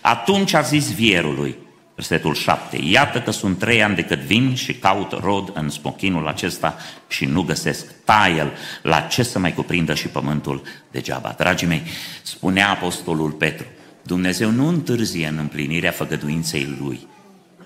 Atunci 0.00 0.54
a 0.54 0.60
zis 0.60 0.94
vierului, 0.94 1.56
Versetul 1.94 2.34
7. 2.34 2.78
Iată 2.82 3.20
că 3.20 3.30
sunt 3.30 3.58
trei 3.58 3.82
ani 3.82 3.94
de 3.94 4.02
cât 4.02 4.18
vin 4.18 4.54
și 4.54 4.74
caut 4.74 5.12
rod 5.12 5.50
în 5.54 5.68
smochinul 5.68 6.28
acesta 6.28 6.76
și 7.08 7.24
nu 7.24 7.42
găsesc 7.42 8.04
taie 8.04 8.50
la 8.82 9.00
ce 9.00 9.22
să 9.22 9.38
mai 9.38 9.54
cuprindă 9.54 9.94
și 9.94 10.08
pământul 10.08 10.62
degeaba. 10.90 11.34
Dragii 11.38 11.66
mei, 11.66 11.82
spunea 12.22 12.70
Apostolul 12.70 13.30
Petru, 13.30 13.66
Dumnezeu 14.02 14.50
nu 14.50 14.68
întârzie 14.68 15.26
în 15.26 15.38
împlinirea 15.38 15.90
făgăduinței 15.90 16.76
Lui, 16.80 17.06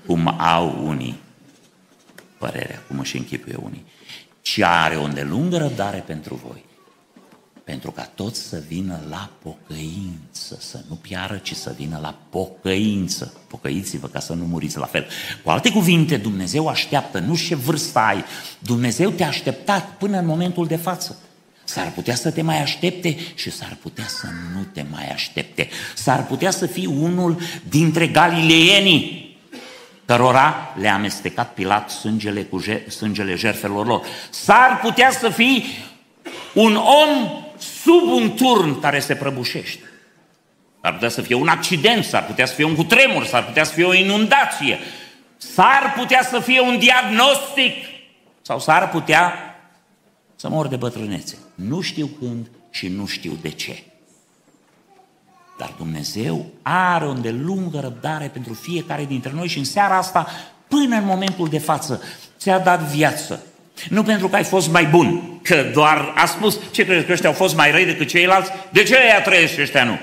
cum 0.06 0.34
au 0.38 0.86
unii 0.86 1.20
părerea, 2.38 2.82
cum 2.88 2.98
își 2.98 3.16
închipuie 3.16 3.56
unii, 3.62 3.84
ci 4.40 4.60
are 4.60 4.96
o 4.96 5.02
îndelungă 5.02 5.56
răbdare 5.56 6.04
pentru 6.06 6.40
voi, 6.46 6.63
pentru 7.64 7.90
ca 7.90 8.10
toți 8.14 8.40
să 8.40 8.62
vină 8.68 9.00
la 9.08 9.30
pocăință, 9.42 10.56
să 10.58 10.80
nu 10.88 10.94
piară, 10.94 11.36
ci 11.42 11.54
să 11.54 11.74
vină 11.76 11.98
la 12.02 12.14
pocăință. 12.30 13.32
Pocăiți-vă 13.46 14.06
ca 14.06 14.20
să 14.20 14.32
nu 14.32 14.44
muriți 14.44 14.78
la 14.78 14.86
fel. 14.86 15.06
Cu 15.42 15.50
alte 15.50 15.70
cuvinte, 15.70 16.16
Dumnezeu 16.16 16.68
așteaptă, 16.68 17.18
nu 17.18 17.36
ce 17.36 17.54
vârstă 17.54 17.98
ai, 17.98 18.24
Dumnezeu 18.58 19.10
te-a 19.10 19.26
așteptat 19.26 19.90
până 19.90 20.18
în 20.18 20.26
momentul 20.26 20.66
de 20.66 20.76
față. 20.76 21.18
S-ar 21.64 21.92
putea 21.92 22.14
să 22.14 22.30
te 22.30 22.42
mai 22.42 22.62
aștepte 22.62 23.16
și 23.34 23.50
s-ar 23.50 23.76
putea 23.82 24.06
să 24.06 24.26
nu 24.54 24.62
te 24.72 24.84
mai 24.90 25.08
aștepte. 25.08 25.68
S-ar 25.94 26.26
putea 26.26 26.50
să 26.50 26.66
fii 26.66 26.86
unul 26.86 27.40
dintre 27.68 28.06
galileienii 28.06 29.36
cărora 30.04 30.74
le-a 30.80 30.94
amestecat 30.94 31.54
Pilat 31.54 31.90
sângele 31.90 32.42
cu 32.42 32.58
je- 32.58 32.86
sângele 32.88 33.34
jertfelor 33.34 33.86
lor. 33.86 34.02
S-ar 34.30 34.80
putea 34.82 35.10
să 35.10 35.28
fii 35.28 35.64
un 36.54 36.76
om 36.76 37.43
sub 37.84 38.12
un 38.12 38.34
turn 38.34 38.80
care 38.80 39.00
se 39.00 39.14
prăbușește. 39.14 39.84
S-ar 40.80 40.92
putea 40.92 41.08
să 41.08 41.22
fie 41.22 41.34
un 41.34 41.48
accident, 41.48 42.04
s-ar 42.04 42.24
putea 42.24 42.46
să 42.46 42.54
fie 42.54 42.64
un 42.64 42.74
cutremur, 42.74 43.26
s-ar 43.26 43.44
putea 43.44 43.64
să 43.64 43.72
fie 43.72 43.84
o 43.84 43.94
inundație, 43.94 44.78
s-ar 45.36 45.94
putea 45.96 46.22
să 46.22 46.40
fie 46.40 46.60
un 46.60 46.78
diagnostic 46.78 47.74
sau 48.42 48.58
s-ar 48.58 48.88
putea 48.88 49.34
să 50.36 50.48
mor 50.48 50.66
de 50.66 50.76
bătrânețe. 50.76 51.38
Nu 51.54 51.80
știu 51.80 52.06
când 52.06 52.46
și 52.70 52.88
nu 52.88 53.06
știu 53.06 53.38
de 53.40 53.48
ce. 53.48 53.82
Dar 55.58 55.74
Dumnezeu 55.76 56.46
are 56.62 57.06
o 57.06 57.10
îndelungă 57.10 57.80
răbdare 57.80 58.26
pentru 58.26 58.54
fiecare 58.54 59.04
dintre 59.04 59.32
noi 59.34 59.48
și 59.48 59.58
în 59.58 59.64
seara 59.64 59.96
asta, 59.96 60.26
până 60.68 60.96
în 60.96 61.04
momentul 61.04 61.48
de 61.48 61.58
față, 61.58 62.02
ți-a 62.38 62.58
dat 62.58 62.80
viață. 62.80 63.46
Nu 63.88 64.02
pentru 64.02 64.28
că 64.28 64.36
ai 64.36 64.44
fost 64.44 64.70
mai 64.70 64.84
bun, 64.84 65.38
că 65.42 65.70
doar 65.72 66.12
a 66.14 66.26
spus, 66.26 66.58
ce 66.70 66.84
crezi 66.84 67.06
că 67.06 67.12
ăștia 67.12 67.28
au 67.28 67.34
fost 67.34 67.56
mai 67.56 67.70
răi 67.70 67.84
decât 67.84 68.08
ceilalți? 68.08 68.50
De 68.72 68.82
ce 68.82 68.94
ea 68.94 69.22
trăiesc 69.22 69.52
și 69.52 69.60
ăștia 69.60 69.84
nu? 69.84 69.98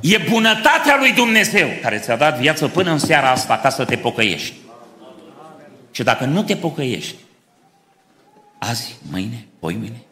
E 0.00 0.18
bunătatea 0.30 0.96
lui 0.98 1.12
Dumnezeu 1.12 1.68
care 1.82 1.98
ți-a 1.98 2.16
dat 2.16 2.38
viață 2.38 2.68
până 2.68 2.90
în 2.90 2.98
seara 2.98 3.30
asta 3.30 3.58
ca 3.58 3.70
să 3.70 3.84
te 3.84 3.96
pocăiești. 3.96 4.54
Și 5.90 6.02
dacă 6.02 6.24
nu 6.24 6.42
te 6.42 6.56
pocăiești, 6.56 7.14
azi, 8.58 8.96
mâine, 9.10 9.46
poi 9.58 9.74
mâine, 9.74 10.02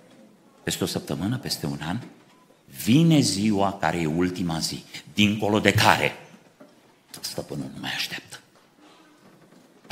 peste 0.62 0.84
o 0.84 0.86
săptămână, 0.86 1.38
peste 1.38 1.66
un 1.66 1.78
an, 1.86 1.98
vine 2.84 3.20
ziua 3.20 3.76
care 3.80 4.00
e 4.00 4.06
ultima 4.06 4.58
zi, 4.58 4.84
dincolo 5.14 5.60
de 5.60 5.72
care 5.72 6.16
stăpânul 7.20 7.70
nu 7.74 7.80
mai 7.80 7.90
așteaptă. 7.94 8.31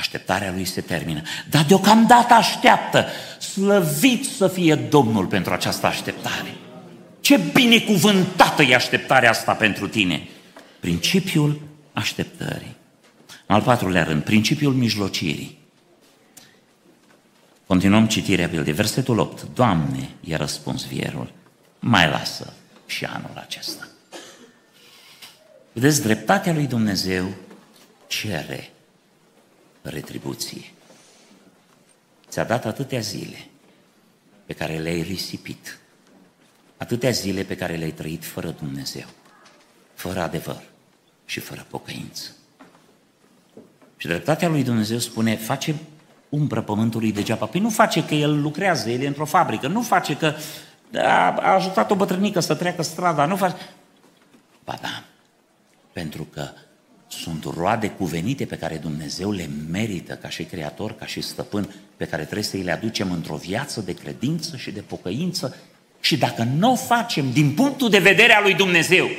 Așteptarea 0.01 0.51
lui 0.51 0.65
se 0.65 0.81
termină, 0.81 1.21
dar 1.49 1.63
deocamdată 1.63 2.33
așteaptă. 2.33 3.05
Slăvit 3.39 4.25
să 4.25 4.47
fie 4.47 4.75
Domnul 4.75 5.25
pentru 5.25 5.53
această 5.53 5.85
așteptare. 5.85 6.55
Ce 7.19 7.39
binecuvântată 7.53 8.63
e 8.63 8.75
așteptarea 8.75 9.29
asta 9.29 9.53
pentru 9.53 9.87
tine. 9.87 10.27
Principiul 10.79 11.61
așteptării. 11.93 12.75
În 13.45 13.55
al 13.55 13.61
patrulea 13.61 14.03
rând, 14.03 14.23
principiul 14.23 14.73
mijlocirii. 14.73 15.57
Continuăm 17.67 18.07
citirea 18.07 18.47
Biblie. 18.47 18.73
Versetul 18.73 19.19
8. 19.19 19.43
Doamne, 19.53 20.09
i-a 20.21 20.37
răspuns 20.37 20.85
vierul, 20.85 21.31
mai 21.79 22.09
lasă 22.09 22.53
și 22.85 23.05
anul 23.05 23.31
acesta. 23.35 23.87
Vedeți, 25.73 26.01
dreptatea 26.01 26.53
lui 26.53 26.67
Dumnezeu 26.67 27.25
cere 28.07 28.70
retribuție. 29.81 30.71
Ți-a 32.29 32.43
dat 32.43 32.65
atâtea 32.65 32.99
zile 32.99 33.47
pe 34.45 34.53
care 34.53 34.77
le-ai 34.77 35.01
risipit, 35.01 35.79
atâtea 36.77 37.09
zile 37.09 37.43
pe 37.43 37.55
care 37.55 37.75
le-ai 37.75 37.91
trăit 37.91 38.25
fără 38.25 38.55
Dumnezeu, 38.59 39.05
fără 39.93 40.21
adevăr 40.21 40.63
și 41.25 41.39
fără 41.39 41.65
pocăință. 41.69 42.29
Și 43.97 44.07
dreptatea 44.07 44.47
lui 44.47 44.63
Dumnezeu 44.63 44.97
spune, 44.97 45.35
face 45.35 45.75
umbră 46.29 46.61
pământului 46.61 47.11
degeaba. 47.11 47.45
Păi 47.45 47.59
nu 47.59 47.69
face 47.69 48.05
că 48.05 48.13
el 48.13 48.41
lucrează, 48.41 48.89
el 48.89 49.01
e 49.01 49.07
într-o 49.07 49.25
fabrică, 49.25 49.67
nu 49.67 49.81
face 49.81 50.17
că 50.17 50.33
a 50.97 51.53
ajutat 51.53 51.91
o 51.91 51.95
bătrânică 51.95 52.39
să 52.39 52.55
treacă 52.55 52.81
strada, 52.81 53.25
nu 53.25 53.35
face... 53.35 53.55
Ba 54.63 54.77
da, 54.81 55.03
pentru 55.91 56.23
că 56.23 56.49
sunt 57.11 57.43
roade 57.43 57.89
cuvenite 57.89 58.45
pe 58.45 58.57
care 58.57 58.77
Dumnezeu 58.77 59.31
le 59.31 59.49
merită 59.69 60.15
ca 60.15 60.29
și 60.29 60.43
creator, 60.43 60.95
ca 60.95 61.05
și 61.05 61.21
stăpân, 61.21 61.73
pe 61.97 62.05
care 62.05 62.23
trebuie 62.23 62.43
să 62.43 62.55
îi 62.55 62.63
le 62.63 62.71
aducem 62.71 63.11
într-o 63.11 63.35
viață 63.35 63.81
de 63.81 63.93
credință 63.93 64.57
și 64.57 64.71
de 64.71 64.81
pocăință. 64.81 65.55
Și 65.99 66.17
dacă 66.17 66.43
nu 66.43 66.71
o 66.71 66.75
facem 66.75 67.31
din 67.31 67.53
punctul 67.53 67.89
de 67.89 67.99
vedere 67.99 68.33
al 68.33 68.43
lui 68.43 68.53
Dumnezeu, 68.53 69.09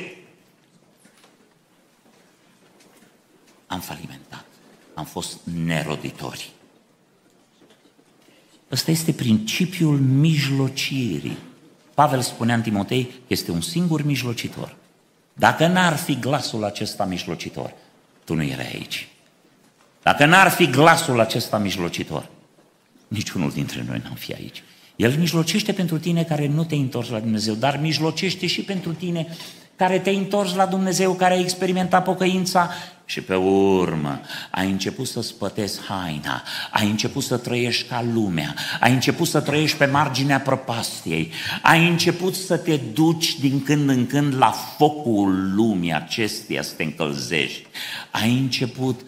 am 3.67 3.79
falimentat, 3.79 4.45
am 4.93 5.05
fost 5.05 5.39
neroditori. 5.65 6.51
Ăsta 8.71 8.91
este 8.91 9.11
principiul 9.11 9.99
mijlocirii. 9.99 11.37
Pavel 11.93 12.21
spunea 12.21 12.55
în 12.55 12.61
Timotei 12.61 13.05
că 13.05 13.27
este 13.27 13.51
un 13.51 13.61
singur 13.61 14.03
mijlocitor. 14.03 14.75
Dacă 15.33 15.67
n-ar 15.67 15.95
fi 15.95 16.19
glasul 16.19 16.63
acesta 16.63 17.05
mijlocitor, 17.05 17.73
tu 18.23 18.33
nu 18.33 18.43
erai 18.43 18.71
aici. 18.73 19.07
Dacă 20.03 20.25
n-ar 20.25 20.49
fi 20.49 20.67
glasul 20.67 21.19
acesta 21.19 21.57
mijlocitor, 21.57 22.29
niciunul 23.07 23.51
dintre 23.51 23.83
noi 23.87 24.01
n-am 24.03 24.15
fi 24.15 24.33
aici. 24.33 24.63
El 24.95 25.17
mijlocește 25.17 25.71
pentru 25.71 25.99
tine 25.99 26.23
care 26.23 26.47
nu 26.47 26.63
te-ai 26.63 26.79
întors 26.79 27.09
la 27.09 27.19
Dumnezeu, 27.19 27.53
dar 27.53 27.79
mijlocește 27.81 28.47
și 28.47 28.61
pentru 28.61 28.93
tine 28.93 29.27
care 29.75 29.99
te-ai 29.99 30.15
întors 30.15 30.53
la 30.53 30.65
Dumnezeu, 30.65 31.13
care 31.13 31.33
ai 31.33 31.41
experimentat 31.41 32.03
pocăința 32.03 32.69
și 33.05 33.21
pe 33.21 33.35
urmă 33.35 34.21
ai 34.51 34.69
început 34.69 35.07
să 35.07 35.21
spătezi 35.21 35.81
haina, 35.81 36.43
ai 36.71 36.89
început 36.89 37.23
să 37.23 37.37
trăiești 37.37 37.87
ca 37.87 38.05
lumea, 38.13 38.55
ai 38.79 38.93
început 38.93 39.27
să 39.27 39.41
trăiești 39.41 39.77
pe 39.77 39.85
marginea 39.85 40.39
prăpastiei, 40.39 41.31
ai 41.61 41.87
început 41.87 42.35
să 42.35 42.57
te 42.57 42.77
duci 42.77 43.39
din 43.39 43.63
când 43.63 43.89
în 43.89 44.05
când 44.07 44.35
la 44.35 44.51
focul 44.51 45.53
lumii 45.53 45.93
acesteia 45.93 46.61
să 46.61 46.73
te 46.73 46.83
încălzești, 46.83 47.67
ai 48.11 48.37
început 48.37 49.01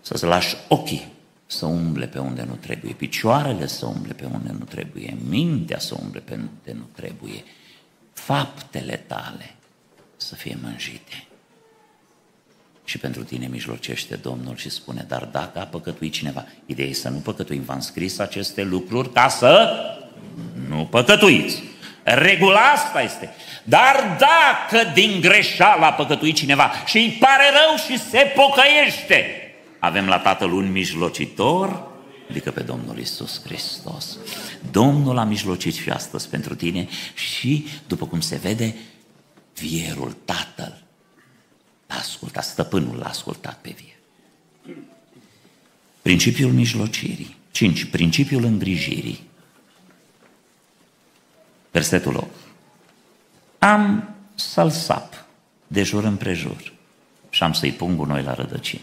să-ți 0.00 0.24
lași 0.24 0.56
ochii 0.68 1.16
să 1.46 1.66
umble 1.66 2.06
pe 2.06 2.18
unde 2.18 2.42
nu 2.42 2.54
trebuie, 2.54 2.92
picioarele 2.92 3.66
să 3.66 3.86
umble 3.86 4.12
pe 4.12 4.24
unde 4.24 4.56
nu 4.58 4.64
trebuie, 4.64 5.16
mintea 5.28 5.78
să 5.78 5.96
umble 6.02 6.20
pe 6.20 6.32
unde 6.32 6.78
nu 6.78 6.88
trebuie, 6.94 7.44
faptele 8.12 8.96
tale 8.96 9.54
să 10.16 10.34
fie 10.34 10.58
mânjite. 10.62 11.27
Și 12.88 12.98
pentru 12.98 13.24
tine 13.24 13.46
mijlocește 13.46 14.16
Domnul 14.16 14.56
și 14.56 14.70
spune, 14.70 15.04
dar 15.08 15.24
dacă 15.32 15.58
a 15.58 15.64
păcătuit 15.64 16.12
cineva, 16.12 16.46
ideea 16.66 16.88
e 16.88 16.92
să 16.92 17.08
nu 17.08 17.18
păcătuim, 17.18 17.62
v-am 17.62 17.80
scris 17.80 18.18
aceste 18.18 18.62
lucruri 18.62 19.12
ca 19.12 19.28
să 19.28 19.70
nu 20.68 20.86
păcătuiți. 20.90 21.62
Regula 22.02 22.60
asta 22.60 23.02
este. 23.02 23.34
Dar 23.64 24.18
dacă 24.18 24.90
din 24.94 25.20
greșeală 25.20 25.84
a 25.84 25.92
păcătuit 25.92 26.34
cineva 26.34 26.72
și 26.86 26.96
îi 26.96 27.16
pare 27.20 27.44
rău 27.50 27.76
și 27.76 28.02
se 28.10 28.32
pocăiește, 28.34 29.24
avem 29.78 30.06
la 30.06 30.18
Tatăl 30.18 30.52
un 30.52 30.72
mijlocitor, 30.72 31.90
adică 32.30 32.50
pe 32.50 32.60
Domnul 32.60 32.98
Isus 32.98 33.42
Hristos. 33.44 34.18
Domnul 34.70 35.18
a 35.18 35.24
mijlocit 35.24 35.74
și 35.74 35.90
astăzi 35.90 36.28
pentru 36.28 36.54
tine 36.54 36.88
și, 37.14 37.66
după 37.86 38.06
cum 38.06 38.20
se 38.20 38.36
vede, 38.36 38.74
vierul 39.54 40.16
Tatăl 40.24 40.86
l-a 41.88 41.94
ascultat, 41.94 42.44
stăpânul 42.44 42.96
l-a 42.96 43.08
ascultat 43.08 43.58
pe 43.60 43.74
vier. 43.76 43.96
Principiul 46.02 46.52
mijlocirii. 46.52 47.36
5. 47.50 47.84
Principiul 47.84 48.44
îngrijirii. 48.44 49.26
Versetul 51.70 52.16
8. 52.16 52.30
Am 53.58 54.14
să-l 54.34 54.70
sap 54.70 55.26
de 55.66 55.82
jur 55.82 56.04
împrejur 56.04 56.72
și 57.30 57.42
am 57.42 57.52
să-i 57.52 57.72
pun 57.72 57.96
gunoi 57.96 58.22
la 58.22 58.34
rădăcină. 58.34 58.82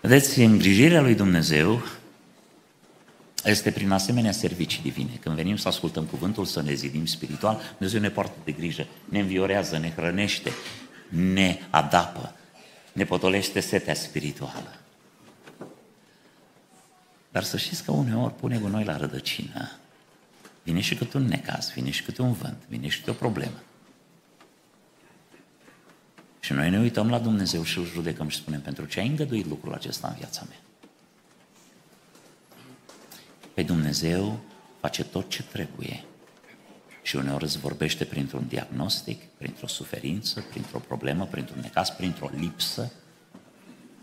Vedeți, 0.00 0.40
îngrijirea 0.40 1.00
lui 1.00 1.14
Dumnezeu 1.14 1.82
este 3.44 3.70
prin 3.70 3.90
asemenea 3.90 4.32
servicii 4.32 4.82
divine. 4.82 5.18
Când 5.20 5.34
venim 5.34 5.56
să 5.56 5.68
ascultăm 5.68 6.04
cuvântul, 6.04 6.44
să 6.44 6.62
ne 6.62 6.74
zidim 6.74 7.06
spiritual, 7.06 7.60
Dumnezeu 7.76 8.00
ne 8.00 8.10
poartă 8.10 8.36
de 8.44 8.52
grijă, 8.52 8.86
ne 9.04 9.20
înviorează, 9.20 9.78
ne 9.78 9.90
hrănește, 9.90 10.52
ne 11.08 11.58
adapă, 11.70 12.34
ne 12.92 13.04
potolește 13.04 13.60
setea 13.60 13.94
spirituală. 13.94 14.76
Dar 17.30 17.42
să 17.42 17.56
știți 17.56 17.84
că 17.84 17.92
uneori 17.92 18.34
pune 18.34 18.58
cu 18.58 18.66
noi 18.66 18.84
la 18.84 18.96
rădăcină. 18.96 19.70
Vine 20.62 20.80
și 20.80 20.94
câte 20.94 21.16
un 21.16 21.24
necaz, 21.24 21.70
vine 21.74 21.90
și 21.90 22.02
câte 22.02 22.22
un 22.22 22.32
vânt, 22.32 22.62
vine 22.68 22.88
și 22.88 22.98
câte 22.98 23.10
o 23.10 23.14
problemă. 23.14 23.62
Și 26.40 26.52
noi 26.52 26.70
ne 26.70 26.78
uităm 26.78 27.10
la 27.10 27.18
Dumnezeu 27.18 27.62
și 27.62 27.78
îl 27.78 27.84
judecăm 27.84 28.28
și 28.28 28.36
spunem, 28.36 28.60
pentru 28.60 28.84
ce 28.84 29.00
ai 29.00 29.06
îngăduit 29.06 29.46
lucrul 29.46 29.74
acesta 29.74 30.08
în 30.08 30.14
viața 30.18 30.44
mea? 30.48 30.58
Pe 33.54 33.62
Dumnezeu 33.62 34.38
face 34.80 35.04
tot 35.04 35.30
ce 35.30 35.42
trebuie. 35.42 36.04
Și 37.02 37.16
uneori 37.16 37.44
îți 37.44 37.58
vorbește 37.58 38.04
printr-un 38.04 38.44
diagnostic, 38.48 39.22
printr-o 39.38 39.66
suferință, 39.66 40.44
printr-o 40.50 40.78
problemă, 40.78 41.28
printr-un 41.30 41.58
necas, 41.60 41.90
printr-o 41.90 42.30
lipsă. 42.38 42.92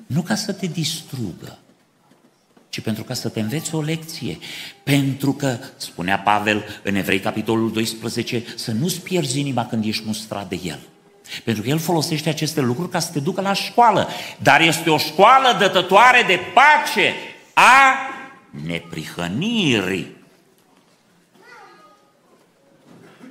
Nu 0.08 0.22
ca 0.22 0.36
să 0.36 0.54
te 0.54 0.68
distrugă, 0.68 1.58
ci 2.70 2.80
pentru 2.80 3.04
ca 3.04 3.14
să 3.14 3.30
te 3.30 3.40
înveți 3.40 3.76
o 3.76 3.82
lecție. 3.82 4.38
Pentru 4.84 5.34
că, 5.34 5.58
spunea 5.78 6.20
Pavel 6.20 6.64
în 6.84 6.96
Evrei, 6.96 7.20
capitolul 7.20 7.72
12, 7.72 8.44
să 8.56 8.72
nu-ți 8.72 9.02
pierzi 9.02 9.40
inima 9.40 9.66
când 9.66 9.86
ești 9.86 10.04
mustrat 10.06 10.50
de 10.50 10.60
el. 10.64 10.80
Pentru 11.44 11.64
că 11.64 11.70
el 11.70 11.78
folosește 11.78 12.30
aceste 12.30 12.62
lucruri 12.62 12.90
ca 12.90 13.00
să 13.00 13.12
te 13.12 13.20
ducă 13.20 13.42
la 13.42 13.54
școală. 13.54 14.08
Dar 14.42 14.62
este 14.62 14.90
o 14.90 14.98
școală 14.98 15.58
dătătoare 15.60 16.24
de 16.28 16.40
pace 16.54 17.14
a 17.54 18.09
neprihănirii. 18.50 20.18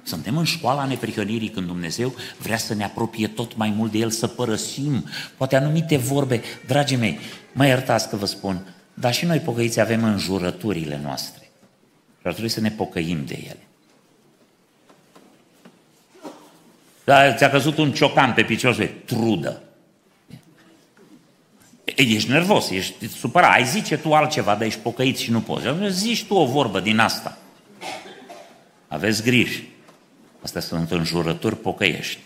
Suntem 0.02 0.36
în 0.36 0.44
școala 0.44 0.84
neprihănirii 0.84 1.48
când 1.48 1.66
Dumnezeu 1.66 2.14
vrea 2.38 2.56
să 2.56 2.74
ne 2.74 2.84
apropie 2.84 3.28
tot 3.28 3.56
mai 3.56 3.70
mult 3.70 3.92
de 3.92 3.98
El, 3.98 4.10
să 4.10 4.26
părăsim 4.26 5.04
poate 5.36 5.56
anumite 5.56 5.96
vorbe. 5.96 6.42
Dragii 6.66 6.96
mei, 6.96 7.18
mă 7.52 7.66
iertați 7.66 8.08
că 8.08 8.16
vă 8.16 8.26
spun, 8.26 8.74
dar 8.94 9.14
și 9.14 9.24
noi 9.24 9.38
pocăiți 9.38 9.80
avem 9.80 10.04
înjurăturile 10.04 11.00
noastre. 11.02 11.50
Și 12.20 12.26
ar 12.26 12.32
trebui 12.32 12.50
să 12.50 12.60
ne 12.60 12.70
pocăim 12.70 13.24
de 13.24 13.34
ele. 13.44 13.66
Da, 17.04 17.32
ți-a 17.32 17.50
căzut 17.50 17.78
un 17.78 17.92
ciocan 17.92 18.32
pe 18.32 18.42
picior 18.42 18.74
și 18.74 18.86
trudă. 18.86 19.62
Ești 22.06 22.30
nervos, 22.30 22.70
ești 22.70 23.08
supărat, 23.08 23.52
ai 23.52 23.64
zice 23.64 23.96
tu 23.96 24.14
altceva, 24.14 24.54
dar 24.54 24.62
ești 24.62 24.80
pocăit 24.80 25.16
și 25.16 25.30
nu 25.30 25.40
poți. 25.40 25.66
Zici 25.88 26.24
tu 26.24 26.34
o 26.34 26.46
vorbă 26.46 26.80
din 26.80 26.98
asta. 26.98 27.38
Aveți 28.88 29.22
grijă. 29.22 29.60
Astea 30.42 30.60
sunt 30.60 30.90
înjurături 30.90 31.56
pocăiești. 31.56 32.18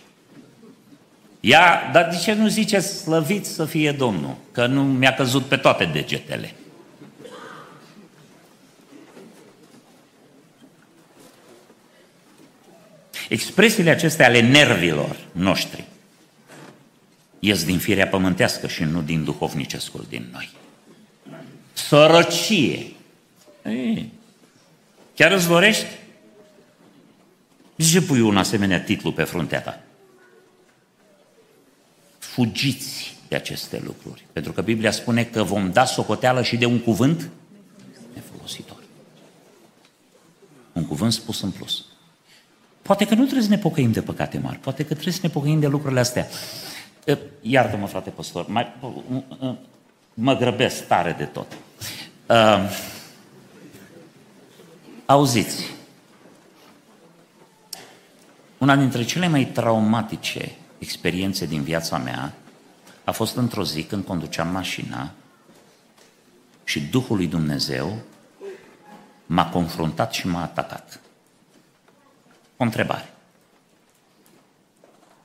Ia, 1.41 1.91
dar 1.93 2.09
de 2.09 2.17
ce 2.17 2.33
nu 2.33 2.49
ziceți 2.49 2.99
slăvit 2.99 3.47
să 3.47 3.65
fie 3.65 3.93
Domnul? 3.93 4.37
Că 4.53 4.67
nu 4.67 4.85
mi-a 4.85 5.15
căzut 5.15 5.45
pe 5.45 5.57
toate 5.57 5.85
degetele. 5.85 6.55
Expresiile 13.29 13.91
acestea 13.91 14.27
ale 14.27 14.41
nervilor 14.41 15.17
noștri 15.33 15.85
ies 17.45 17.65
din 17.65 17.79
firea 17.79 18.09
pământească 18.09 18.67
și 18.67 18.83
nu 18.83 19.03
din 19.03 19.25
duhovnicescul 19.25 20.07
din 20.09 20.29
noi. 20.33 20.51
Sărăcie. 21.73 22.93
Ei, 23.65 24.13
chiar 25.15 25.33
îți 25.33 25.49
dorești? 25.49 25.87
De 27.75 27.85
ce 27.85 28.03
pui 28.03 28.21
un 28.21 28.37
asemenea 28.37 28.81
titlu 28.81 29.13
pe 29.13 29.23
fruntea 29.23 29.61
ta? 29.61 29.83
Fugiți 32.19 33.17
de 33.29 33.37
aceste 33.37 33.83
lucruri. 33.85 34.27
Pentru 34.33 34.53
că 34.53 34.63
Biblia 34.63 34.91
spune 34.91 35.25
că 35.25 35.43
vom 35.43 35.71
da 35.73 35.85
socoteală 35.85 36.43
și 36.43 36.57
de 36.57 36.67
un 36.67 36.79
cuvânt 36.79 37.31
nefolositor. 38.15 38.83
Un 40.73 40.87
cuvânt 40.87 41.13
spus 41.13 41.43
în 41.43 41.51
plus. 41.51 41.85
Poate 42.83 43.07
că 43.07 43.15
nu 43.15 43.23
trebuie 43.23 43.45
să 43.45 43.49
ne 43.49 43.59
pocăim 43.59 43.93
de 43.93 44.03
păcate 44.03 44.39
mari, 44.39 44.59
poate 44.59 44.83
că 44.83 44.93
trebuie 44.93 45.15
să 45.15 45.21
ne 45.23 45.29
pocăim 45.29 45.61
de 45.61 45.67
lucrurile 45.67 46.01
astea. 46.01 46.29
Iartă-mă, 47.41 47.87
frate 47.87 48.11
păstor, 48.11 48.47
mai, 48.47 48.73
mă 50.15 50.37
grăbesc 50.37 50.87
tare 50.87 51.13
de 51.13 51.25
tot. 51.25 51.47
Uh, 52.27 52.71
auziți, 55.07 55.65
una 58.59 58.77
dintre 58.77 59.05
cele 59.05 59.29
mai 59.29 59.45
traumatice 59.45 60.53
experiențe 60.79 61.47
din 61.47 61.63
viața 61.63 61.99
mea 61.99 62.33
a 63.05 63.11
fost 63.11 63.37
într-o 63.37 63.65
zi 63.65 63.83
când 63.83 64.05
conduceam 64.05 64.49
mașina 64.49 65.11
și 66.65 66.81
Duhul 66.81 67.17
lui 67.17 67.27
Dumnezeu 67.27 67.99
m-a 69.27 69.49
confruntat 69.49 70.13
și 70.13 70.27
m-a 70.27 70.43
atacat. 70.43 71.01
O 72.57 72.65
întrebare. 72.65 73.12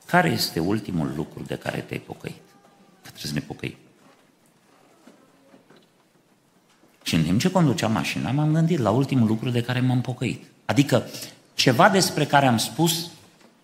Care 0.08 0.28
este 0.28 0.60
ultimul 0.60 1.12
lucru 1.16 1.42
de 1.42 1.56
care 1.56 1.80
te-ai 1.80 2.00
pocăit? 2.00 2.42
Că 3.02 3.08
trebuie 3.10 3.26
să 3.26 3.32
ne 3.32 3.40
pocăim. 3.40 3.76
Și 7.02 7.14
în 7.14 7.22
timp 7.22 7.40
ce 7.40 7.50
conduceam 7.50 7.92
mașina, 7.92 8.30
m-am 8.30 8.52
gândit 8.52 8.78
la 8.78 8.90
ultimul 8.90 9.26
lucru 9.26 9.50
de 9.50 9.62
care 9.62 9.80
m-am 9.80 10.00
pocăit. 10.00 10.44
Adică 10.64 11.06
ceva 11.54 11.88
despre 11.88 12.26
care 12.26 12.46
am 12.46 12.56
spus, 12.56 13.10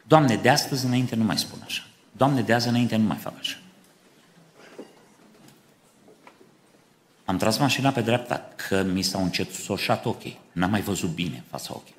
Doamne, 0.07 0.37
de 0.37 0.49
astăzi 0.49 0.85
înainte 0.85 1.17
nu 1.17 1.25
mai 1.25 1.39
spun 1.39 1.59
așa. 1.65 1.83
Doamne, 2.13 2.43
de 2.43 2.53
azi 2.53 2.69
înainte 2.69 2.97
nu 2.97 3.05
mai 3.05 3.17
fac 3.17 3.33
așa. 3.39 3.57
Am 7.25 7.37
tras 7.37 7.59
mașina 7.59 7.91
pe 7.91 8.01
dreapta, 8.01 8.49
că 8.69 8.83
mi 8.83 9.03
s-au 9.03 9.23
încețoșat 9.23 10.05
ochii. 10.05 10.41
N-am 10.53 10.71
mai 10.71 10.81
văzut 10.81 11.11
bine 11.11 11.45
fața 11.51 11.69
ochii. 11.75 11.95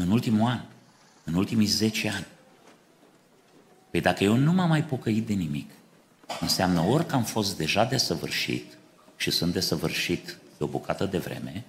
În 0.00 0.10
ultimul 0.10 0.48
an, 0.48 0.60
în 1.24 1.34
ultimii 1.34 1.66
10 1.66 2.08
ani. 2.08 2.26
Păi 3.90 4.00
dacă 4.00 4.24
eu 4.24 4.36
nu 4.36 4.52
m-am 4.52 4.68
mai 4.68 4.84
pocăit 4.84 5.26
de 5.26 5.32
nimic, 5.32 5.70
înseamnă 6.40 6.80
ori 6.80 7.06
că 7.06 7.14
am 7.14 7.24
fost 7.24 7.56
deja 7.56 7.84
desăvârșit 7.84 8.78
și 9.16 9.30
sunt 9.30 9.52
desăvârșit 9.52 10.38
de 10.58 10.64
o 10.64 10.66
bucată 10.66 11.04
de 11.04 11.18
vreme, 11.18 11.64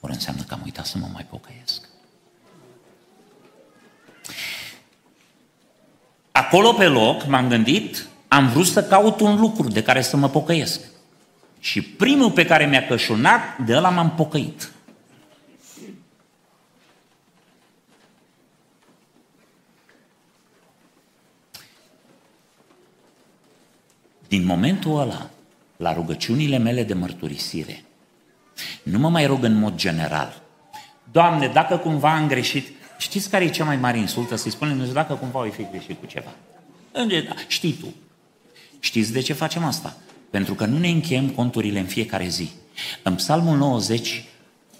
ori 0.00 0.12
înseamnă 0.12 0.42
că 0.42 0.54
am 0.54 0.60
uitat 0.64 0.86
să 0.86 0.98
mă 0.98 1.08
mai 1.12 1.26
pocăiesc. 1.30 1.88
Acolo 6.32 6.72
pe 6.72 6.86
loc 6.86 7.26
m-am 7.26 7.48
gândit, 7.48 8.06
am 8.28 8.48
vrut 8.48 8.66
să 8.66 8.84
caut 8.84 9.20
un 9.20 9.40
lucru 9.40 9.68
de 9.68 9.82
care 9.82 10.02
să 10.02 10.16
mă 10.16 10.28
pocăiesc. 10.28 10.80
Și 11.58 11.82
primul 11.82 12.30
pe 12.30 12.44
care 12.44 12.66
mi-a 12.66 12.86
cășunat, 12.86 13.58
de 13.58 13.76
ăla 13.76 13.90
m-am 13.90 14.10
pocăit. 14.10 14.73
Din 24.34 24.44
momentul 24.44 25.00
ăla, 25.00 25.30
la 25.76 25.92
rugăciunile 25.92 26.58
mele 26.58 26.82
de 26.82 26.94
mărturisire, 26.94 27.84
nu 28.82 28.98
mă 28.98 29.08
mai 29.08 29.26
rog 29.26 29.44
în 29.44 29.54
mod 29.54 29.74
general. 29.74 30.42
Doamne, 31.12 31.46
dacă 31.46 31.76
cumva 31.76 32.14
am 32.14 32.28
greșit, 32.28 32.68
știți 32.98 33.30
care 33.30 33.44
e 33.44 33.48
cea 33.48 33.64
mai 33.64 33.76
mare 33.76 33.98
insultă? 33.98 34.36
Să-i 34.36 34.50
spunem 34.50 34.72
Dumnezeu, 34.72 35.02
dacă 35.02 35.14
cumva 35.14 35.40
ai 35.40 35.50
fi 35.50 35.66
greșit 35.70 36.00
cu 36.00 36.06
ceva. 36.06 36.30
Știi 37.46 37.72
tu. 37.72 37.94
Știți 38.78 39.12
de 39.12 39.20
ce 39.20 39.32
facem 39.32 39.64
asta? 39.64 39.96
Pentru 40.30 40.54
că 40.54 40.64
nu 40.64 40.78
ne 40.78 40.88
încheiem 40.88 41.28
conturile 41.28 41.78
în 41.78 41.86
fiecare 41.86 42.28
zi. 42.28 42.50
În 43.02 43.14
Psalmul 43.14 43.56
90, 43.56 44.24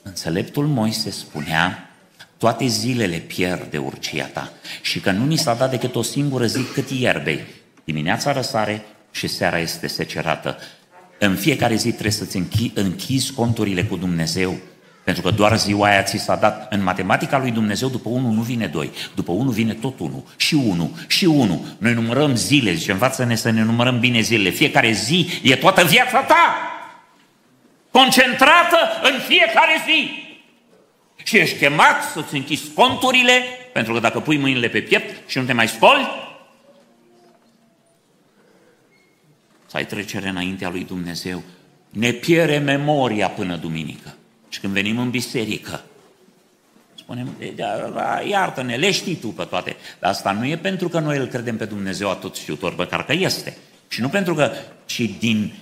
înțeleptul 0.02 0.66
Moise 0.66 1.10
spunea, 1.10 1.90
toate 2.36 2.66
zilele 2.66 3.16
pierd 3.16 3.70
de 3.70 3.78
urcia 3.78 4.26
ta 4.26 4.52
și 4.82 5.00
că 5.00 5.10
nu 5.10 5.24
ni 5.24 5.36
s-a 5.36 5.54
dat 5.54 5.70
decât 5.70 5.94
o 5.94 6.02
singură 6.02 6.46
zi 6.46 6.62
cât 6.62 6.90
ierbei. 6.90 7.40
Dimineața 7.84 8.32
răsare, 8.32 8.84
și 9.14 9.26
seara 9.26 9.58
este 9.58 9.86
secerată. 9.86 10.58
În 11.18 11.36
fiecare 11.36 11.74
zi 11.74 11.90
trebuie 11.90 12.12
să-ți 12.12 12.42
închizi 12.74 13.32
conturile 13.32 13.84
cu 13.84 13.96
Dumnezeu, 13.96 14.56
pentru 15.04 15.22
că 15.22 15.30
doar 15.30 15.58
ziua 15.58 15.88
aia 15.88 16.02
ți 16.02 16.18
s-a 16.18 16.36
dat. 16.36 16.72
În 16.72 16.82
matematica 16.82 17.38
lui 17.38 17.50
Dumnezeu, 17.50 17.88
după 17.88 18.08
unul 18.08 18.32
nu 18.32 18.40
vine 18.40 18.66
doi, 18.66 18.90
după 19.14 19.32
unul 19.32 19.52
vine 19.52 19.72
tot 19.72 19.98
unul, 19.98 20.22
și 20.36 20.54
unul, 20.54 20.90
și 21.06 21.24
unul. 21.24 21.60
Noi 21.78 21.92
numărăm 21.92 22.36
zile, 22.36 22.72
zice, 22.72 22.92
învață-ne 22.92 23.34
să 23.34 23.50
ne 23.50 23.62
numărăm 23.62 24.00
bine 24.00 24.20
zilele. 24.20 24.50
Fiecare 24.50 24.92
zi 24.92 25.28
e 25.42 25.56
toată 25.56 25.84
viața 25.84 26.20
ta, 26.20 26.56
concentrată 27.90 28.78
în 29.02 29.20
fiecare 29.26 29.82
zi. 29.86 30.10
Și 31.24 31.36
ești 31.36 31.58
chemat 31.58 32.02
să-ți 32.12 32.34
închizi 32.34 32.72
conturile, 32.74 33.42
pentru 33.72 33.92
că 33.92 34.00
dacă 34.00 34.20
pui 34.20 34.38
mâinile 34.38 34.68
pe 34.68 34.80
piept 34.80 35.30
și 35.30 35.38
nu 35.38 35.44
te 35.44 35.52
mai 35.52 35.68
spoli, 35.68 36.08
să 39.74 39.80
ai 39.80 39.86
trecere 39.86 40.28
înaintea 40.28 40.70
lui 40.70 40.84
Dumnezeu. 40.84 41.42
Ne 41.90 42.10
piere 42.10 42.58
memoria 42.58 43.28
până 43.28 43.56
duminică. 43.56 44.16
Și 44.48 44.60
când 44.60 44.72
venim 44.72 44.98
în 44.98 45.10
biserică, 45.10 45.84
spunem, 46.94 47.28
iartă-ne, 48.28 48.76
le 48.76 48.90
știi 48.90 49.14
tu 49.14 49.26
pe 49.26 49.44
toate. 49.44 49.76
Dar 50.00 50.10
asta 50.10 50.32
nu 50.32 50.46
e 50.46 50.56
pentru 50.56 50.88
că 50.88 50.98
noi 50.98 51.16
îl 51.16 51.26
credem 51.26 51.56
pe 51.56 51.64
Dumnezeu 51.64 52.10
atot 52.10 52.36
știutor, 52.36 52.74
măcar 52.76 53.04
că 53.04 53.12
este. 53.12 53.56
Și 53.88 54.00
nu 54.00 54.08
pentru 54.08 54.34
că, 54.34 54.50
ci 54.84 55.10
din 55.18 55.52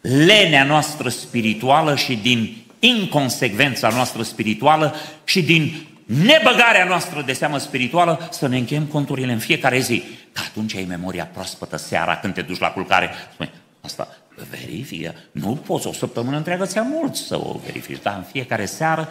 lenea 0.00 0.64
noastră 0.64 1.08
spirituală 1.08 1.96
și 1.96 2.16
din 2.16 2.56
inconsecvența 2.78 3.88
noastră 3.88 4.22
spirituală 4.22 4.94
și 5.24 5.42
din 5.42 5.86
nebăgarea 6.24 6.84
noastră 6.84 7.22
de 7.26 7.32
seamă 7.32 7.58
spirituală 7.58 8.28
să 8.30 8.48
ne 8.48 8.56
încheiem 8.56 8.84
conturile 8.84 9.32
în 9.32 9.38
fiecare 9.38 9.78
zi. 9.78 10.02
Că 10.32 10.40
atunci 10.46 10.74
ai 10.74 10.84
memoria 10.88 11.24
proaspătă 11.32 11.76
seara 11.76 12.16
când 12.16 12.34
te 12.34 12.42
duci 12.42 12.58
la 12.58 12.70
culcare. 12.70 13.10
Spune, 13.32 13.50
asta 13.80 14.08
verifică. 14.50 15.14
Nu 15.32 15.54
poți 15.66 15.86
o 15.86 15.92
săptămână 15.92 16.36
întreagă, 16.36 16.64
ți-a 16.64 16.82
mult 16.82 17.14
să 17.14 17.36
o 17.36 17.60
verifici, 17.64 18.02
dar 18.02 18.14
în 18.16 18.24
fiecare 18.32 18.64
seară, 18.64 19.08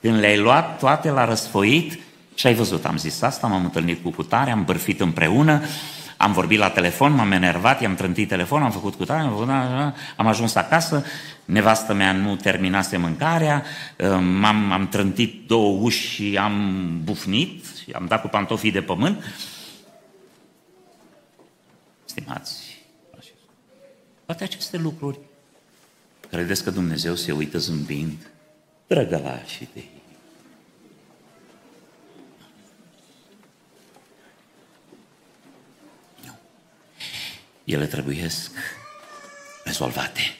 când 0.00 0.18
le-ai 0.18 0.38
luat 0.38 0.78
toate 0.78 1.10
la 1.10 1.24
răsfoit, 1.24 1.98
și 2.34 2.46
ai 2.46 2.54
văzut, 2.54 2.84
am 2.84 2.96
zis 2.96 3.22
asta, 3.22 3.46
m-am 3.46 3.64
întâlnit 3.64 4.02
cu 4.02 4.10
cutare, 4.10 4.50
am 4.50 4.64
bărfit 4.64 5.00
împreună, 5.00 5.62
am 6.22 6.32
vorbit 6.32 6.58
la 6.58 6.70
telefon, 6.70 7.12
m-am 7.12 7.32
enervat, 7.32 7.80
i-am 7.80 7.94
trântit 7.94 8.28
telefon, 8.28 8.62
am 8.62 8.70
făcut 8.70 8.94
cu 8.94 9.04
tare, 9.04 9.20
am, 9.20 9.30
făcut, 9.30 9.48
am 10.16 10.26
ajuns 10.26 10.54
acasă, 10.54 11.04
nevastă 11.44 11.94
mea 11.94 12.12
nu 12.12 12.36
terminase 12.36 12.96
mâncarea, 12.96 13.64
m-am 14.20 14.72
am 14.72 14.88
trântit 14.88 15.46
două 15.46 15.78
uși 15.80 16.06
și 16.08 16.38
am 16.38 17.00
bufnit, 17.04 17.64
am 17.92 18.06
dat 18.06 18.20
cu 18.20 18.28
pantofii 18.28 18.72
de 18.72 18.82
pământ. 18.82 19.24
Stimați, 22.04 22.84
toate 24.24 24.44
aceste 24.44 24.76
lucruri, 24.76 25.18
credeți 26.30 26.64
că 26.64 26.70
Dumnezeu 26.70 27.14
se 27.14 27.32
uită 27.32 27.58
zâmbind? 27.58 28.30
Drăgălașii 28.86 29.68
de 29.72 29.80
ei. 29.80 30.01
Ele 37.64 37.86
trebuiesc 37.86 38.50
rezolvate. 39.64 40.36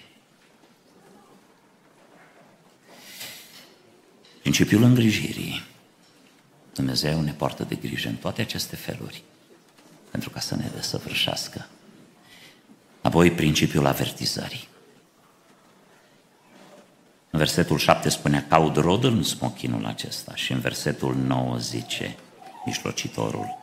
Principiul 4.41 4.83
îngrijirii. 4.83 5.63
Dumnezeu 6.75 7.21
ne 7.21 7.33
poartă 7.33 7.65
de 7.65 7.75
grijă 7.75 8.09
în 8.09 8.17
toate 8.17 8.41
aceste 8.41 8.77
feluri 8.77 9.23
pentru 10.11 10.31
ca 10.31 10.41
să 10.41 10.57
ne 10.57 10.71
desăvârșească. 10.75 11.67
Apoi 13.03 13.31
principiul 13.31 13.87
avertizării. 13.87 14.69
În 17.31 17.39
versetul 17.39 17.79
7 17.79 18.09
spunea, 18.09 18.47
caud 18.49 18.77
rod 18.77 19.05
în 19.05 19.23
smochinul 19.23 19.87
acesta 19.87 20.35
și 20.35 20.53
în 20.53 20.61
versetul 20.61 21.15
9 21.17 21.59
zice, 21.59 22.17
mijlocitorul, 22.67 23.62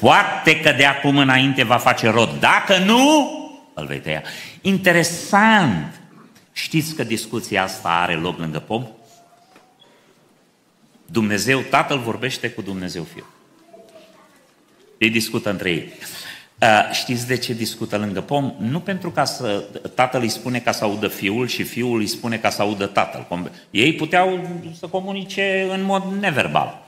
Poate 0.00 0.60
că 0.60 0.72
de 0.72 0.84
acum 0.84 1.18
înainte 1.18 1.64
va 1.64 1.76
face 1.76 2.08
rod. 2.08 2.40
Dacă 2.40 2.78
nu, 2.78 3.30
îl 3.74 3.86
vei 3.86 4.00
tăia. 4.00 4.22
Interesant! 4.60 6.00
Știți 6.52 6.94
că 6.94 7.04
discuția 7.04 7.62
asta 7.62 7.88
are 7.88 8.14
loc 8.14 8.38
lângă 8.38 8.58
pom? 8.58 8.86
Dumnezeu 11.06 11.60
Tatăl 11.60 11.98
vorbește 11.98 12.50
cu 12.50 12.62
Dumnezeu 12.62 13.02
Fiul. 13.02 13.32
Ei 14.98 15.10
discută 15.10 15.50
între 15.50 15.70
ei. 15.70 15.92
Știți 16.92 17.26
de 17.26 17.36
ce 17.36 17.52
discută 17.52 17.96
lângă 17.96 18.20
pom? 18.20 18.52
Nu 18.58 18.80
pentru 18.80 19.10
ca 19.10 19.24
să 19.24 19.64
tatăl 19.94 20.20
îi 20.20 20.28
spune 20.28 20.58
ca 20.58 20.72
să 20.72 20.84
audă 20.84 21.08
fiul 21.08 21.46
și 21.46 21.62
fiul 21.62 21.98
îi 21.98 22.06
spune 22.06 22.36
ca 22.36 22.50
să 22.50 22.62
audă 22.62 22.86
tatăl. 22.86 23.50
Ei 23.70 23.94
puteau 23.94 24.48
să 24.78 24.86
comunice 24.86 25.66
în 25.70 25.82
mod 25.82 26.04
neverbal. 26.20 26.83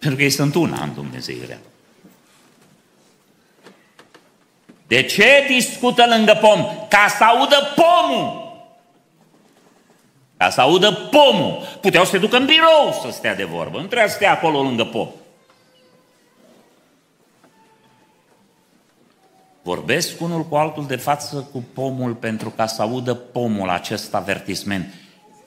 Pentru 0.00 0.18
că 0.18 0.22
ei 0.22 0.30
sunt 0.30 0.54
una 0.54 0.82
în 0.82 0.94
Dumnezeirea. 0.94 1.58
De 4.86 5.02
ce 5.02 5.44
discută 5.48 6.04
lângă 6.08 6.38
pom? 6.40 6.66
Ca 6.88 7.06
să 7.18 7.24
audă 7.24 7.56
pomul. 7.74 8.48
Ca 10.36 10.50
să 10.50 10.60
audă 10.60 10.92
pomul. 10.92 11.78
Puteau 11.80 12.04
să 12.04 12.10
se 12.10 12.18
ducă 12.18 12.36
în 12.36 12.46
birou 12.46 13.00
să 13.02 13.10
stea 13.10 13.34
de 13.34 13.44
vorbă. 13.44 13.78
Nu 13.78 13.86
trebuia 13.86 14.08
să 14.08 14.14
stea 14.14 14.32
acolo 14.32 14.62
lângă 14.62 14.84
pom. 14.84 15.08
Vorbesc 19.62 20.20
unul 20.20 20.44
cu 20.44 20.56
altul 20.56 20.86
de 20.86 20.96
față 20.96 21.48
cu 21.52 21.64
pomul 21.74 22.14
pentru 22.14 22.50
ca 22.50 22.66
să 22.66 22.82
audă 22.82 23.14
pomul 23.14 23.68
acest 23.68 24.14
avertisment. 24.14 24.94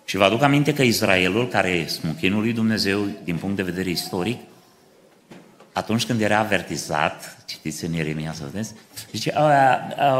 Și 0.05 0.17
vă 0.17 0.23
aduc 0.23 0.41
aminte 0.41 0.73
că 0.73 0.81
Israelul, 0.81 1.47
care 1.47 1.69
e 1.69 1.87
smuchinul 1.87 2.41
lui 2.41 2.53
Dumnezeu 2.53 3.07
din 3.23 3.37
punct 3.37 3.55
de 3.55 3.63
vedere 3.63 3.89
istoric, 3.89 4.39
atunci 5.73 6.05
când 6.05 6.21
era 6.21 6.37
avertizat, 6.37 7.43
citiți 7.45 7.85
în 7.85 7.93
Ieremia 7.93 8.33
să 8.33 8.43
vedeți, 8.51 8.73
zice, 9.11 9.33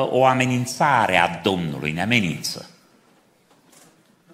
o 0.10 0.26
amenințare 0.26 1.18
a 1.18 1.40
Domnului 1.44 1.92
ne 1.92 2.02
amenință. 2.02 2.70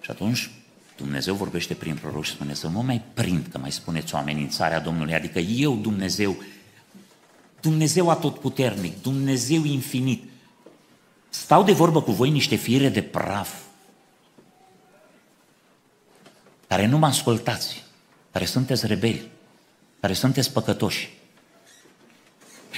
Și 0.00 0.10
atunci 0.10 0.50
Dumnezeu 0.96 1.34
vorbește 1.34 1.74
prin 1.74 1.94
proroc 1.94 2.24
și 2.24 2.30
spune 2.30 2.54
să 2.54 2.68
mă 2.68 2.82
mai 2.82 3.02
prind 3.14 3.46
că 3.52 3.58
mai 3.58 3.72
spuneți 3.72 4.14
o 4.14 4.18
amenințare 4.18 4.74
a 4.74 4.80
Domnului, 4.80 5.14
adică 5.14 5.38
eu, 5.38 5.74
Dumnezeu, 5.74 6.36
Dumnezeu 7.60 8.10
atotputernic, 8.10 9.02
Dumnezeu 9.02 9.64
infinit, 9.64 10.22
stau 11.28 11.62
de 11.62 11.72
vorbă 11.72 12.02
cu 12.02 12.12
voi 12.12 12.30
niște 12.30 12.56
fire 12.56 12.88
de 12.88 13.02
praf, 13.02 13.54
care 16.70 16.86
nu 16.86 16.98
mă 16.98 17.06
ascultați, 17.06 17.82
care 18.32 18.44
sunteți 18.44 18.86
rebeli, 18.86 19.28
care 20.00 20.12
sunteți 20.12 20.52
păcătoși. 20.52 21.08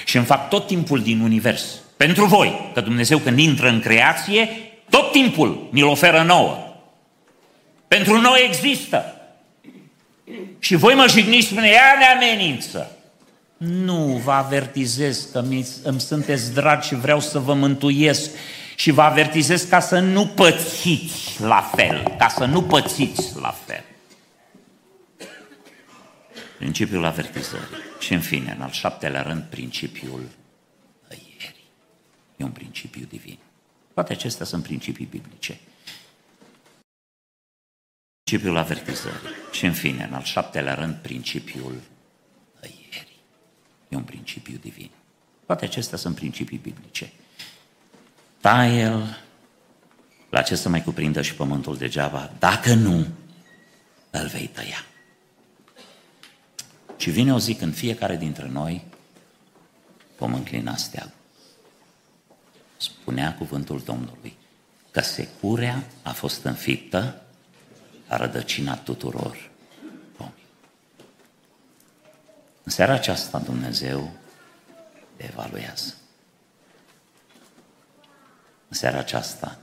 Și 0.04 0.16
îmi 0.16 0.26
fac 0.26 0.48
tot 0.48 0.66
timpul 0.66 1.02
din 1.02 1.20
univers, 1.20 1.64
pentru 1.96 2.24
voi, 2.24 2.70
că 2.74 2.80
Dumnezeu 2.80 3.18
când 3.18 3.38
intră 3.38 3.68
în 3.68 3.80
creație, 3.80 4.48
tot 4.90 5.12
timpul 5.12 5.68
ni-l 5.70 5.86
oferă 5.86 6.22
nouă. 6.22 6.76
Pentru 7.88 8.20
noi 8.20 8.44
există. 8.48 9.14
Și 10.58 10.74
voi 10.74 10.94
mă 10.94 11.06
jigniți, 11.08 11.46
spune, 11.46 11.68
ea 11.68 11.96
ne 11.98 12.04
amenință. 12.04 12.96
Nu 13.56 14.20
vă 14.24 14.32
avertizez 14.32 15.28
că 15.32 15.44
îmi 15.82 16.00
sunteți 16.00 16.52
dragi 16.52 16.88
și 16.88 16.94
vreau 16.94 17.20
să 17.20 17.38
vă 17.38 17.54
mântuiesc 17.54 18.30
și 18.76 18.90
vă 18.90 19.02
avertizez 19.02 19.62
ca 19.62 19.80
să 19.80 19.98
nu 19.98 20.26
pățiți 20.26 21.40
la 21.40 21.60
fel, 21.60 22.14
ca 22.18 22.28
să 22.28 22.44
nu 22.44 22.62
pățiți 22.62 23.38
la 23.38 23.50
fel. 23.50 23.84
Principiul 26.58 27.04
avertizării. 27.04 27.76
Și 27.98 28.12
în 28.12 28.20
fine, 28.20 28.52
în 28.56 28.62
al 28.62 28.70
șaptelea 28.70 29.22
rând, 29.22 29.42
principiul 29.42 30.28
tăierii. 31.08 31.64
E 32.36 32.44
un 32.44 32.50
principiu 32.50 33.04
divin. 33.08 33.38
Toate 33.94 34.12
acestea 34.12 34.46
sunt 34.46 34.62
principii 34.62 35.06
biblice. 35.06 35.60
Principiul 38.24 38.56
avertizării. 38.56 39.28
Și 39.52 39.64
în 39.64 39.72
fine, 39.72 40.04
în 40.04 40.14
al 40.14 40.22
șaptelea 40.22 40.74
rând, 40.74 40.94
principiul 40.94 41.80
tăierii. 42.60 43.20
E 43.88 43.96
un 43.96 44.04
principiu 44.04 44.56
divin. 44.60 44.90
Toate 45.46 45.64
acestea 45.64 45.98
sunt 45.98 46.14
principii 46.14 46.58
biblice. 46.58 47.12
Taie-l, 48.42 49.18
la 50.30 50.42
ce 50.42 50.54
să 50.54 50.68
mai 50.68 50.82
cuprindă 50.82 51.22
și 51.22 51.34
pământul 51.34 51.76
degeaba, 51.76 52.32
dacă 52.38 52.74
nu, 52.74 53.06
îl 54.10 54.26
vei 54.26 54.46
tăia. 54.46 54.84
Și 56.96 57.10
vine 57.10 57.32
o 57.32 57.38
zi 57.38 57.54
când 57.54 57.74
fiecare 57.74 58.16
dintre 58.16 58.48
noi 58.48 58.84
vom 60.18 60.34
înclina 60.34 60.76
steagul. 60.76 61.12
Spunea 62.76 63.34
cuvântul 63.34 63.82
Domnului 63.84 64.36
că 64.90 65.00
securea 65.00 65.84
a 66.02 66.12
fost 66.12 66.44
înfiptă 66.44 67.22
la 68.08 68.16
rădăcina 68.16 68.76
tuturor 68.76 69.50
pomii. 70.16 70.46
În 72.62 72.72
seara 72.72 72.92
aceasta 72.92 73.38
Dumnezeu 73.38 74.12
te 75.16 75.24
evaluează. 75.24 75.94
În 78.72 78.78
seara 78.78 78.98
aceasta 78.98 79.58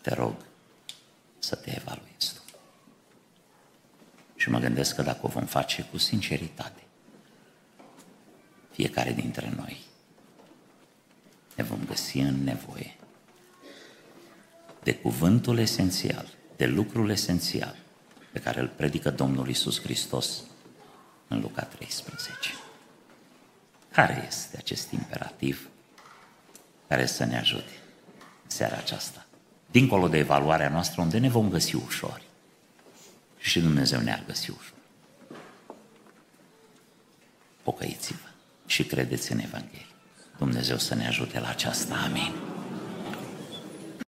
te 0.00 0.14
rog 0.14 0.34
să 1.38 1.54
te 1.54 1.76
evaluezi 1.76 2.34
tu. 2.34 2.42
Și 4.36 4.50
mă 4.50 4.58
gândesc 4.58 4.94
că 4.94 5.02
dacă 5.02 5.18
o 5.22 5.28
vom 5.28 5.44
face 5.44 5.82
cu 5.82 5.98
sinceritate, 5.98 6.82
fiecare 8.70 9.12
dintre 9.12 9.52
noi, 9.56 9.84
ne 11.56 11.62
vom 11.62 11.84
găsi 11.86 12.18
în 12.18 12.44
nevoie 12.44 12.96
de 14.82 14.94
cuvântul 14.94 15.58
esențial, 15.58 16.28
de 16.56 16.66
lucrul 16.66 17.10
esențial 17.10 17.76
pe 18.32 18.40
care 18.40 18.60
îl 18.60 18.68
predică 18.68 19.10
Domnul 19.10 19.48
Isus 19.48 19.80
Hristos 19.80 20.42
în 21.28 21.40
Luca 21.40 21.62
13. 21.62 22.50
Care 23.92 24.24
este 24.28 24.56
acest 24.56 24.90
imperativ 24.90 25.68
care 26.88 27.06
să 27.06 27.24
ne 27.24 27.38
ajute 27.38 27.72
în 27.82 27.87
seara 28.50 28.76
aceasta? 28.76 29.26
Dincolo 29.70 30.08
de 30.08 30.18
evaluarea 30.18 30.68
noastră, 30.68 31.00
unde 31.02 31.18
ne 31.18 31.28
vom 31.28 31.50
găsi 31.50 31.74
ușor 31.74 32.22
și 33.38 33.60
Dumnezeu 33.60 34.00
ne-a 34.00 34.22
găsit 34.26 34.48
ușor. 34.48 34.76
Pocăiți-vă 37.62 38.28
și 38.66 38.84
credeți 38.84 39.32
în 39.32 39.38
Evanghelie. 39.38 39.86
Dumnezeu 40.38 40.78
să 40.78 40.94
ne 40.94 41.06
ajute 41.06 41.40
la 41.40 41.48
aceasta. 41.48 41.94
Amin. 41.94 42.57